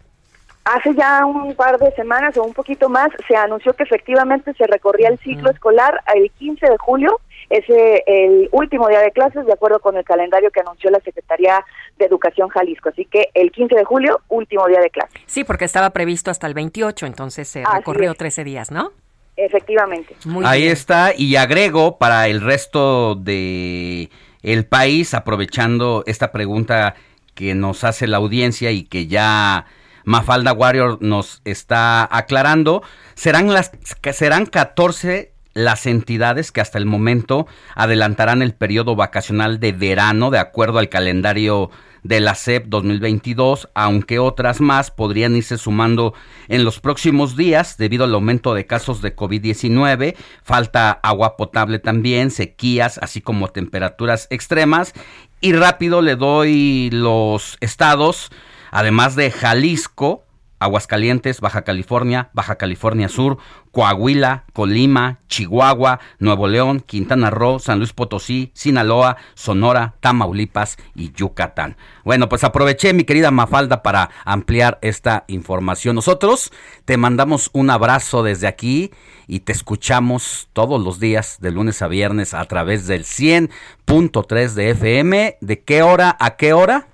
[0.64, 4.66] Hace ya un par de semanas o un poquito más se anunció que efectivamente se
[4.66, 7.20] recorría el ciclo escolar el 15 de julio
[7.50, 7.64] es
[8.06, 11.64] el último día de clases de acuerdo con el calendario que anunció la Secretaría
[11.96, 12.90] de Educación Jalisco.
[12.90, 15.14] Así que el 15 de julio, último día de clases.
[15.26, 18.92] Sí, porque estaba previsto hasta el 28, entonces se recorrió 13 días, ¿no?
[19.40, 20.16] Efectivamente.
[20.44, 24.10] Ahí está, y agrego para el resto de
[24.42, 26.96] el país, aprovechando esta pregunta
[27.34, 29.66] que nos hace la audiencia y que ya
[30.04, 32.82] Mafalda Warrior nos está aclarando,
[33.14, 33.70] serán las
[34.12, 40.38] serán 14 las entidades que hasta el momento adelantarán el periodo vacacional de verano de
[40.38, 41.70] acuerdo al calendario
[42.04, 46.14] de la SEP 2022, aunque otras más podrían irse sumando
[46.46, 50.14] en los próximos días debido al aumento de casos de COVID-19,
[50.44, 54.92] falta agua potable también, sequías, así como temperaturas extremas.
[55.40, 58.30] Y rápido le doy los estados,
[58.70, 60.24] además de Jalisco,
[60.60, 63.38] Aguascalientes, Baja California, Baja California Sur,
[63.78, 71.76] Coahuila, Colima, Chihuahua, Nuevo León, Quintana Roo, San Luis Potosí, Sinaloa, Sonora, Tamaulipas y Yucatán.
[72.02, 75.94] Bueno, pues aproveché mi querida Mafalda para ampliar esta información.
[75.94, 76.50] Nosotros
[76.86, 78.90] te mandamos un abrazo desde aquí
[79.28, 84.70] y te escuchamos todos los días de lunes a viernes a través del 100.3 de
[84.70, 85.36] FM.
[85.40, 86.88] ¿De qué hora a qué hora?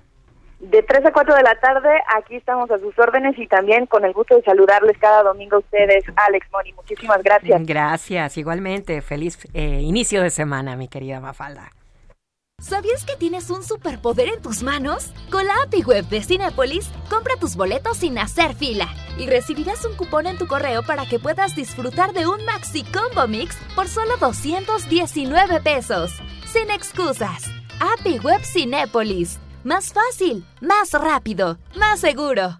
[0.69, 4.03] De 3 a 4 de la tarde, aquí estamos a sus órdenes y también con
[4.05, 6.73] el gusto de saludarles cada domingo a ustedes, Alex Moni.
[6.73, 7.65] Muchísimas gracias.
[7.65, 9.01] Gracias, igualmente.
[9.01, 11.69] Feliz eh, inicio de semana, mi querida Mafalda.
[12.61, 15.11] ¿Sabías que tienes un superpoder en tus manos?
[15.29, 18.87] Con la API Web de Cinepolis, compra tus boletos sin hacer fila
[19.19, 23.27] y recibirás un cupón en tu correo para que puedas disfrutar de un Maxi Combo
[23.27, 26.11] Mix por solo 219 pesos.
[26.45, 27.51] Sin excusas.
[27.79, 29.37] API Web Cinépolis.
[29.65, 32.59] Más fácil, más rápido, más seguro.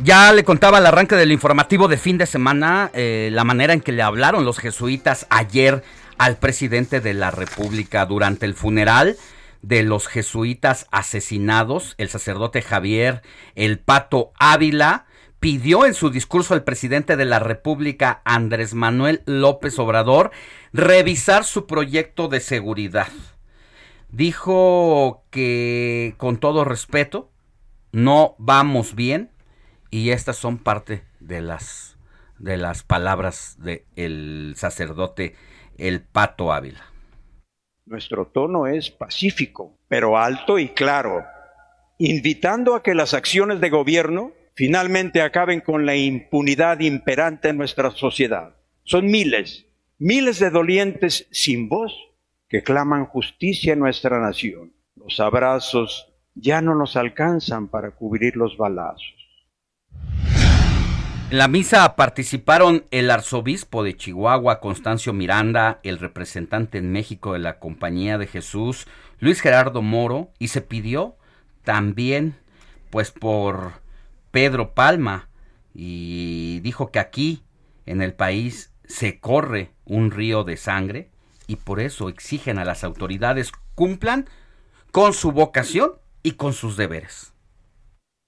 [0.00, 3.80] Ya le contaba al arranque del informativo de fin de semana eh, la manera en
[3.80, 5.84] que le hablaron los jesuitas ayer
[6.18, 9.16] al presidente de la República durante el funeral
[9.62, 13.22] de los jesuitas asesinados, el sacerdote Javier
[13.54, 15.06] El Pato Ávila,
[15.40, 20.30] pidió en su discurso al presidente de la República, Andrés Manuel López Obrador,
[20.72, 23.08] revisar su proyecto de seguridad.
[24.10, 27.30] Dijo que, con todo respeto,
[27.92, 29.30] no vamos bien
[29.90, 31.96] y estas son parte de las,
[32.38, 35.34] de las palabras del sacerdote
[35.76, 36.91] El Pato Ávila.
[37.92, 41.26] Nuestro tono es pacífico, pero alto y claro,
[41.98, 47.90] invitando a que las acciones de gobierno finalmente acaben con la impunidad imperante en nuestra
[47.90, 48.56] sociedad.
[48.82, 49.66] Son miles,
[49.98, 51.92] miles de dolientes sin voz
[52.48, 54.72] que claman justicia en nuestra nación.
[54.96, 59.21] Los abrazos ya no nos alcanzan para cubrir los balazos.
[61.32, 67.38] En la misa participaron el arzobispo de Chihuahua, Constancio Miranda, el representante en México de
[67.38, 68.86] la Compañía de Jesús,
[69.18, 71.16] Luis Gerardo Moro, y se pidió
[71.64, 72.34] también,
[72.90, 73.72] pues, por
[74.30, 75.30] Pedro Palma,
[75.72, 77.42] y dijo que aquí,
[77.86, 81.08] en el país, se corre un río de sangre,
[81.46, 84.28] y por eso exigen a las autoridades cumplan
[84.90, 85.92] con su vocación
[86.22, 87.32] y con sus deberes.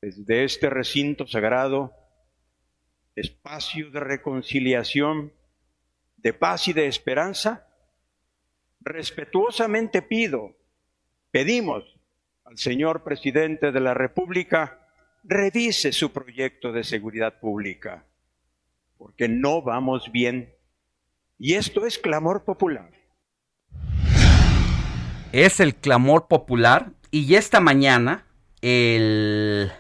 [0.01, 1.93] Desde este recinto sagrado,
[3.16, 5.32] espacio de reconciliación,
[6.16, 7.69] de paz y de esperanza,
[8.81, 10.57] respetuosamente pido,
[11.31, 11.85] pedimos
[12.45, 14.81] al señor presidente de la República
[15.24, 18.05] revise su proyecto de seguridad pública,
[18.99, 20.55] porque no vamos bien.
[21.39, 22.91] Y esto es clamor popular.
[25.32, 28.27] Es el clamor popular y esta mañana
[28.61, 29.73] el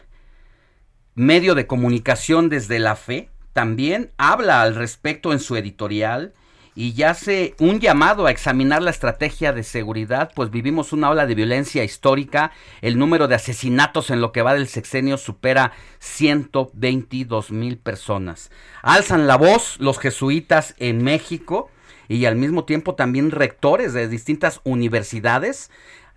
[1.14, 6.34] medio de comunicación desde la fe, también habla al respecto en su editorial
[6.74, 11.26] y ya hace un llamado a examinar la estrategia de seguridad, pues vivimos una ola
[11.26, 12.50] de violencia histórica,
[12.82, 18.50] el número de asesinatos en lo que va del sexenio supera 122 mil personas.
[18.82, 21.70] Alzan la voz los jesuitas en México
[22.08, 25.70] y al mismo tiempo también rectores de distintas universidades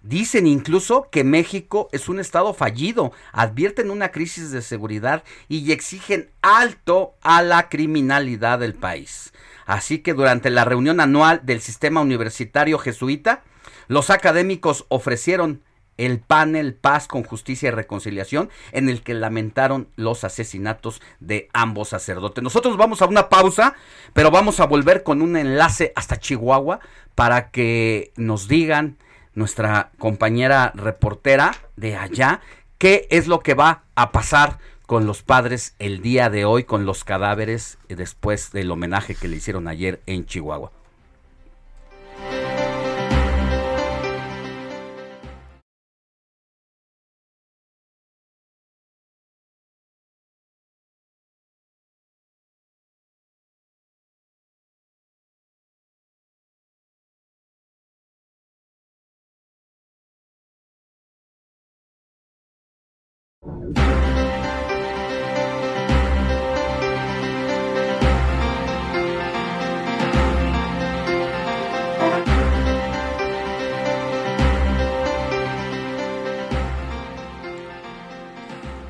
[0.08, 6.32] Dicen incluso que México es un estado fallido, advierten una crisis de seguridad y exigen
[6.42, 9.34] alto a la criminalidad del país.
[9.66, 13.44] Así que durante la reunión anual del sistema universitario jesuita,
[13.90, 15.62] los académicos ofrecieron
[15.98, 21.90] el panel Paz con Justicia y Reconciliación, en el que lamentaron los asesinatos de ambos
[21.90, 22.42] sacerdotes.
[22.42, 23.76] Nosotros vamos a una pausa,
[24.14, 26.80] pero vamos a volver con un enlace hasta Chihuahua
[27.14, 28.98] para que nos digan
[29.38, 32.42] nuestra compañera reportera de allá
[32.80, 34.58] qué es lo que va a pasar
[34.88, 39.38] con los padres el día de hoy, con los cadáveres después del homenaje que le
[39.38, 40.72] hicieron ayer en Chihuahua.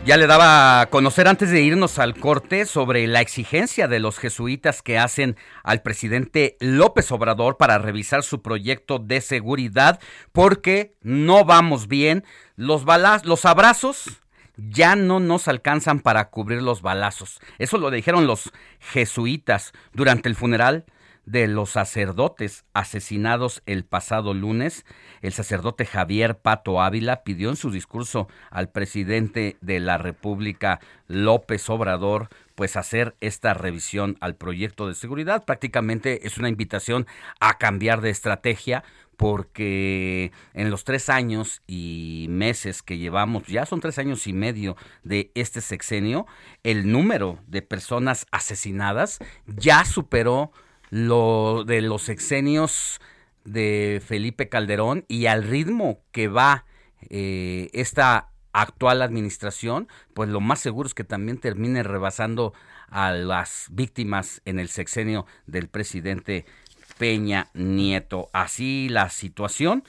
[0.08, 4.20] Ya le daba a conocer antes de irnos al corte sobre la exigencia de los
[4.20, 10.00] jesuitas que hacen al presidente López Obrador para revisar su proyecto de seguridad
[10.32, 12.24] porque no vamos bien.
[12.56, 12.86] Los,
[13.26, 14.22] los abrazos
[14.56, 17.42] ya no nos alcanzan para cubrir los balazos.
[17.58, 20.86] Eso lo dijeron los jesuitas durante el funeral
[21.28, 24.86] de los sacerdotes asesinados el pasado lunes,
[25.22, 31.70] el sacerdote Javier Pato Ávila pidió en su discurso al presidente de la República, López
[31.70, 35.44] Obrador, pues hacer esta revisión al proyecto de seguridad.
[35.44, 37.06] Prácticamente es una invitación
[37.42, 38.86] a cambiar de estrategia
[39.18, 44.78] porque en los tres años y meses que llevamos, ya son tres años y medio
[45.04, 46.26] de este sexenio,
[46.64, 50.54] el número de personas asesinadas ya superó
[50.90, 53.00] lo de los sexenios
[53.44, 56.66] de Felipe Calderón y al ritmo que va
[57.10, 62.54] eh, esta actual administración, pues lo más seguro es que también termine rebasando
[62.90, 66.46] a las víctimas en el sexenio del presidente
[66.98, 68.30] Peña Nieto.
[68.34, 69.84] Así la situación,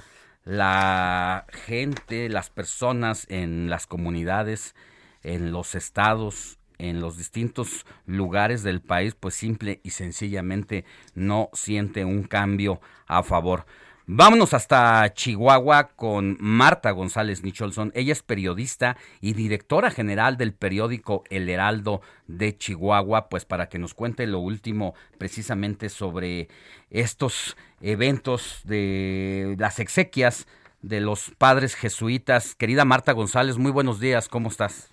[0.45, 4.75] la gente, las personas en las comunidades,
[5.23, 10.85] en los estados, en los distintos lugares del país, pues simple y sencillamente
[11.15, 13.67] no siente un cambio a favor.
[14.11, 17.93] Vámonos hasta Chihuahua con Marta González Nicholson.
[17.95, 23.79] Ella es periodista y directora general del periódico El Heraldo de Chihuahua, pues para que
[23.79, 26.49] nos cuente lo último precisamente sobre
[26.89, 30.47] estos eventos de las exequias
[30.81, 32.55] de los padres jesuitas.
[32.55, 34.91] Querida Marta González, muy buenos días, ¿cómo estás?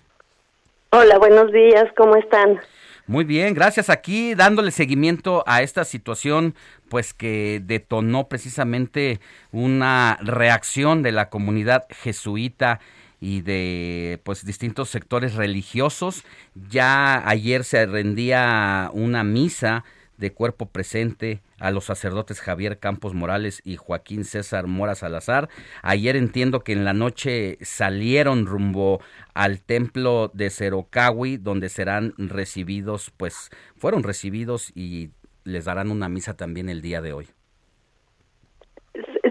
[0.90, 2.60] Hola, buenos días, ¿cómo están?
[3.08, 3.90] Muy bien, gracias.
[3.90, 6.54] Aquí dándole seguimiento a esta situación,
[6.88, 12.80] pues que detonó precisamente una reacción de la comunidad jesuita
[13.20, 16.24] y de pues distintos sectores religiosos.
[16.68, 19.84] Ya ayer se rendía una misa
[20.18, 25.48] de cuerpo presente a los sacerdotes Javier Campos Morales y Joaquín César Mora Salazar.
[25.82, 29.00] Ayer entiendo que en la noche salieron rumbo
[29.34, 35.10] al templo de Cerocawi, donde serán recibidos, pues fueron recibidos y
[35.44, 37.26] les darán una misa también el día de hoy.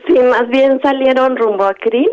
[0.07, 2.11] Sí, más bien salieron rumbo a Krill.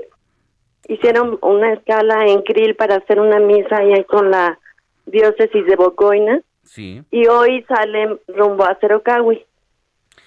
[0.88, 4.58] Hicieron una escala en Krill para hacer una misa ahí con la
[5.06, 6.40] diócesis de Bocoina
[6.76, 9.44] y hoy salen rumbo a Cerocawi.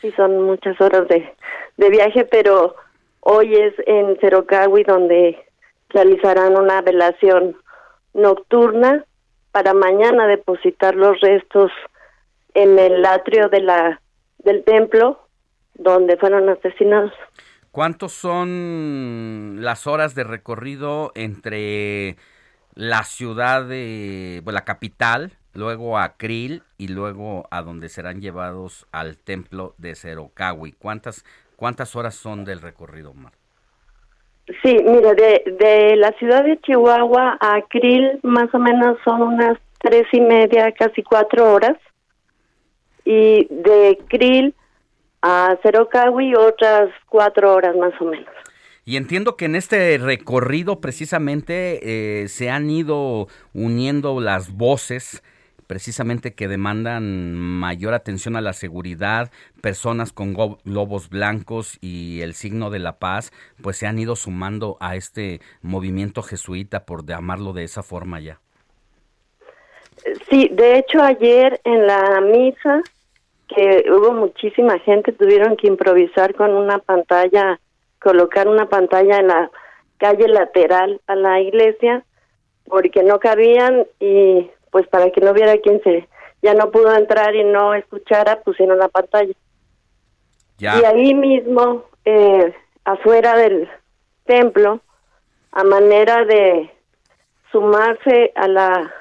[0.02, 1.34] Sí, son muchas horas de,
[1.78, 2.76] de viaje, pero
[3.22, 5.38] hoy es en Cerocawi donde
[5.90, 7.56] realizarán una velación
[8.14, 9.06] nocturna
[9.52, 11.72] para mañana depositar los restos
[12.53, 14.02] en el atrio de la
[14.40, 15.28] del templo
[15.74, 17.14] donde fueron asesinados.
[17.72, 22.16] ¿Cuántos son las horas de recorrido entre
[22.74, 28.86] la ciudad de, bueno, la capital luego a Krill y luego a donde serán llevados
[28.91, 30.73] al templo de Cerocawi.
[30.73, 31.26] ¿Cuántas,
[31.56, 33.34] cuántas horas son del recorrido, Mar?
[34.61, 39.57] Sí, mira, de, de la ciudad de Chihuahua a Krill más o menos son unas
[39.80, 41.77] tres y media, casi cuatro horas.
[43.03, 44.53] Y de Krill
[45.22, 48.30] a Cerocawi otras cuatro horas más o menos.
[48.84, 51.80] Y entiendo que en este recorrido precisamente
[52.22, 55.23] eh, se han ido uniendo las voces
[55.68, 59.32] precisamente que demandan mayor atención a la seguridad,
[59.62, 60.34] personas con
[60.64, 63.32] globos blancos y el signo de la paz,
[63.62, 68.40] pues se han ido sumando a este movimiento jesuita, por llamarlo de esa forma ya.
[70.30, 72.82] Sí, de hecho ayer en la misa,
[73.48, 77.60] que hubo muchísima gente, tuvieron que improvisar con una pantalla,
[78.00, 79.52] colocar una pantalla en la
[79.98, 82.04] calle lateral a la iglesia
[82.66, 86.06] porque no cabían y pues para que no viera quién se
[86.42, 89.34] ya no pudo entrar y no escuchara pusieron la pantalla.
[90.58, 92.54] Y ahí mismo eh,
[92.84, 93.70] afuera del
[94.26, 94.82] templo
[95.54, 96.70] a manera de
[97.54, 98.94] sumarse a la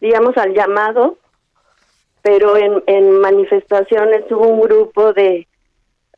[0.00, 1.18] digamos al llamado
[2.22, 5.48] pero en, en manifestaciones hubo un grupo de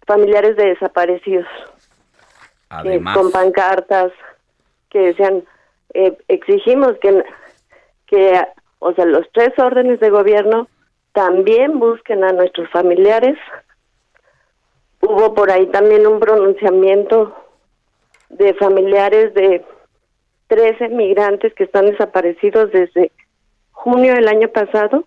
[0.07, 1.49] familiares de desaparecidos
[3.15, 4.13] con pancartas
[4.91, 5.45] que decían
[5.95, 7.25] eh, exigimos que
[8.07, 8.39] que
[8.83, 10.67] o sea los tres órdenes de gobierno
[11.13, 13.39] también busquen a nuestros familiares
[15.01, 17.33] hubo por ahí también un pronunciamiento
[18.29, 19.65] de familiares de
[20.49, 23.13] 13 migrantes que están desaparecidos desde
[23.71, 25.05] junio del año pasado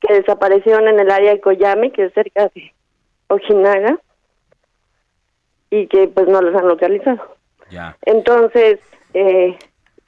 [0.00, 2.72] que desaparecieron en el área de Coyame que es cerca de
[3.28, 3.98] Ojinaga
[5.70, 7.36] y que pues no los han localizado.
[7.70, 7.96] Ya.
[8.02, 8.78] Entonces,
[9.14, 9.56] eh,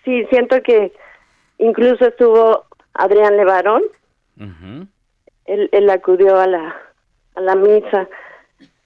[0.05, 0.93] sí, siento que
[1.59, 3.82] incluso estuvo Adrián Levarón,
[5.47, 6.76] él, él acudió a la,
[7.35, 8.09] a la misa.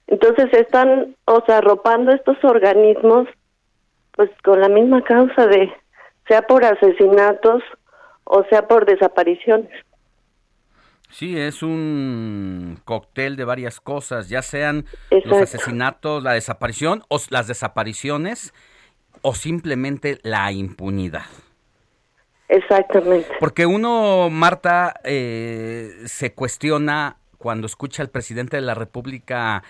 [0.07, 3.29] Entonces están, o sea, arropando estos organismos
[4.13, 5.73] pues con la misma causa de,
[6.29, 7.63] sea por asesinatos
[8.25, 9.71] o sea por desapariciones.
[11.11, 17.47] Sí, es un cóctel de varias cosas, ya sean los asesinatos, la desaparición o las
[17.47, 18.55] desapariciones
[19.21, 21.27] o simplemente la impunidad.
[22.49, 23.29] Exactamente.
[23.41, 29.63] Porque uno, Marta, eh, se cuestiona cuando escucha al presidente de la República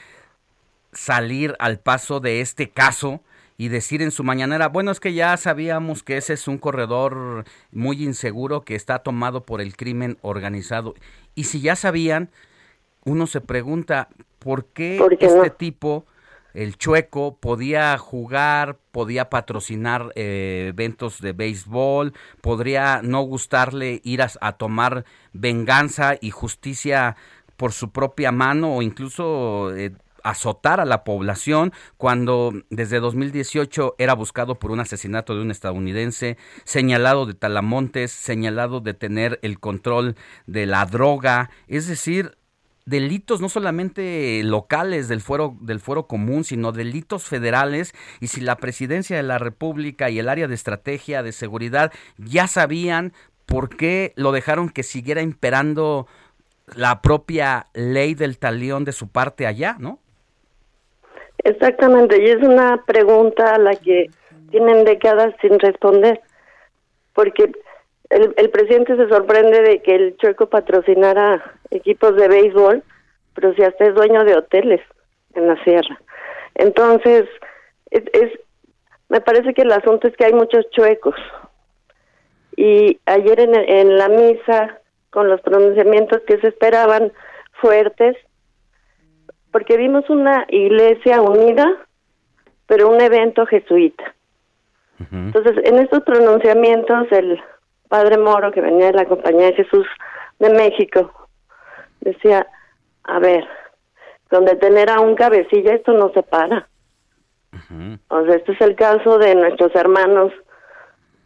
[0.93, 3.23] salir al paso de este caso
[3.57, 7.45] y decir en su mañanera, bueno, es que ya sabíamos que ese es un corredor
[7.71, 10.95] muy inseguro que está tomado por el crimen organizado.
[11.35, 12.31] Y si ya sabían,
[13.05, 14.09] uno se pregunta,
[14.39, 16.05] ¿por qué, este tipo,
[16.55, 24.53] el chueco, podía jugar, podía patrocinar eh, eventos de béisbol, podría no gustarle ir a
[24.53, 27.17] tomar venganza y justicia
[27.57, 29.93] por su propia mano o incluso eh,
[30.25, 36.37] azotar a la población cuando desde 2018 era buscado por un asesinato de un estadounidense,
[36.65, 40.17] señalado de talamontes, señalado de tener el control
[40.47, 42.37] de la droga, es decir,
[42.85, 48.57] delitos no solamente locales del fuero del fuero común, sino delitos federales y si la
[48.57, 53.13] presidencia de la República y el área de estrategia de seguridad ya sabían
[53.47, 56.07] por qué lo dejaron que siguiera imperando
[56.75, 59.99] la propia ley del talión de su parte allá, ¿no?
[61.45, 64.11] Exactamente, y es una pregunta a la que
[64.51, 66.21] tienen décadas sin responder,
[67.15, 67.51] porque
[68.13, 72.83] el, el presidente se sorprende de que el chueco patrocinara equipos de béisbol,
[73.35, 74.81] pero si hasta es dueño de hoteles
[75.35, 75.99] en la sierra.
[76.55, 77.27] Entonces,
[77.91, 78.39] es, es
[79.09, 81.15] me parece que el asunto es que hay muchos chuecos.
[82.57, 84.79] Y ayer en, en la misa,
[85.11, 87.13] con los pronunciamientos que se esperaban
[87.61, 88.17] fuertes,
[89.51, 91.67] porque vimos una iglesia unida,
[92.67, 94.15] pero un evento jesuita.
[95.11, 97.43] Entonces, en estos pronunciamientos, el
[97.93, 99.87] padre Moro, que venía de la Compañía de Jesús
[100.39, 101.13] de México,
[102.01, 102.47] decía,
[103.05, 103.47] a ver,
[104.31, 106.67] donde tener a un cabecilla, esto no se para.
[108.09, 110.33] O sea, este es el caso de nuestros hermanos,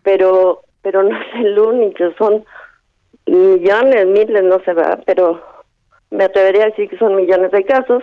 [0.02, 2.44] pero pero no es el único, son
[3.26, 5.40] millones, miles, no se va, pero
[6.10, 8.02] me atrevería a decir que son millones de casos,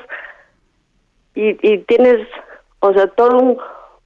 [1.36, 2.26] y, y tienes,
[2.80, 3.58] o sea, todo un,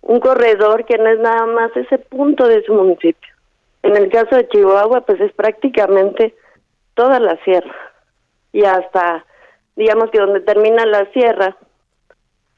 [0.02, 3.37] un corredor que no es nada más ese punto de su municipio.
[3.88, 6.36] En el caso de Chihuahua, pues es prácticamente
[6.94, 7.74] toda la sierra
[8.52, 9.26] y hasta,
[9.78, 11.56] digamos que donde termina la sierra,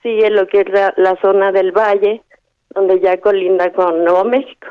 [0.01, 2.23] sigue lo que es la, zona del valle,
[2.71, 4.69] donde ya colinda con Nuevo México.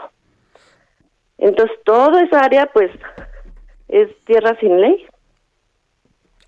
[1.36, 2.90] Entonces, toda esa área, pues,
[3.86, 5.06] es tierra sin ley.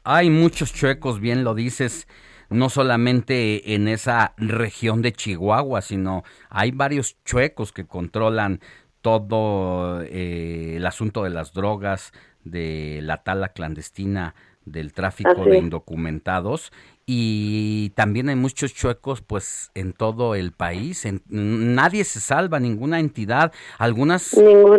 [0.03, 2.09] Hay muchos chuecos, bien lo dices,
[2.49, 8.61] no solamente en esa región de Chihuahua, sino hay varios chuecos que controlan
[9.02, 12.12] todo eh, el asunto de las drogas,
[12.44, 16.72] de la tala clandestina, del tráfico de indocumentados.
[17.06, 21.05] Y también hay muchos chuecos pues en todo el país.
[21.28, 23.52] Nadie se salva ninguna entidad.
[23.78, 24.31] Algunas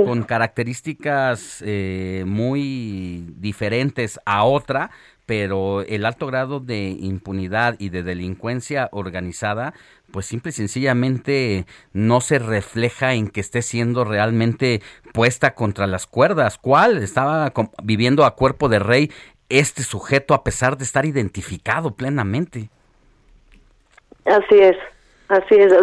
[0.05, 4.91] con características eh, muy diferentes a otra
[5.31, 9.73] pero el alto grado de impunidad y de delincuencia organizada
[10.11, 14.81] pues simple y sencillamente no se refleja en que esté siendo realmente
[15.13, 16.57] puesta contra las cuerdas.
[16.57, 16.97] ¿Cuál?
[16.97, 19.09] Estaba viviendo a cuerpo de rey
[19.47, 22.69] este sujeto a pesar de estar identificado plenamente.
[24.25, 24.75] Así es,
[25.29, 25.73] así es.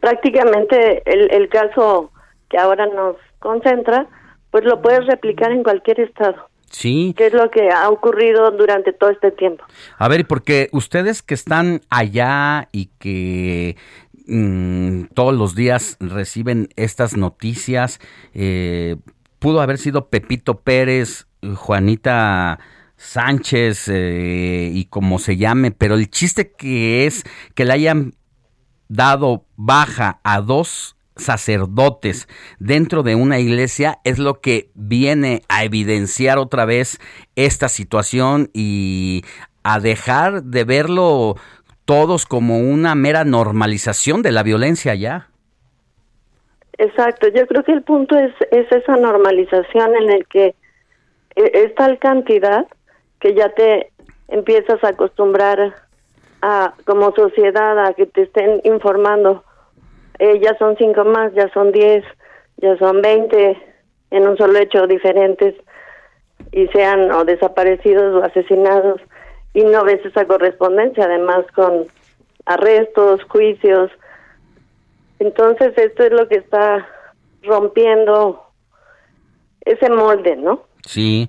[0.00, 2.10] prácticamente el, el caso
[2.48, 4.08] que ahora nos concentra,
[4.50, 6.47] pues lo puedes replicar en cualquier estado.
[6.70, 7.14] Sí.
[7.16, 9.64] ¿Qué es lo que ha ocurrido durante todo este tiempo?
[9.96, 13.76] A ver, porque ustedes que están allá y que
[14.26, 18.00] mm, todos los días reciben estas noticias,
[18.34, 18.96] eh,
[19.38, 21.26] pudo haber sido Pepito Pérez,
[21.56, 22.58] Juanita
[22.96, 27.24] Sánchez eh, y como se llame, pero el chiste que es
[27.54, 28.14] que le hayan
[28.88, 32.28] dado baja a dos sacerdotes
[32.58, 36.98] dentro de una iglesia es lo que viene a evidenciar otra vez
[37.36, 39.22] esta situación y
[39.62, 41.34] a dejar de verlo
[41.84, 45.28] todos como una mera normalización de la violencia ya.
[46.78, 50.54] Exacto, yo creo que el punto es, es esa normalización en el que
[51.34, 52.66] e, es tal cantidad
[53.20, 53.90] que ya te
[54.28, 55.74] empiezas a acostumbrar
[56.42, 59.42] a como sociedad a que te estén informando
[60.18, 62.04] eh, ya son cinco más, ya son diez,
[62.56, 63.56] ya son veinte
[64.10, 65.54] en un solo hecho diferentes
[66.52, 69.00] y sean o desaparecidos o asesinados
[69.54, 71.86] y no ves esa correspondencia además con
[72.46, 73.90] arrestos, juicios.
[75.18, 76.86] Entonces esto es lo que está
[77.42, 78.42] rompiendo
[79.62, 80.64] ese molde, ¿no?
[80.86, 81.28] Sí,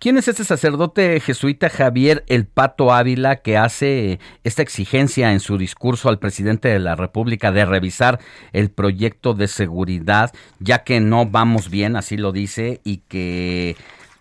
[0.00, 5.58] ¿Quién es este sacerdote jesuita Javier El Pato Ávila que hace esta exigencia en su
[5.58, 8.18] discurso al presidente de la República de revisar
[8.54, 13.76] el proyecto de seguridad, ya que no vamos bien, así lo dice, y que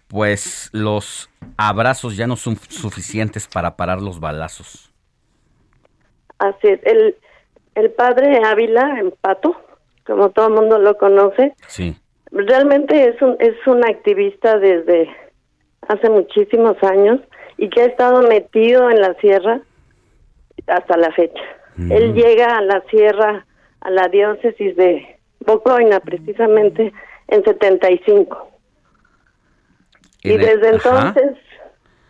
[0.10, 4.92] pues los abrazos ya no son suficientes para parar los balazos?
[6.40, 7.16] Así es, el,
[7.76, 9.56] el padre Ávila, El Pato,
[10.06, 11.96] como todo el mundo lo conoce, sí.
[12.32, 15.08] realmente es un, es un activista desde
[15.90, 17.20] hace muchísimos años
[17.58, 19.60] y que ha estado metido en la sierra
[20.68, 21.42] hasta la fecha.
[21.78, 23.46] Él llega a la sierra,
[23.82, 26.92] a la diócesis de Bocoina, precisamente
[27.28, 28.50] en 75.
[30.24, 31.38] Y, y desde entonces...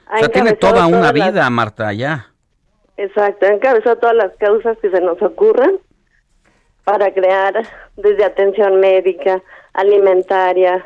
[0.08, 2.28] Ha o sea, tiene toda una vida, Marta, ya.
[2.98, 5.78] Exacto, ha encabezado todas las causas que se nos ocurran
[6.84, 7.54] para crear
[7.96, 9.42] desde atención médica,
[9.74, 10.86] alimentaria,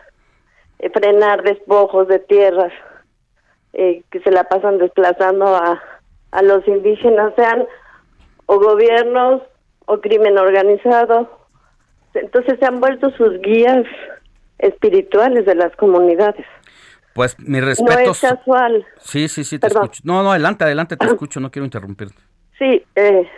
[0.84, 2.74] eh, frenar despojos de tierras
[3.72, 5.82] eh, que se la pasan desplazando a,
[6.32, 7.66] a los indígenas, sean
[8.48, 9.42] o gobiernos
[9.86, 11.40] o crimen organizado.
[12.14, 13.86] Entonces se han vuelto sus guías
[14.60, 16.46] espirituales de las comunidades.
[17.14, 17.94] Pues mi respeto.
[17.94, 18.86] No es casual.
[19.00, 20.02] Sí, sí, sí, te escucho.
[20.04, 22.22] No, no, adelante, adelante, te escucho, no quiero interrumpirte.
[22.60, 23.30] Sí, eh,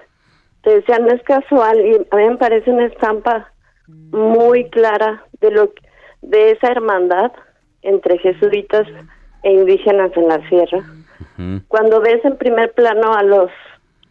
[0.63, 3.51] te decía, no es casual y a mí me parece una estampa
[3.87, 5.71] muy clara de lo
[6.25, 7.31] de esa hermandad
[7.81, 8.87] entre jesuitas
[9.43, 10.83] e indígenas en la sierra.
[11.67, 13.51] Cuando ves en primer plano a los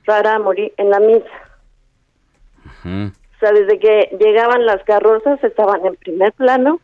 [0.04, 1.24] rarámuri en la misa.
[2.84, 6.80] O sea, desde que llegaban las carrozas estaban en primer plano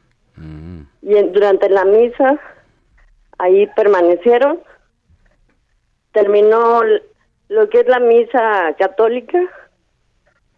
[1.03, 2.41] y durante la misa
[3.39, 4.61] ahí permanecieron.
[6.13, 6.83] Terminó
[7.49, 9.39] lo que es la misa católica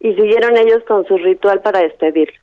[0.01, 2.41] y siguieron ellos con su ritual para despedirlos.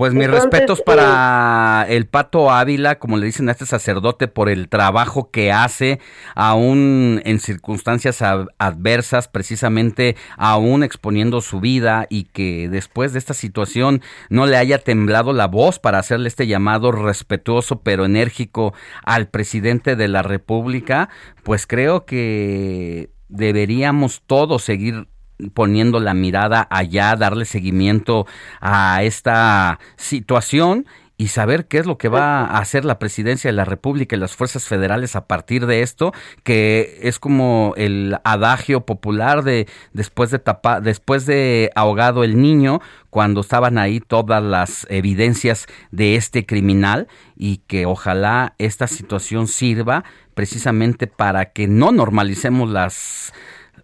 [0.00, 4.70] Pues mis respetos para el Pato Ávila, como le dicen a este sacerdote, por el
[4.70, 6.00] trabajo que hace,
[6.34, 14.00] aún en circunstancias adversas, precisamente aún exponiendo su vida y que después de esta situación
[14.30, 18.72] no le haya temblado la voz para hacerle este llamado respetuoso pero enérgico
[19.04, 21.10] al presidente de la República,
[21.42, 25.08] pues creo que deberíamos todos seguir
[25.54, 28.26] poniendo la mirada allá, darle seguimiento
[28.60, 30.86] a esta situación
[31.20, 34.18] y saber qué es lo que va a hacer la presidencia de la República y
[34.18, 36.14] las fuerzas federales a partir de esto,
[36.44, 42.80] que es como el adagio popular de después de tapa, después de ahogado el niño,
[43.10, 47.06] cuando estaban ahí todas las evidencias de este criminal
[47.36, 53.34] y que ojalá esta situación sirva precisamente para que no normalicemos las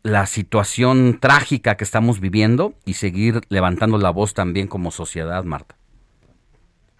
[0.06, 5.74] la situación trágica que estamos viviendo y seguir levantando la voz también como sociedad, Marta.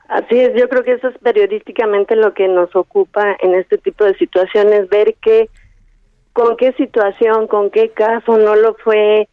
[0.08, 4.04] Así es, yo creo que eso es periodísticamente lo que nos ocupa en este tipo
[4.04, 5.48] de situaciones, ver que
[6.32, 9.28] con qué situación, con qué caso no lo fue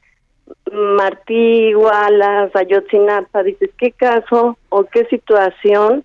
[0.71, 6.03] Martí, Wallace, Ayotzinapa, dices qué caso o qué situación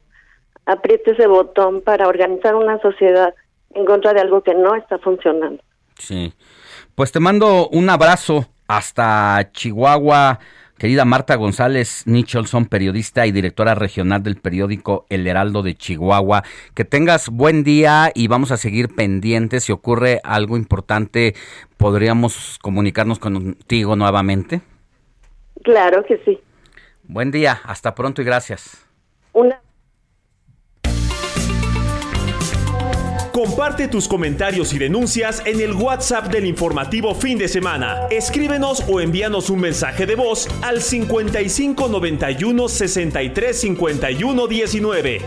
[0.65, 3.35] apriete ese botón para organizar una sociedad
[3.75, 5.63] en contra de algo que no está funcionando.
[5.99, 6.33] Sí.
[6.99, 10.41] Pues te mando un abrazo hasta Chihuahua,
[10.79, 16.43] Querida Marta González Nicholson, periodista y directora regional del periódico El Heraldo de Chihuahua,
[16.75, 19.63] que tengas buen día y vamos a seguir pendientes.
[19.63, 21.37] Si ocurre algo importante,
[21.77, 24.63] ¿podríamos comunicarnos contigo nuevamente?
[25.63, 26.41] Claro que sí.
[27.05, 28.85] Buen día, hasta pronto y gracias.
[29.35, 29.61] Una
[33.39, 38.09] Comparte tus comentarios y denuncias en el WhatsApp del informativo fin de semana.
[38.11, 45.23] Escríbenos o envíanos un mensaje de voz al 55 91 63 51 19.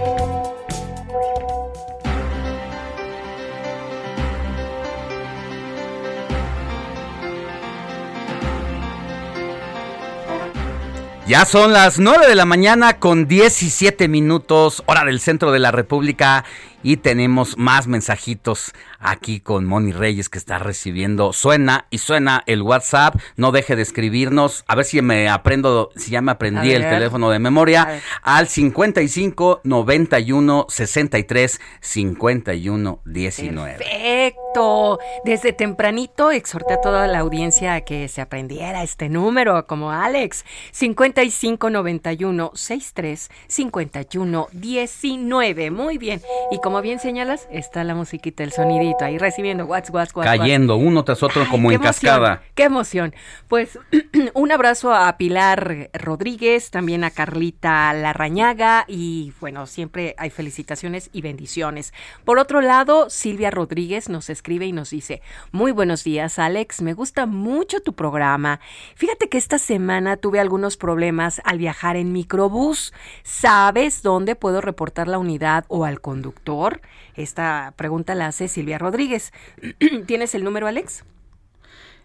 [11.32, 15.72] Ya son las 9 de la mañana con 17 minutos, hora del centro de la
[15.72, 16.44] República
[16.84, 18.72] y tenemos más mensajitos
[19.02, 21.34] aquí con Moni Reyes que está recibiendo.
[21.34, 23.16] Suena y suena el WhatsApp.
[23.36, 24.64] No deje de escribirnos.
[24.68, 28.02] A ver si me aprendo, si ya me aprendí el teléfono de memoria.
[28.22, 33.78] Al 55 91 63 51 19.
[33.78, 35.00] Perfecto.
[35.24, 40.46] Desde tempranito exhorté a toda la audiencia a que se aprendiera este número, como Alex.
[40.72, 45.72] 55 91 63 51 19.
[45.72, 46.22] Muy bien.
[46.52, 48.52] Y como bien señalas, está la musiquita, el
[49.00, 50.30] ahí recibiendo what's, what's, what's.
[50.30, 52.42] Cayendo uno tras otro como en cascada.
[52.56, 53.14] Qué emoción.
[53.48, 53.80] Pues
[54.34, 61.22] un abrazo a Pilar Rodríguez, también a Carlita Larrañaga y bueno, siempre hay felicitaciones y
[61.22, 61.94] bendiciones.
[62.26, 66.94] Por otro lado, Silvia Rodríguez nos escribe y nos dice, muy buenos días Alex, me
[66.94, 68.60] gusta mucho tu programa.
[68.96, 72.94] Fíjate que esta semana tuve algunos problemas al viajar en microbús.
[73.24, 76.82] ¿Sabes dónde puedo reportar la unidad o al conductor?
[77.16, 79.32] Esta pregunta la hace Silvia Rodríguez.
[80.06, 81.04] ¿Tienes el número, Alex?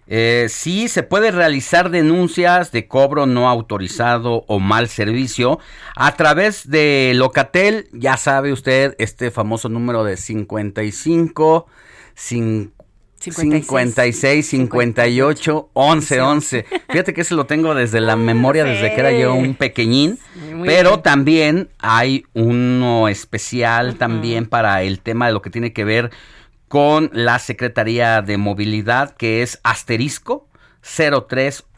[0.09, 5.59] Eh, sí, se puede realizar denuncias de cobro no autorizado o mal servicio
[5.97, 7.89] a través de Locatel.
[7.93, 11.67] Ya sabe usted este famoso número de 55
[13.19, 16.67] 56, 58, 11, 11.
[16.91, 20.19] Fíjate que ese lo tengo desde la memoria, desde que era yo un pequeñín.
[20.65, 26.11] pero también hay uno especial también para el tema de lo que tiene que ver
[26.69, 30.47] con la Secretaría de Movilidad, que es asterisco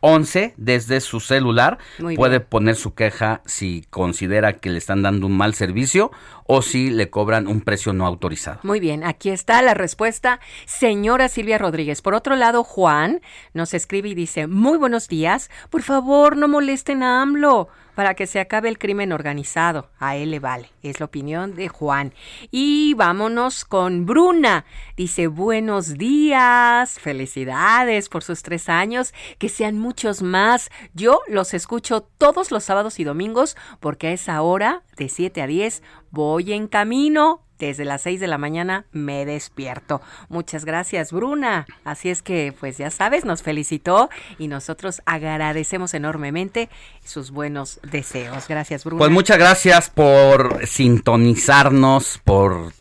[0.01, 1.79] 0311 desde su celular.
[2.17, 6.11] puede poner su queja si considera que le están dando un mal servicio
[6.47, 8.61] o si le cobran un precio no autorizado.
[8.63, 12.01] Muy bien, aquí está la respuesta, señora Silvia Rodríguez.
[12.01, 13.21] Por otro lado, Juan
[13.53, 17.69] nos escribe y dice, muy buenos días, por favor no molesten a AMLO
[17.99, 19.91] para que se acabe el crimen organizado.
[19.99, 22.15] A él le vale, es la opinión de Juan.
[22.53, 24.65] Y vámonos con Bruna.
[24.97, 30.71] Dice, buenos días, felicidades por sus tres años, que sean muchos más.
[30.93, 35.47] Yo los escucho todos los sábados y domingos porque a esa hora, de 7 a
[35.47, 40.03] 10, voy en camino desde las 6 de la mañana me despierto.
[40.29, 41.67] Muchas gracias, Bruna.
[41.85, 46.69] Así es que, pues ya sabes, nos felicitó y nosotros agradecemos enormemente
[47.03, 48.47] sus buenos deseos.
[48.47, 48.99] Gracias, Bruna.
[48.99, 52.75] Pues muchas gracias por sintonizarnos, por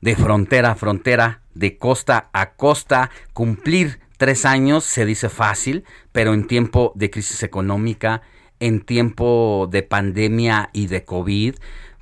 [0.00, 5.82] de frontera a frontera, de costa a costa, cumplir tres años se dice fácil,
[6.12, 8.22] pero en tiempo de crisis económica,
[8.60, 11.56] en tiempo de pandemia y de COVID,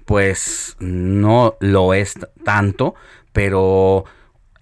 [0.05, 2.97] pues no lo es tanto,
[3.33, 4.05] pero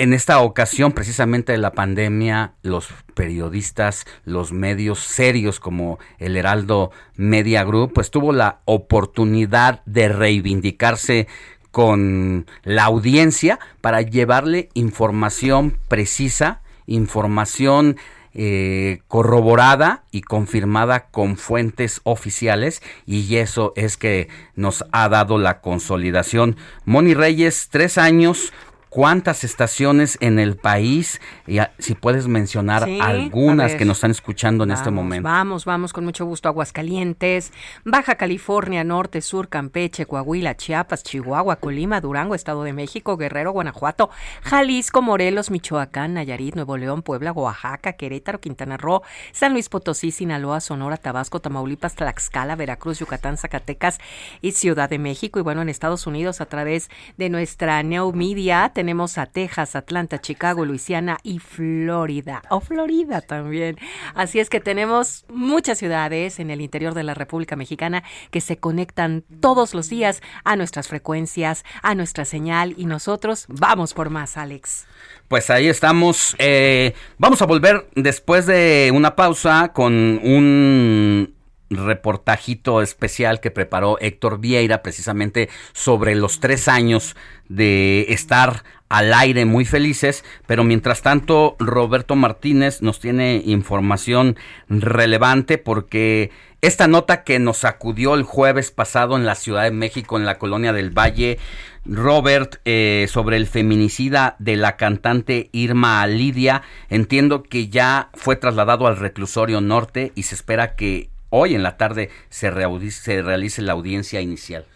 [0.01, 6.91] en esta ocasión, precisamente de la pandemia, los periodistas, los medios serios como el Heraldo
[7.17, 11.29] Media Group, pues tuvo la oportunidad de reivindicarse
[11.71, 17.99] con la audiencia para llevarle información precisa, información
[18.35, 25.61] eh, corroborada y confirmada con fuentes oficiales y eso es que nos ha dado la
[25.61, 26.57] consolidación.
[26.85, 28.52] Moni Reyes, tres años,
[28.91, 34.73] cuántas estaciones en el país y si puedes mencionar algunas que nos están escuchando en
[34.73, 35.29] este momento.
[35.29, 36.49] Vamos, vamos con mucho gusto.
[36.49, 37.53] Aguascalientes,
[37.85, 44.11] Baja California, Norte, Sur, Campeche, Coahuila, Chiapas, Chihuahua, Colima, Durango, Estado de México, Guerrero, Guanajuato,
[44.43, 49.03] Jalisco, Morelos, Michoacán, Nayarit, Nuevo León, Puebla, Oaxaca, Querétaro, Quintana Roo,
[49.33, 53.99] San Luis Potosí, Sinaloa, Sonora, Tabasco, Tamaulipas, Tlaxcala, Veracruz, Yucatán, Zacatecas
[54.43, 55.39] y Ciudad de México.
[55.39, 60.23] Y bueno, en Estados Unidos a través de nuestra Neo Media tenemos a Texas, Atlanta,
[60.23, 62.40] Chicago, Luisiana y Florida.
[62.48, 63.77] O Florida también.
[64.15, 68.57] Así es que tenemos muchas ciudades en el interior de la República Mexicana que se
[68.57, 74.39] conectan todos los días a nuestras frecuencias, a nuestra señal y nosotros vamos por más,
[74.39, 74.86] Alex.
[75.28, 76.35] Pues ahí estamos.
[76.39, 79.93] Eh, vamos a volver después de una pausa con
[80.24, 81.35] un
[81.71, 87.17] reportajito especial que preparó Héctor Vieira precisamente sobre los tres años
[87.49, 94.37] de estar al aire muy felices, pero mientras tanto Roberto Martínez nos tiene información
[94.69, 100.19] relevante porque esta nota que nos sacudió el jueves pasado en la Ciudad de México,
[100.19, 101.39] en la colonia del Valle,
[101.87, 108.87] Robert, eh, sobre el feminicida de la cantante Irma Lidia, entiendo que ya fue trasladado
[108.87, 112.52] al reclusorio norte y se espera que hoy en la tarde se,
[112.90, 114.66] se realice la audiencia inicial.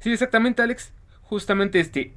[0.00, 0.92] Sí, exactamente, Alex.
[1.22, 2.12] Justamente este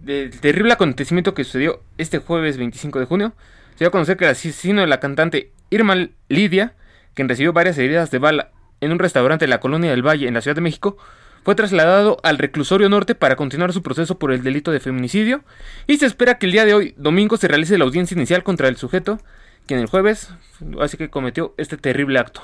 [0.00, 3.32] del terrible acontecimiento que sucedió este jueves 25 de junio,
[3.72, 6.74] se dio a conocer que el asesino de la cantante Irma Lidia,
[7.14, 8.50] quien recibió varias heridas de bala
[8.80, 10.98] en un restaurante de la Colonia del Valle en la Ciudad de México,
[11.42, 15.44] fue trasladado al reclusorio norte para continuar su proceso por el delito de feminicidio
[15.86, 18.68] y se espera que el día de hoy, domingo, se realice la audiencia inicial contra
[18.68, 19.20] el sujeto,
[19.66, 20.30] quien el jueves
[20.80, 22.42] así que cometió este terrible acto.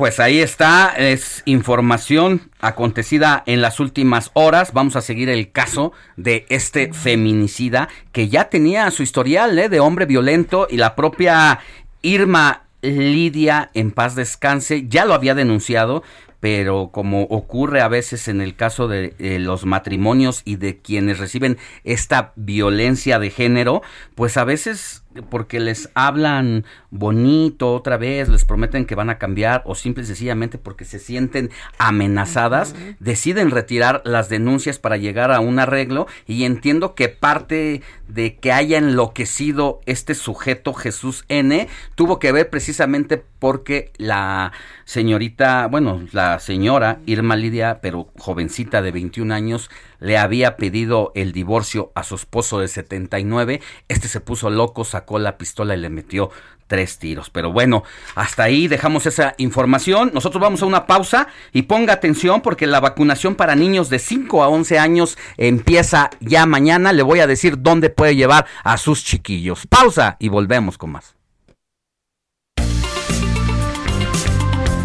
[0.00, 4.72] Pues ahí está, es información acontecida en las últimas horas.
[4.72, 9.68] Vamos a seguir el caso de este feminicida que ya tenía su historial ¿eh?
[9.68, 11.58] de hombre violento y la propia
[12.00, 16.02] Irma Lidia en paz descanse ya lo había denunciado,
[16.40, 21.18] pero como ocurre a veces en el caso de eh, los matrimonios y de quienes
[21.18, 23.82] reciben esta violencia de género,
[24.14, 29.62] pues a veces porque les hablan bonito otra vez, les prometen que van a cambiar
[29.66, 35.40] o simple y sencillamente porque se sienten amenazadas, deciden retirar las denuncias para llegar a
[35.40, 42.18] un arreglo y entiendo que parte de que haya enloquecido este sujeto Jesús N tuvo
[42.18, 44.52] que ver precisamente porque la
[44.84, 49.70] señorita, bueno, la señora Irma Lidia, pero jovencita de 21 años,
[50.00, 55.18] le había pedido el divorcio a su esposo de 79, este se puso loco, sacó
[55.18, 56.30] la pistola y le metió
[56.66, 57.28] tres tiros.
[57.30, 57.82] Pero bueno,
[58.14, 60.12] hasta ahí dejamos esa información.
[60.14, 64.42] Nosotros vamos a una pausa y ponga atención porque la vacunación para niños de 5
[64.42, 66.92] a 11 años empieza ya mañana.
[66.92, 69.66] Le voy a decir dónde puede llevar a sus chiquillos.
[69.66, 71.19] Pausa y volvemos con más.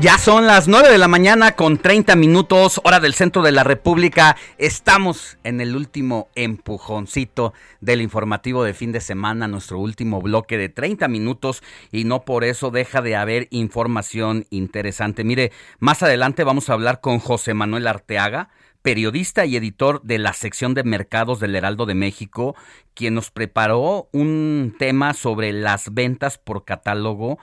[0.00, 3.64] Ya son las 9 de la mañana con 30 minutos, hora del centro de la
[3.64, 4.34] República.
[4.56, 10.70] Estamos en el último empujoncito del informativo de fin de semana, nuestro último bloque de
[10.70, 11.62] 30 minutos
[11.92, 15.22] y no por eso deja de haber información interesante.
[15.22, 18.48] Mire, más adelante vamos a hablar con José Manuel Arteaga
[18.80, 22.54] periodista y editor de la sección de mercados del Heraldo de México,
[22.94, 27.38] quien nos preparó un tema sobre las ventas por catálogo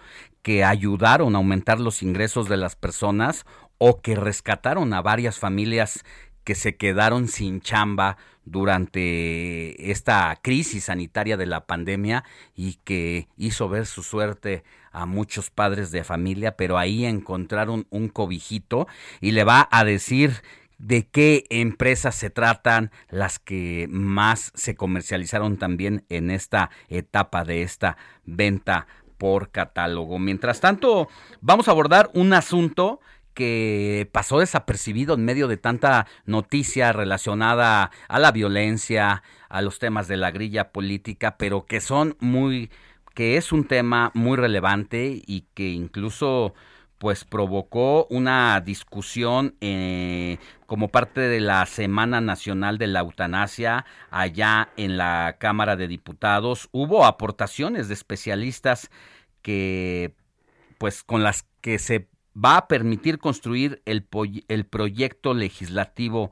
[0.46, 3.48] que ayudaron a aumentar los ingresos de las personas
[3.80, 6.06] o que rescataron a varias familias
[6.44, 13.70] que se quedaron sin chamba durante esta crisis sanitaria de la pandemia y que hizo
[13.70, 18.88] ver su suerte a muchos padres de familia, pero ahí encontraron un cobijito
[19.22, 20.44] y le va a decir
[20.78, 27.64] de qué empresas se tratan las que más se comercializaron también en esta etapa de
[27.64, 28.86] esta venta
[29.18, 30.20] por catálogo.
[30.20, 31.08] Mientras tanto,
[31.42, 33.00] vamos a abordar un asunto
[33.34, 40.08] que pasó desapercibido en medio de tanta noticia relacionada a la violencia, a los temas
[40.08, 42.72] de la grilla política, pero que son muy,
[43.14, 46.54] que es un tema muy relevante y que incluso
[46.98, 54.70] pues provocó una discusión eh, como parte de la Semana Nacional de la Eutanasia allá
[54.78, 56.70] en la Cámara de Diputados.
[56.72, 58.90] Hubo aportaciones de especialistas
[59.42, 60.14] que
[60.78, 64.08] pues con las que se va a permitir construir el,
[64.48, 66.32] el proyecto legislativo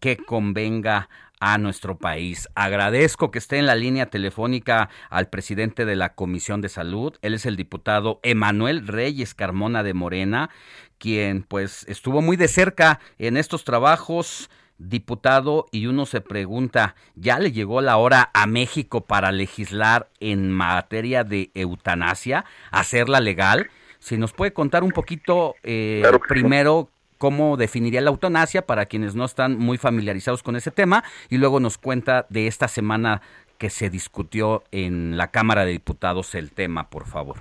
[0.00, 1.08] que convenga
[1.44, 2.48] a nuestro país.
[2.54, 7.18] Agradezco que esté en la línea telefónica al presidente de la Comisión de Salud.
[7.20, 10.48] Él es el diputado Emanuel Reyes Carmona de Morena,
[10.96, 14.48] quien pues estuvo muy de cerca en estos trabajos
[14.78, 20.50] diputado y uno se pregunta, ¿ya le llegó la hora a México para legislar en
[20.50, 23.68] materia de eutanasia, hacerla legal?
[23.98, 26.88] Si nos puede contar un poquito eh, primero
[27.18, 31.60] cómo definiría la eutanasia para quienes no están muy familiarizados con ese tema y luego
[31.60, 33.22] nos cuenta de esta semana
[33.58, 37.36] que se discutió en la Cámara de Diputados el tema, por favor.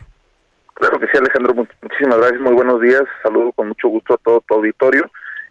[0.76, 4.42] Claro que sí, Alejandro, muchísimas gracias, muy buenos días, saludo con mucho gusto a todo
[4.42, 5.10] tu auditorio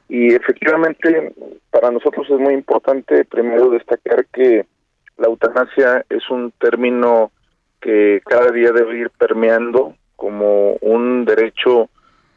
[0.09, 1.33] y efectivamente
[1.71, 4.67] para nosotros es muy importante primero destacar que
[5.17, 7.31] la eutanasia es un término
[7.81, 11.89] que cada día debe ir permeando como un derecho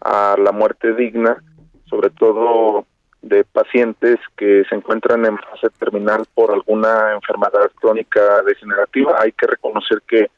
[0.01, 1.41] a la muerte digna,
[1.89, 2.85] sobre todo
[3.21, 9.15] de pacientes que se encuentran en fase terminal por alguna enfermedad crónica degenerativa.
[9.19, 10.29] Hay que reconocer que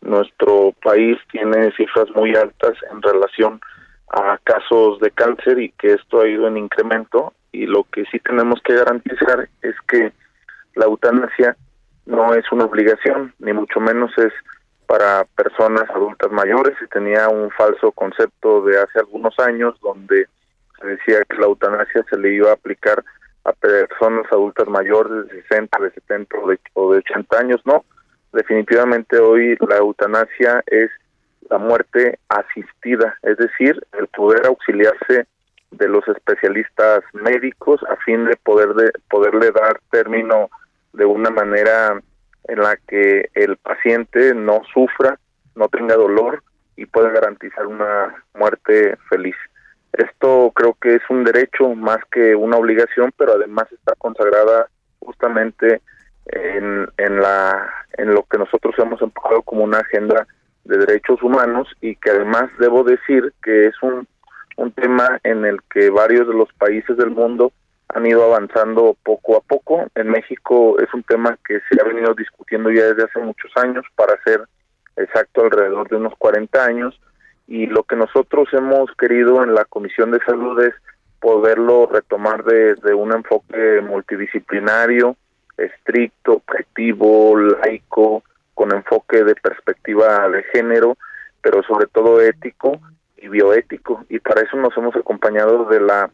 [0.00, 3.60] nuestro país tiene cifras muy altas en relación
[4.12, 8.20] a casos de cáncer y que esto ha ido en incremento y lo que sí
[8.20, 10.12] tenemos que garantizar es que
[10.76, 11.56] la eutanasia
[12.04, 14.32] no es una obligación, ni mucho menos es
[14.86, 20.28] para personas adultas mayores y tenía un falso concepto de hace algunos años donde
[20.80, 23.02] se decía que la eutanasia se le iba a aplicar
[23.44, 27.84] a personas adultas mayores de 60, de 70 o de, o de 80 años, no.
[28.32, 30.90] Definitivamente hoy la eutanasia es
[31.48, 35.26] la muerte asistida, es decir, el poder auxiliarse
[35.70, 40.48] de los especialistas médicos a fin de poder de poderle dar término
[40.92, 42.00] de una manera
[42.48, 45.18] en la que el paciente no sufra,
[45.54, 46.42] no tenga dolor
[46.76, 49.36] y pueda garantizar una muerte feliz.
[49.92, 54.68] Esto creo que es un derecho más que una obligación, pero además está consagrada
[55.00, 55.80] justamente
[56.26, 60.26] en, en, la, en lo que nosotros hemos empujado como una agenda
[60.64, 64.06] de derechos humanos y que además debo decir que es un,
[64.56, 67.52] un tema en el que varios de los países del mundo
[67.88, 69.86] han ido avanzando poco a poco.
[69.94, 73.84] En México es un tema que se ha venido discutiendo ya desde hace muchos años,
[73.94, 74.42] para ser
[74.96, 77.00] exacto alrededor de unos 40 años,
[77.46, 80.74] y lo que nosotros hemos querido en la Comisión de Salud es
[81.20, 85.16] poderlo retomar desde un enfoque multidisciplinario,
[85.56, 88.22] estricto, objetivo, laico,
[88.54, 90.96] con enfoque de perspectiva de género,
[91.42, 92.80] pero sobre todo ético
[93.16, 96.10] y bioético, y para eso nos hemos acompañado de la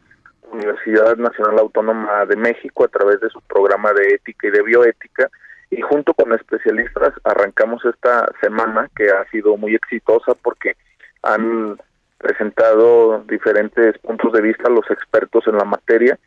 [0.53, 5.31] Universidad Nacional Autónoma de México a través de su programa de ética y de bioética.
[5.71, 10.77] Y junto con especialistas arrancamos esta semana que ha sido muy exitosa porque
[11.23, 11.79] han
[12.19, 16.19] presentado diferentes puntos de vista los expertos en la materia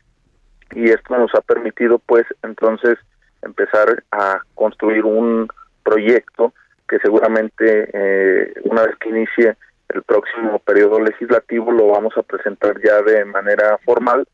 [0.72, 2.98] y esto nos ha permitido pues entonces
[3.42, 5.48] empezar a construir un
[5.82, 6.52] proyecto
[6.88, 9.56] que seguramente eh, una vez que inicie
[9.88, 14.26] el próximo periodo legislativo lo vamos a presentar ya de manera formal.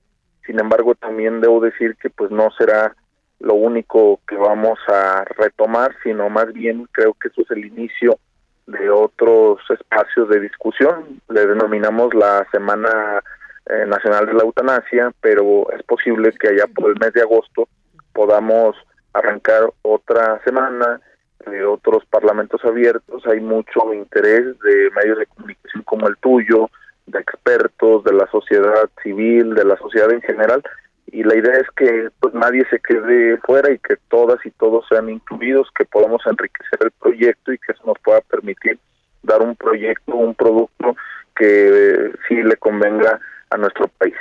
[0.47, 2.95] Sin embargo, también debo decir que pues no será
[3.39, 8.19] lo único que vamos a retomar, sino más bien creo que eso es el inicio
[8.67, 11.21] de otros espacios de discusión.
[11.29, 13.23] Le denominamos la Semana
[13.67, 17.69] eh, Nacional de la Eutanasia, pero es posible que allá por el mes de agosto
[18.13, 18.77] podamos
[19.13, 21.01] arrancar otra semana
[21.47, 26.71] de otros parlamentos abiertos, hay mucho interés de medios de comunicación como el tuyo,
[27.07, 30.63] de expertos, de la sociedad civil, de la sociedad en general,
[31.07, 34.87] y la idea es que pues nadie se quede fuera y que todas y todos
[34.89, 38.79] sean incluidos, que podamos enriquecer el proyecto y que eso nos pueda permitir
[39.23, 40.97] dar un proyecto, un producto
[41.37, 43.21] que sí le convenga
[43.51, 44.15] a nuestro país.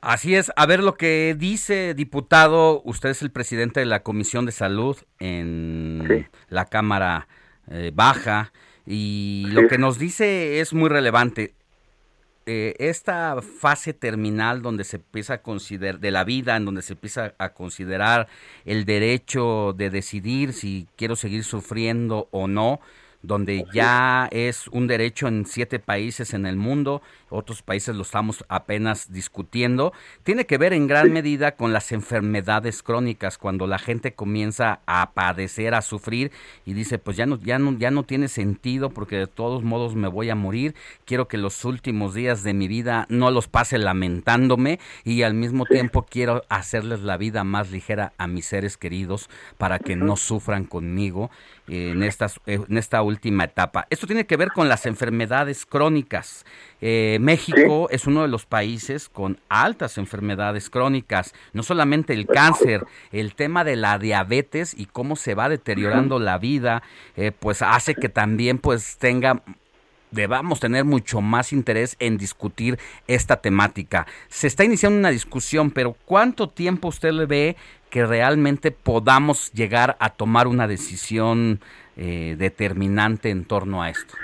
[0.00, 4.46] Así es, a ver lo que dice diputado, usted es el presidente de la Comisión
[4.46, 7.28] de Salud en la Cámara
[7.70, 8.52] eh, Baja
[8.86, 11.54] y lo que nos dice es muy relevante.
[12.46, 16.94] Eh, esta fase terminal donde se empieza a considerar, de la vida, en donde se
[16.94, 18.28] empieza a considerar
[18.64, 22.80] el derecho de decidir si quiero seguir sufriendo o no,
[23.22, 24.68] donde ya es.
[24.68, 29.92] un derecho en siete países en el mundo, otros países lo estamos apenas discutiendo,
[30.22, 35.12] tiene que ver en gran medida con las enfermedades crónicas, cuando la gente comienza a
[35.12, 36.32] padecer, a sufrir
[36.64, 39.94] y dice, pues ya no, ya no, ya no tiene sentido porque de todos modos
[39.94, 40.74] me voy a morir,
[41.04, 45.66] quiero que los últimos días de mi vida no los pase lamentándome y al mismo
[45.66, 49.28] tiempo quiero hacerles la vida más ligera a mis seres queridos
[49.58, 51.30] para que no sufran conmigo
[51.70, 53.86] en, estas, en esta última etapa.
[53.90, 56.44] Esto tiene que ver con las enfermedades crónicas.
[56.80, 62.84] Eh, México es uno de los países con altas enfermedades crónicas, no solamente el cáncer,
[63.12, 66.82] el tema de la diabetes y cómo se va deteriorando la vida,
[67.16, 69.42] eh, pues hace que también pues tenga
[70.10, 74.06] debamos tener mucho más interés en discutir esta temática.
[74.28, 77.56] Se está iniciando una discusión, pero ¿cuánto tiempo usted le ve
[77.90, 81.60] que realmente podamos llegar a tomar una decisión
[81.96, 84.14] eh, determinante en torno a esto?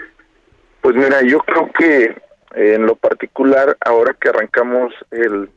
[0.80, 2.16] Pues mira, yo creo que
[2.55, 5.51] en lo particular, ahora que arrancamos el,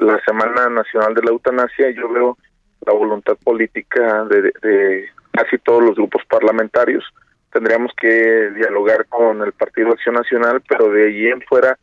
[0.00, 2.38] la Semana Nacional de la Eutanasia, yo veo
[2.84, 7.04] la voluntad política de, de casi todos los grupos parlamentarios.
[7.52, 11.78] Tendríamos que dialogar con el Partido Acción Nacional, pero de allí en fuera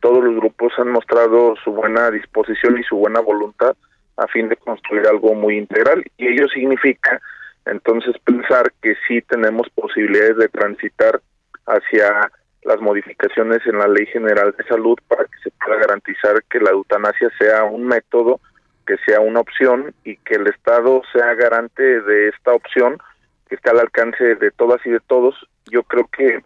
[0.00, 3.76] todos los grupos han mostrado su buena disposición y su buena voluntad
[4.16, 7.20] a fin de construir algo muy integral y ello significa
[7.66, 11.20] entonces pensar que sí tenemos posibilidades de transitar
[11.66, 12.30] hacia
[12.64, 16.70] las modificaciones en la Ley General de Salud para que se pueda garantizar que la
[16.70, 18.40] eutanasia sea un método,
[18.86, 22.98] que sea una opción y que el Estado sea garante de esta opción
[23.48, 25.34] que esté al alcance de todas y de todos.
[25.66, 26.42] Yo creo que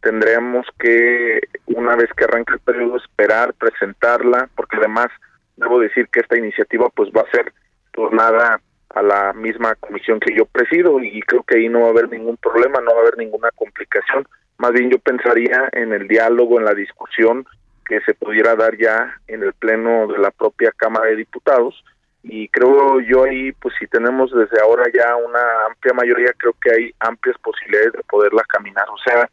[0.00, 5.08] tendremos que, una vez que arranque el periodo, esperar, presentarla, porque además
[5.58, 7.52] debo decir que esta iniciativa pues va a ser
[7.92, 8.60] tornada
[8.90, 12.08] a la misma comisión que yo presido y creo que ahí no va a haber
[12.08, 14.26] ningún problema, no va a haber ninguna complicación.
[14.56, 17.46] Más bien yo pensaría en el diálogo, en la discusión
[17.86, 21.82] que se pudiera dar ya en el pleno de la propia Cámara de Diputados
[22.22, 26.70] y creo yo ahí pues si tenemos desde ahora ya una amplia mayoría creo que
[26.70, 29.30] hay amplias posibilidades de poderla caminar, o sea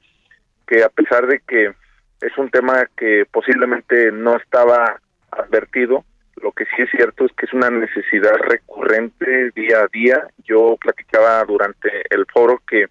[0.67, 1.73] que a pesar de que
[2.21, 4.99] es un tema que posiblemente no estaba
[5.31, 6.05] advertido,
[6.41, 10.27] lo que sí es cierto es que es una necesidad recurrente día a día.
[10.43, 12.87] Yo platicaba durante el foro que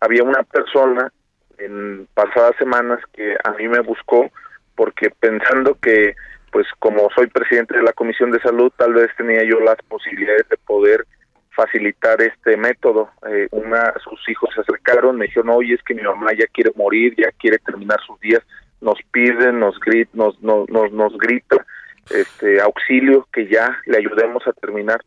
[0.00, 1.12] había una persona
[1.58, 4.30] en pasadas semanas que a mí me buscó
[4.74, 6.14] porque pensando que
[6.52, 10.48] pues como soy presidente de la Comisión de Salud, tal vez tenía yo las posibilidades
[10.48, 11.04] de poder
[11.54, 13.10] facilitar este método.
[13.28, 16.70] Eh, una, sus hijos se acercaron, me dijeron, oye, es que mi mamá ya quiere
[16.74, 18.42] morir, ya quiere terminar sus días,
[18.80, 21.66] nos piden, nos, grit, nos, nos, nos, nos grita
[22.10, 25.00] este auxilio que ya le ayudemos a terminar.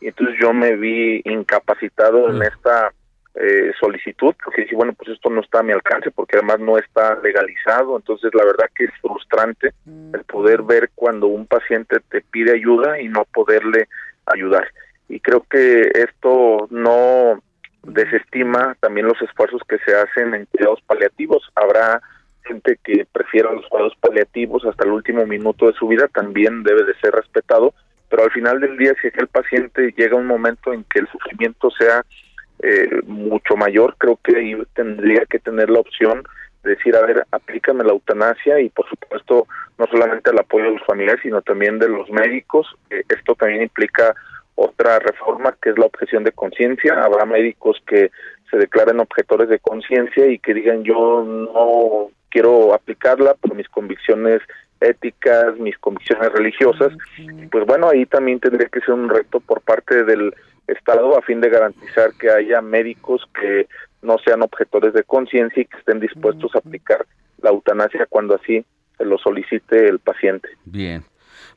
[0.00, 2.92] Y entonces yo me vi incapacitado en esta
[3.36, 6.78] eh, solicitud porque dije bueno pues esto no está a mi alcance porque además no
[6.78, 12.20] está legalizado entonces la verdad que es frustrante el poder ver cuando un paciente te
[12.20, 13.88] pide ayuda y no poderle
[14.26, 14.68] ayudar.
[15.08, 17.42] Y creo que esto no
[17.82, 21.42] desestima también los esfuerzos que se hacen en cuidados paliativos.
[21.54, 22.00] Habrá
[22.44, 26.84] gente que prefiera los cuidados paliativos hasta el último minuto de su vida también debe
[26.84, 27.74] de ser respetado,
[28.08, 31.00] pero al final del día si es que el paciente llega un momento en que
[31.00, 32.04] el sufrimiento sea
[32.62, 36.22] eh, mucho mayor, creo que ahí tendría que tener la opción
[36.62, 39.46] de decir, a ver, aplícame la eutanasia y por supuesto
[39.78, 42.66] no solamente el apoyo de los familiares, sino también de los médicos.
[42.90, 44.14] Eh, esto también implica
[44.54, 47.02] otra reforma que es la objeción de conciencia.
[47.02, 48.10] Habrá médicos que
[48.50, 54.42] se declaren objetores de conciencia y que digan yo no quiero aplicarla por mis convicciones
[54.80, 56.92] éticas, mis convicciones religiosas.
[57.52, 60.34] Pues bueno, ahí también tendría que ser un reto por parte del
[60.66, 63.68] Estado a fin de garantizar que haya médicos que
[64.02, 67.06] no sean objetores de conciencia y que estén dispuestos a aplicar
[67.40, 68.64] la eutanasia cuando así
[68.98, 70.48] se lo solicite el paciente.
[70.64, 71.04] Bien.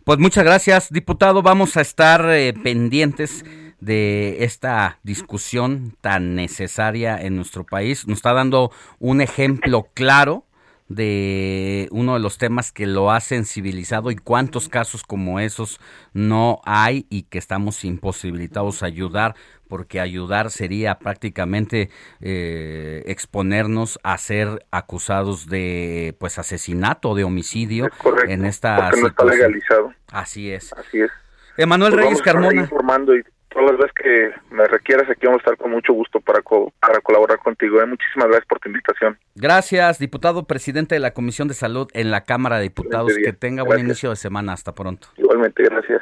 [0.04, 1.42] Pues muchas gracias, diputado.
[1.42, 3.44] Vamos a estar eh, pendientes
[3.80, 8.08] de esta discusión tan necesaria en nuestro país.
[8.08, 10.47] Nos está dando un ejemplo claro
[10.90, 15.80] de uno de los temas que lo ha sensibilizado y cuántos casos como esos
[16.14, 19.36] no hay y que estamos imposibilitados a ayudar
[19.68, 21.90] porque ayudar sería prácticamente
[22.22, 27.90] eh, exponernos a ser acusados de pues asesinato de homicidio
[28.28, 29.02] en esta situación.
[29.02, 29.94] no está legalizado.
[30.12, 30.72] Así es.
[30.74, 31.12] Así es.
[31.58, 32.62] Emanuel Pues Reyes Carmona.
[32.62, 33.24] informando y
[33.58, 36.72] todas las veces que me requieras aquí vamos a estar con mucho gusto para, co-
[36.80, 37.82] para colaborar contigo.
[37.82, 37.86] ¿eh?
[37.86, 39.18] Muchísimas gracias por tu invitación.
[39.36, 43.14] Gracias, diputado presidente de la Comisión de Salud en la Cámara de Diputados.
[43.24, 43.88] Que tenga buen Gracias.
[43.88, 44.54] inicio de semana.
[44.54, 45.08] Hasta pronto.
[45.18, 46.02] Igualmente, gracias.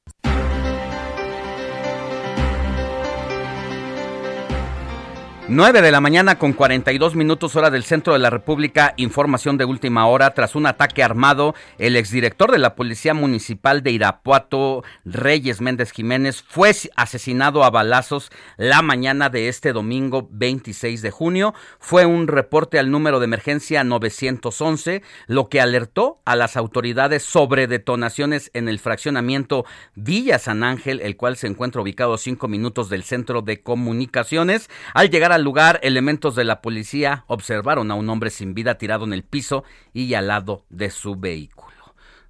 [5.47, 9.65] 9 de la mañana con 42 minutos hora del centro de la República, información de
[9.65, 10.33] última hora.
[10.35, 16.43] Tras un ataque armado, el exdirector de la Policía Municipal de Irapuato, Reyes Méndez Jiménez,
[16.47, 21.55] fue asesinado a balazos la mañana de este domingo 26 de junio.
[21.79, 27.67] Fue un reporte al número de emergencia 911, lo que alertó a las autoridades sobre
[27.67, 29.65] detonaciones en el fraccionamiento
[29.95, 34.69] Villa San Ángel, el cual se encuentra ubicado a cinco minutos del centro de comunicaciones.
[34.93, 39.05] Al llegar al lugar, elementos de la policía observaron a un hombre sin vida tirado
[39.05, 39.63] en el piso
[39.93, 41.71] y al lado de su vehículo.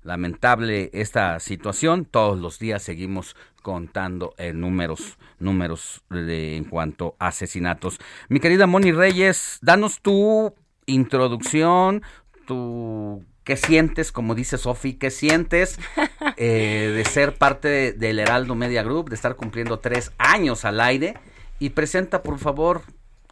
[0.03, 7.27] Lamentable esta situación, todos los días seguimos contando eh, números, números de, en cuanto a
[7.27, 7.99] asesinatos.
[8.27, 10.55] Mi querida Moni Reyes, danos tu
[10.87, 12.01] introducción,
[12.47, 15.79] tu ¿Qué sientes, como dice Sofi, qué sientes
[16.37, 20.79] eh, de ser parte de- del Heraldo Media Group, de estar cumpliendo tres años al
[20.79, 21.15] aire?
[21.61, 22.81] Y presenta, por favor,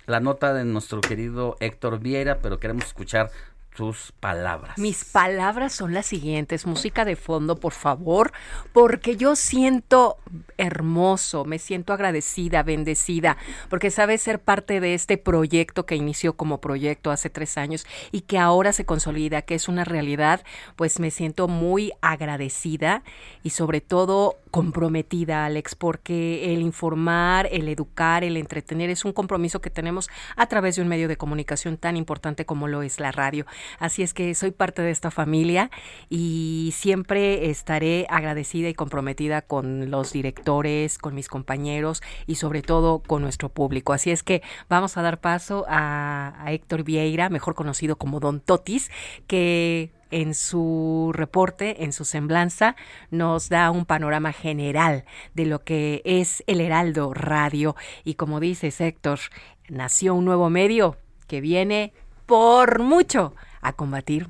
[0.06, 3.32] la nota de nuestro querido Héctor Vieira, pero queremos escuchar
[3.76, 4.78] tus palabras.
[4.78, 8.32] Mis palabras son las siguientes, música de fondo, por favor,
[8.74, 10.18] porque yo siento
[10.58, 13.38] hermoso, me siento agradecida, bendecida,
[13.70, 18.22] porque sabes ser parte de este proyecto que inició como proyecto hace tres años y
[18.22, 20.44] que ahora se consolida, que es una realidad,
[20.76, 23.04] pues me siento muy agradecida
[23.44, 29.62] y sobre todo comprometida, Alex, porque el informar, el educar, el entretener es un compromiso
[29.62, 33.12] que tenemos a través de un medio de comunicación tan importante como lo es la
[33.12, 33.46] radio.
[33.80, 35.72] Así es que soy parte de esta familia
[36.10, 43.00] y siempre estaré agradecida y comprometida con los directores, con mis compañeros y sobre todo
[43.00, 43.94] con nuestro público.
[43.94, 48.90] Así es que vamos a dar paso a, Héctor Vieira, mejor conocido como Don Totis,
[49.28, 52.76] que en su reporte, en su semblanza,
[53.12, 55.06] nos da un panorama general
[55.36, 57.76] de lo que es el Heraldo Radio.
[58.04, 59.20] Y como dices, Héctor,
[59.68, 61.94] nació un nuevo medio que viene
[62.26, 64.28] por mucho a combatir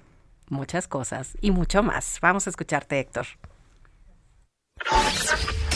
[0.49, 2.18] muchas cosas y mucho más.
[2.22, 3.27] Vamos a escucharte, Héctor.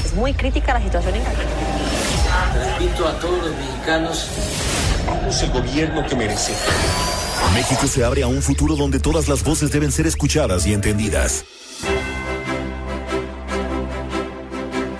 [0.03, 4.29] Es muy crítica la situación en Repito a todos los mexicanos,
[5.05, 6.61] somos el gobierno que merecemos.
[7.53, 11.45] México se abre a un futuro donde todas las voces deben ser escuchadas y entendidas.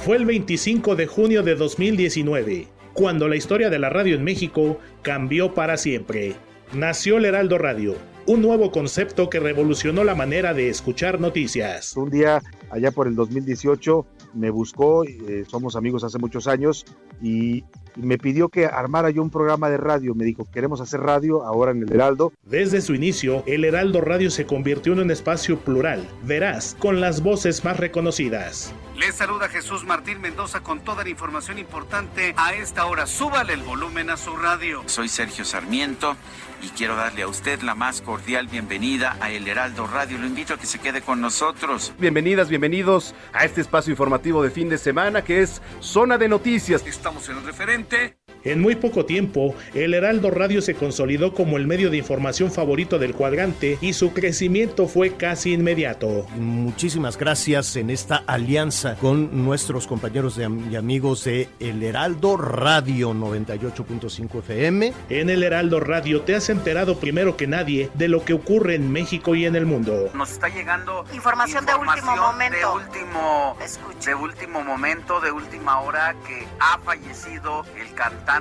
[0.06, 4.80] Fue el 25 de junio de 2019, cuando la historia de la radio en México
[5.02, 6.36] cambió para siempre.
[6.74, 11.96] Nació el Heraldo Radio, un nuevo concepto que revolucionó la manera de escuchar noticias.
[11.98, 16.86] Un día, allá por el 2018, me buscó, eh, somos amigos hace muchos años,
[17.22, 20.16] y, y me pidió que armara yo un programa de radio.
[20.16, 22.34] Me dijo, queremos hacer radio ahora en el Heraldo.
[22.44, 27.22] Desde su inicio, el Heraldo Radio se convirtió en un espacio plural, veraz, con las
[27.22, 28.74] voces más reconocidas.
[28.98, 33.06] Les saluda Jesús Martín Mendoza con toda la información importante a esta hora.
[33.08, 34.84] Súbale el volumen a su radio.
[34.86, 36.16] Soy Sergio Sarmiento
[36.62, 40.18] y quiero darle a usted la más cordial bienvenida a El Heraldo Radio.
[40.18, 41.94] Lo invito a que se quede con nosotros.
[42.00, 46.86] Bienvenidas, bienvenidos a este espacio informativo de fin de semana que es Zona de Noticias.
[46.86, 51.56] Estamos en el referente gente en muy poco tiempo, el Heraldo Radio se consolidó como
[51.56, 56.26] el medio de información favorito del cuadrante y su crecimiento fue casi inmediato.
[56.36, 63.14] Muchísimas gracias en esta alianza con nuestros compañeros de y amigos de El Heraldo Radio
[63.14, 64.94] 98.5 FM.
[65.08, 68.92] En el Heraldo Radio te has enterado primero que nadie de lo que ocurre en
[68.92, 70.10] México y en el mundo.
[70.14, 72.58] Nos está llegando Información de último momento.
[72.58, 73.58] De último,
[74.06, 78.33] de último momento, de última hora, que ha fallecido el cantante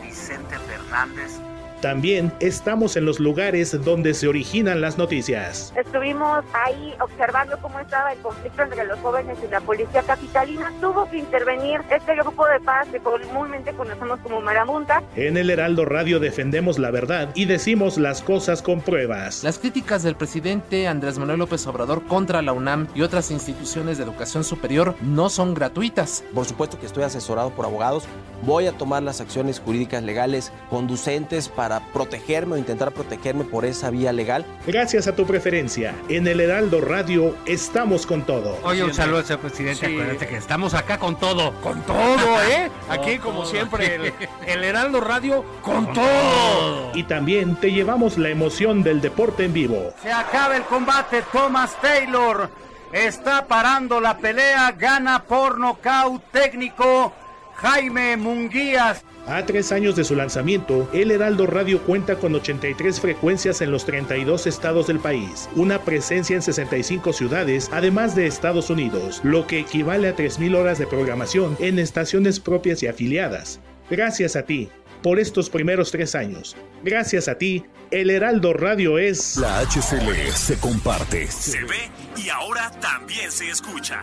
[0.00, 1.40] Vicente Fernández,
[1.80, 5.72] También estamos en los lugares donde se originan las noticias.
[5.76, 10.72] Estuvimos ahí observando cómo estaba el conflicto entre los jóvenes y la policía capitalina.
[10.80, 15.04] Tuvo que intervenir este grupo de paz que comúnmente conocemos como Marabunta.
[15.14, 19.44] En el Heraldo Radio defendemos la verdad y decimos las cosas con pruebas.
[19.44, 24.04] Las críticas del presidente Andrés Manuel López Obrador contra la UNAM y otras instituciones de
[24.04, 26.24] educación superior no son gratuitas.
[26.34, 28.08] Por supuesto que estoy asesorado por abogados.
[28.42, 33.66] Voy a tomar las acciones jurídicas legales conducentes para para protegerme o intentar protegerme por
[33.66, 34.46] esa vía legal.
[34.66, 38.58] Gracias a tu preferencia, en el Heraldo Radio estamos con todo.
[38.62, 39.84] Oye, un saludo, señor presidente.
[39.84, 41.52] Acuérdate que estamos acá con todo.
[41.60, 42.70] Con todo, ¿eh?
[42.88, 44.14] Aquí, como siempre, el,
[44.46, 46.90] el, Heraldo Radio con, todo.
[46.94, 49.92] Y también te llevamos la emoción del deporte en vivo.
[50.02, 52.48] Se acaba el combate, Thomas Taylor
[52.92, 57.12] está parando la pelea, gana por nocaut técnico
[57.56, 59.04] Jaime Munguías.
[59.28, 63.84] A tres años de su lanzamiento, El Heraldo Radio cuenta con 83 frecuencias en los
[63.84, 69.60] 32 estados del país, una presencia en 65 ciudades, además de Estados Unidos, lo que
[69.60, 73.60] equivale a 3.000 horas de programación en estaciones propias y afiliadas.
[73.90, 74.70] Gracias a ti,
[75.02, 76.56] por estos primeros tres años.
[76.82, 79.36] Gracias a ti, El Heraldo Radio es...
[79.36, 84.02] La HCL se comparte, se ve y ahora también se escucha.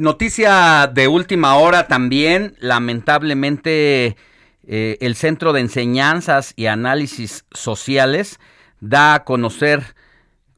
[0.00, 4.16] Noticia de última hora también, lamentablemente
[4.66, 8.40] eh, el Centro de Enseñanzas y Análisis Sociales
[8.80, 9.94] da a conocer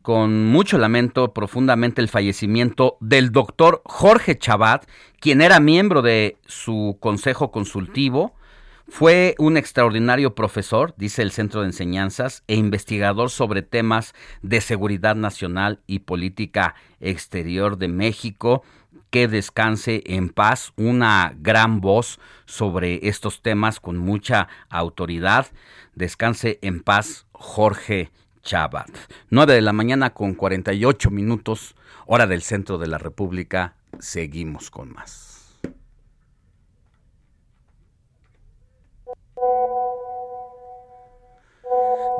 [0.02, 4.86] con mucho lamento profundamente el fallecimiento del doctor Jorge Chabat,
[5.20, 8.34] quien era miembro de su consejo consultivo,
[8.89, 15.15] fue un extraordinario profesor, dice el Centro de Enseñanzas, e investigador sobre temas de seguridad
[15.15, 18.62] nacional y política exterior de México
[19.10, 25.46] que descanse en paz, una gran voz sobre estos temas con mucha autoridad.
[25.94, 28.10] Descanse en paz Jorge
[28.42, 28.88] Chabat.
[29.30, 31.74] 9 de la mañana con 48 minutos,
[32.06, 33.74] hora del centro de la República.
[33.98, 35.27] Seguimos con más.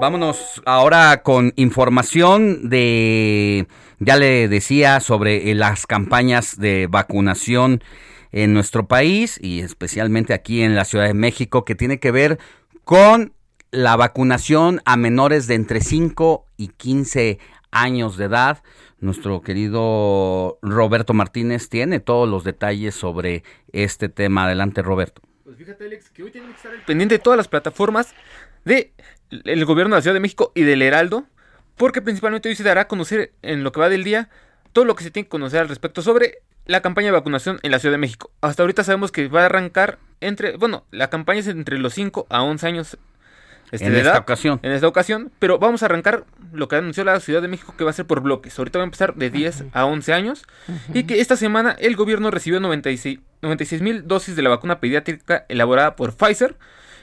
[0.01, 3.67] Vámonos ahora con información de
[3.99, 7.83] ya le decía sobre eh, las campañas de vacunación
[8.31, 12.39] en nuestro país y especialmente aquí en la Ciudad de México que tiene que ver
[12.85, 13.33] con
[13.73, 17.41] la vacunación a menores de entre 5 y 15
[17.73, 18.62] años de edad.
[19.01, 24.44] Nuestro querido Roberto Martínez tiene todos los detalles sobre este tema.
[24.44, 25.23] Adelante, Roberto.
[25.44, 28.15] Pues fíjate, Alex, que hoy tenemos que estar pendiente de todas las plataformas
[28.65, 28.93] de
[29.31, 31.26] el gobierno de la Ciudad de México y del Heraldo
[31.78, 34.28] porque principalmente hoy se dará a conocer en lo que va del día
[34.73, 37.70] todo lo que se tiene que conocer al respecto sobre la campaña de vacunación en
[37.70, 38.31] la Ciudad de México.
[38.42, 42.26] Hasta ahorita sabemos que va a arrancar entre, bueno, la campaña es entre los 5
[42.28, 42.98] a 11 años
[43.70, 44.60] este, en esta ocasión.
[44.62, 47.84] En esta ocasión, pero vamos a arrancar lo que anunció la Ciudad de México que
[47.84, 48.58] va a ser por bloques.
[48.58, 50.44] Ahorita va a empezar de 10 a 11 años
[50.92, 53.18] y que esta semana el gobierno recibió 96
[53.81, 56.57] mil dosis de la vacuna pediátrica elaborada por Pfizer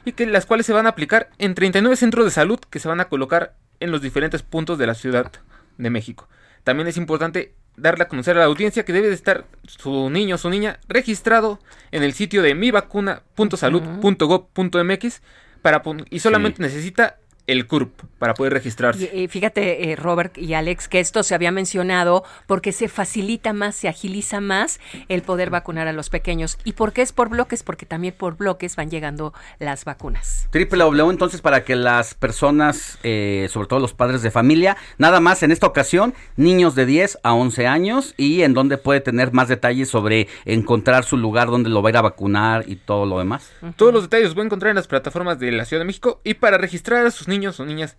[0.05, 2.87] y que las cuales se van a aplicar en 39 centros de salud que se
[2.87, 5.31] van a colocar en los diferentes puntos de la Ciudad
[5.77, 6.27] de México.
[6.63, 10.35] También es importante darle a conocer a la audiencia que debe de estar su niño
[10.35, 11.59] o su niña registrado
[11.91, 15.21] en el sitio de mivacuna.salud.gov.mx
[15.61, 17.17] para y solamente necesita
[17.47, 19.11] el CURP para poder registrarse.
[19.13, 23.75] Y, fíjate, eh, Robert y Alex, que esto se había mencionado porque se facilita más,
[23.75, 26.57] se agiliza más el poder vacunar a los pequeños.
[26.63, 27.61] ¿Y por qué es por bloques?
[27.61, 30.47] Porque también por bloques van llegando las vacunas.
[30.49, 35.19] Triple W, entonces, para que las personas, eh, sobre todo los padres de familia, nada
[35.19, 39.33] más en esta ocasión, niños de 10 a 11 años y en donde puede tener
[39.33, 43.05] más detalles sobre encontrar su lugar donde lo va a ir a vacunar y todo
[43.05, 43.51] lo demás.
[43.75, 46.35] Todos los detalles los a encontrar en las plataformas de la Ciudad de México y
[46.35, 47.97] para registrar a sus niños niños o niñas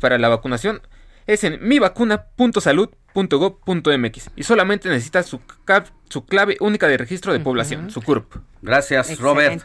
[0.00, 0.82] para la vacunación
[1.26, 5.38] es en mivacuna.salud.gov.mx y solamente necesita su,
[6.08, 8.34] su clave única de registro de población, su CURP.
[8.62, 9.62] Gracias, Robert.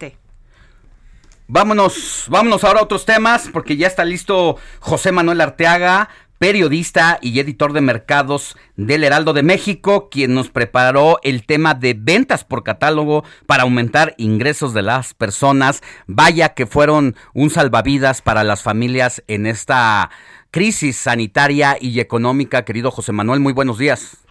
[1.48, 6.10] Vámonos, vámonos ahora a otros temas porque ya está listo José Manuel Arteaga
[6.44, 11.96] periodista y editor de mercados del Heraldo de México, quien nos preparó el tema de
[11.98, 15.82] ventas por catálogo para aumentar ingresos de las personas.
[16.06, 20.10] Vaya que fueron un salvavidas para las familias en esta
[20.52, 22.66] crisis sanitaria y económica.
[22.66, 24.28] Querido José Manuel, muy buenos días.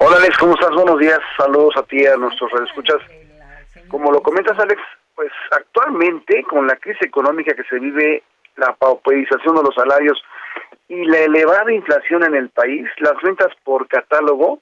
[0.00, 0.72] Hola Alex, ¿cómo estás?
[0.72, 1.18] Buenos días.
[1.38, 2.98] Saludos a ti a nuestros escuchas.
[3.88, 4.82] Como lo comentas Alex,
[5.14, 8.22] pues actualmente con la crisis económica que se vive,
[8.56, 10.22] la pauperización de los salarios,
[10.88, 14.60] y la elevada inflación en el país, las ventas por catálogo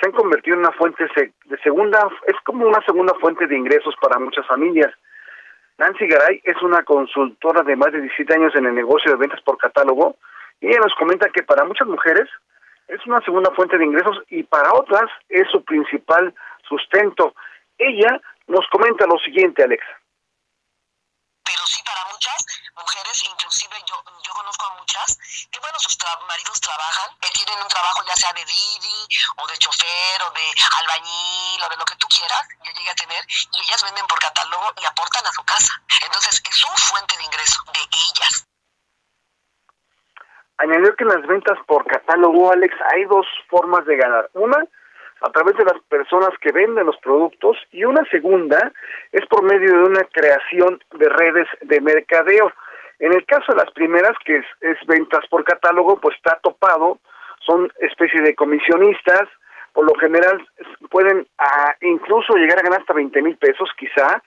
[0.00, 3.94] se han convertido en una fuente de segunda, es como una segunda fuente de ingresos
[4.00, 4.92] para muchas familias.
[5.78, 9.40] Nancy Garay es una consultora de más de 17 años en el negocio de ventas
[9.42, 10.16] por catálogo
[10.60, 12.28] y ella nos comenta que para muchas mujeres
[12.88, 16.34] es una segunda fuente de ingresos y para otras es su principal
[16.68, 17.34] sustento.
[17.78, 20.01] Ella nos comenta lo siguiente, Alexa.
[22.22, 22.46] Muchas
[22.78, 25.18] mujeres, inclusive yo, yo conozco a muchas,
[25.50, 29.08] que bueno, sus maridos trabajan, que tienen un trabajo ya sea de Didi,
[29.42, 30.46] o de chofer, o de
[30.78, 34.20] albañil, o de lo que tú quieras, yo llegué a tener, y ellas venden por
[34.20, 35.74] catálogo y aportan a su casa.
[36.06, 38.46] Entonces es una fuente de ingreso de ellas.
[40.58, 44.30] Añadió que en las ventas por catálogo, Alex, hay dos formas de ganar.
[44.34, 44.62] Una,
[45.22, 48.72] a través de las personas que venden los productos y una segunda
[49.12, 52.52] es por medio de una creación de redes de mercadeo.
[52.98, 56.98] En el caso de las primeras, que es, ventas por catálogo, pues está topado,
[57.40, 59.28] son especie de comisionistas,
[59.72, 60.46] por lo general
[60.90, 61.26] pueden
[61.80, 64.22] incluso llegar a ganar hasta 20 mil pesos quizá,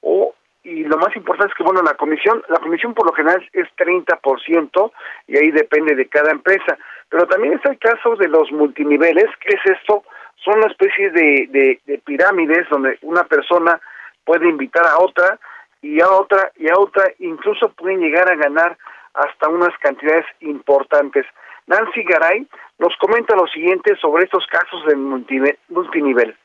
[0.00, 3.46] o y lo más importante es que, bueno, la comisión, la comisión por lo general
[3.52, 4.92] es 30%
[5.26, 6.78] y ahí depende de cada empresa.
[7.10, 10.04] Pero también está el caso de los multiniveles, ¿qué es esto?
[10.44, 13.80] Son una especie de, de, pirámides donde una persona
[14.24, 15.38] puede invitar a otra
[15.80, 18.76] y a otra y a otra, incluso pueden llegar a ganar
[19.14, 21.24] hasta unas cantidades importantes.
[21.66, 22.46] Nancy Garay
[22.78, 26.36] nos comenta lo siguiente sobre estos casos de multinivel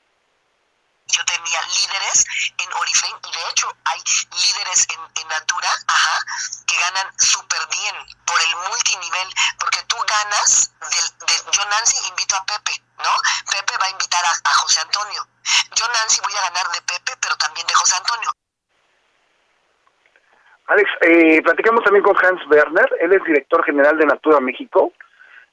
[1.11, 2.25] yo tenía líderes
[2.57, 6.25] en Oriflame y de hecho hay líderes en, Natura ajá,
[6.65, 7.95] que ganan súper bien
[8.25, 9.27] por el multinivel,
[9.59, 13.11] porque tú ganas, del, yo Nancy invito a Pepe, ¿no?
[13.49, 15.21] Pepe va a invitar a, José Antonio.
[15.75, 18.29] Yo Nancy voy a ganar de Pepe, pero también de José Antonio.
[20.67, 24.93] Alex, eh, platicamos también con Hans Werner, él es director general de Natura México,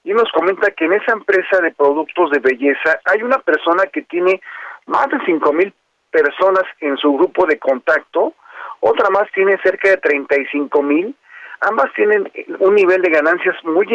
[0.05, 4.03] y nos comenta que en esa empresa de productos de belleza hay una persona que
[4.03, 4.41] tiene
[4.87, 5.73] más de cinco mil
[6.11, 8.35] personas en su grupo de contacto,
[8.81, 11.17] otra más tiene cerca de 35 mil,
[11.61, 13.87] ambas tienen un nivel de ganancias muy,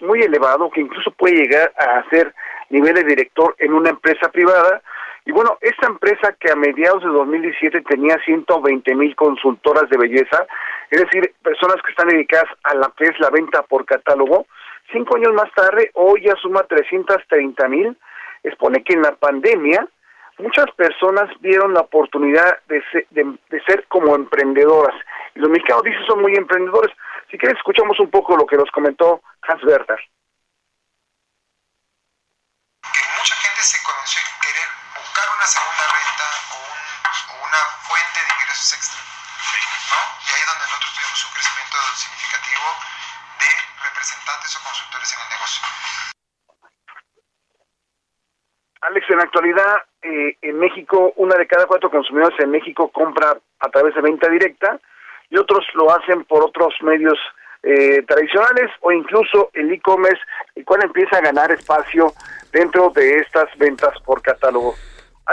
[0.00, 2.34] muy elevado que incluso puede llegar a ser
[2.70, 4.82] nivel de director en una empresa privada.
[5.26, 10.46] Y bueno, esta empresa que a mediados de 2017 tenía 120 mil consultoras de belleza,
[10.90, 14.46] es decir, personas que están dedicadas a la que es la venta por catálogo,
[14.90, 17.96] cinco años más tarde, hoy ya suma 330 mil,
[18.42, 19.86] expone que en la pandemia
[20.38, 24.94] muchas personas vieron la oportunidad de ser, de, ser como emprendedoras.
[25.34, 26.90] Y los mexicanos dicen son muy emprendedores.
[27.30, 30.00] Si quieres, escuchamos un poco lo que nos comentó Hans Werther.
[44.00, 45.62] Representantes o consultores en el negocio.
[48.80, 53.36] Alex, en la actualidad eh, en México, una de cada cuatro consumidores en México compra
[53.60, 54.80] a través de venta directa
[55.28, 57.18] y otros lo hacen por otros medios
[57.62, 60.22] eh, tradicionales o incluso el e-commerce,
[60.54, 62.14] el cual empieza a ganar espacio
[62.52, 64.74] dentro de estas ventas por catálogo.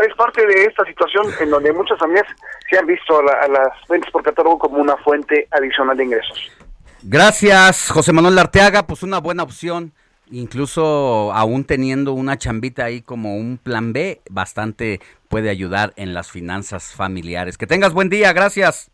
[0.05, 2.27] Es parte de esta situación en donde muchas familias
[2.69, 6.66] se han visto a, las ventas por catálogo como una fuente adicional de ingresos.
[7.03, 9.93] Gracias, José Manuel Arteaga, pues una buena opción
[10.31, 16.31] incluso aún teniendo una chambita ahí como un plan B, bastante puede ayudar en las
[16.31, 17.57] finanzas familiares.
[17.57, 18.91] Que tengas buen día, gracias.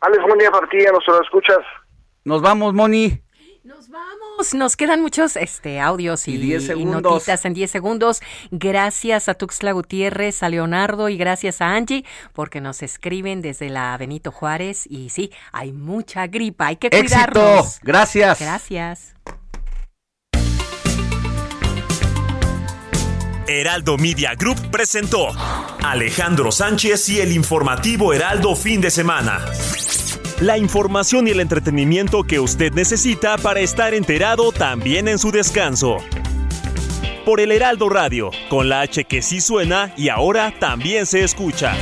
[0.00, 1.58] Alex, buen día para ti, a lo escuchas.
[2.24, 3.22] Nos vamos, Moni.
[3.66, 6.38] Nos vamos, nos quedan muchos este audios y,
[6.84, 8.22] notitas en 10 segundos.
[8.52, 13.96] Gracias a Tuxtla Gutiérrez, a Leonardo y gracias a Angie porque nos escriben desde la
[13.98, 17.80] Benito Juárez y sí, hay mucha gripa, hay que cuidarnos.
[17.82, 18.38] Gracias.
[18.38, 19.14] Gracias.
[23.48, 25.30] Heraldo Media Group presentó
[25.82, 29.44] Alejandro Sánchez y el informativo Heraldo fin de semana.
[30.40, 35.96] La información y el entretenimiento que usted necesita para estar enterado también en su descanso.
[37.24, 41.74] Por el Heraldo Radio, con la H que sí suena y ahora también se escucha.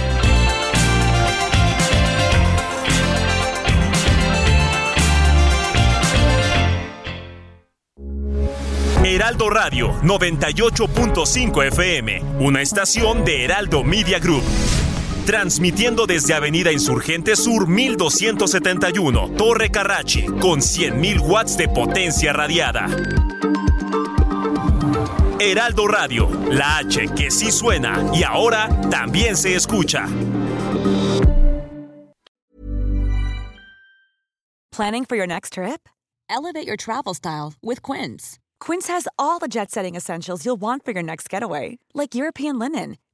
[9.05, 14.45] Heraldo Radio 98.5 FM, una estación de Heraldo Media Group.
[15.27, 22.87] Transmitiendo desde Avenida Insurgente Sur 1271, Torre Carrachi, con 100.000 watts de potencia radiada.
[25.41, 30.07] Heraldo Radio, la H que sí suena y ahora también se escucha.
[34.71, 35.89] ¿Planning for your next trip?
[36.29, 38.39] Elevate your travel style with Quince.
[38.61, 42.59] Quince has all the jet setting essentials you'll want for your next getaway, like European
[42.59, 42.97] linen,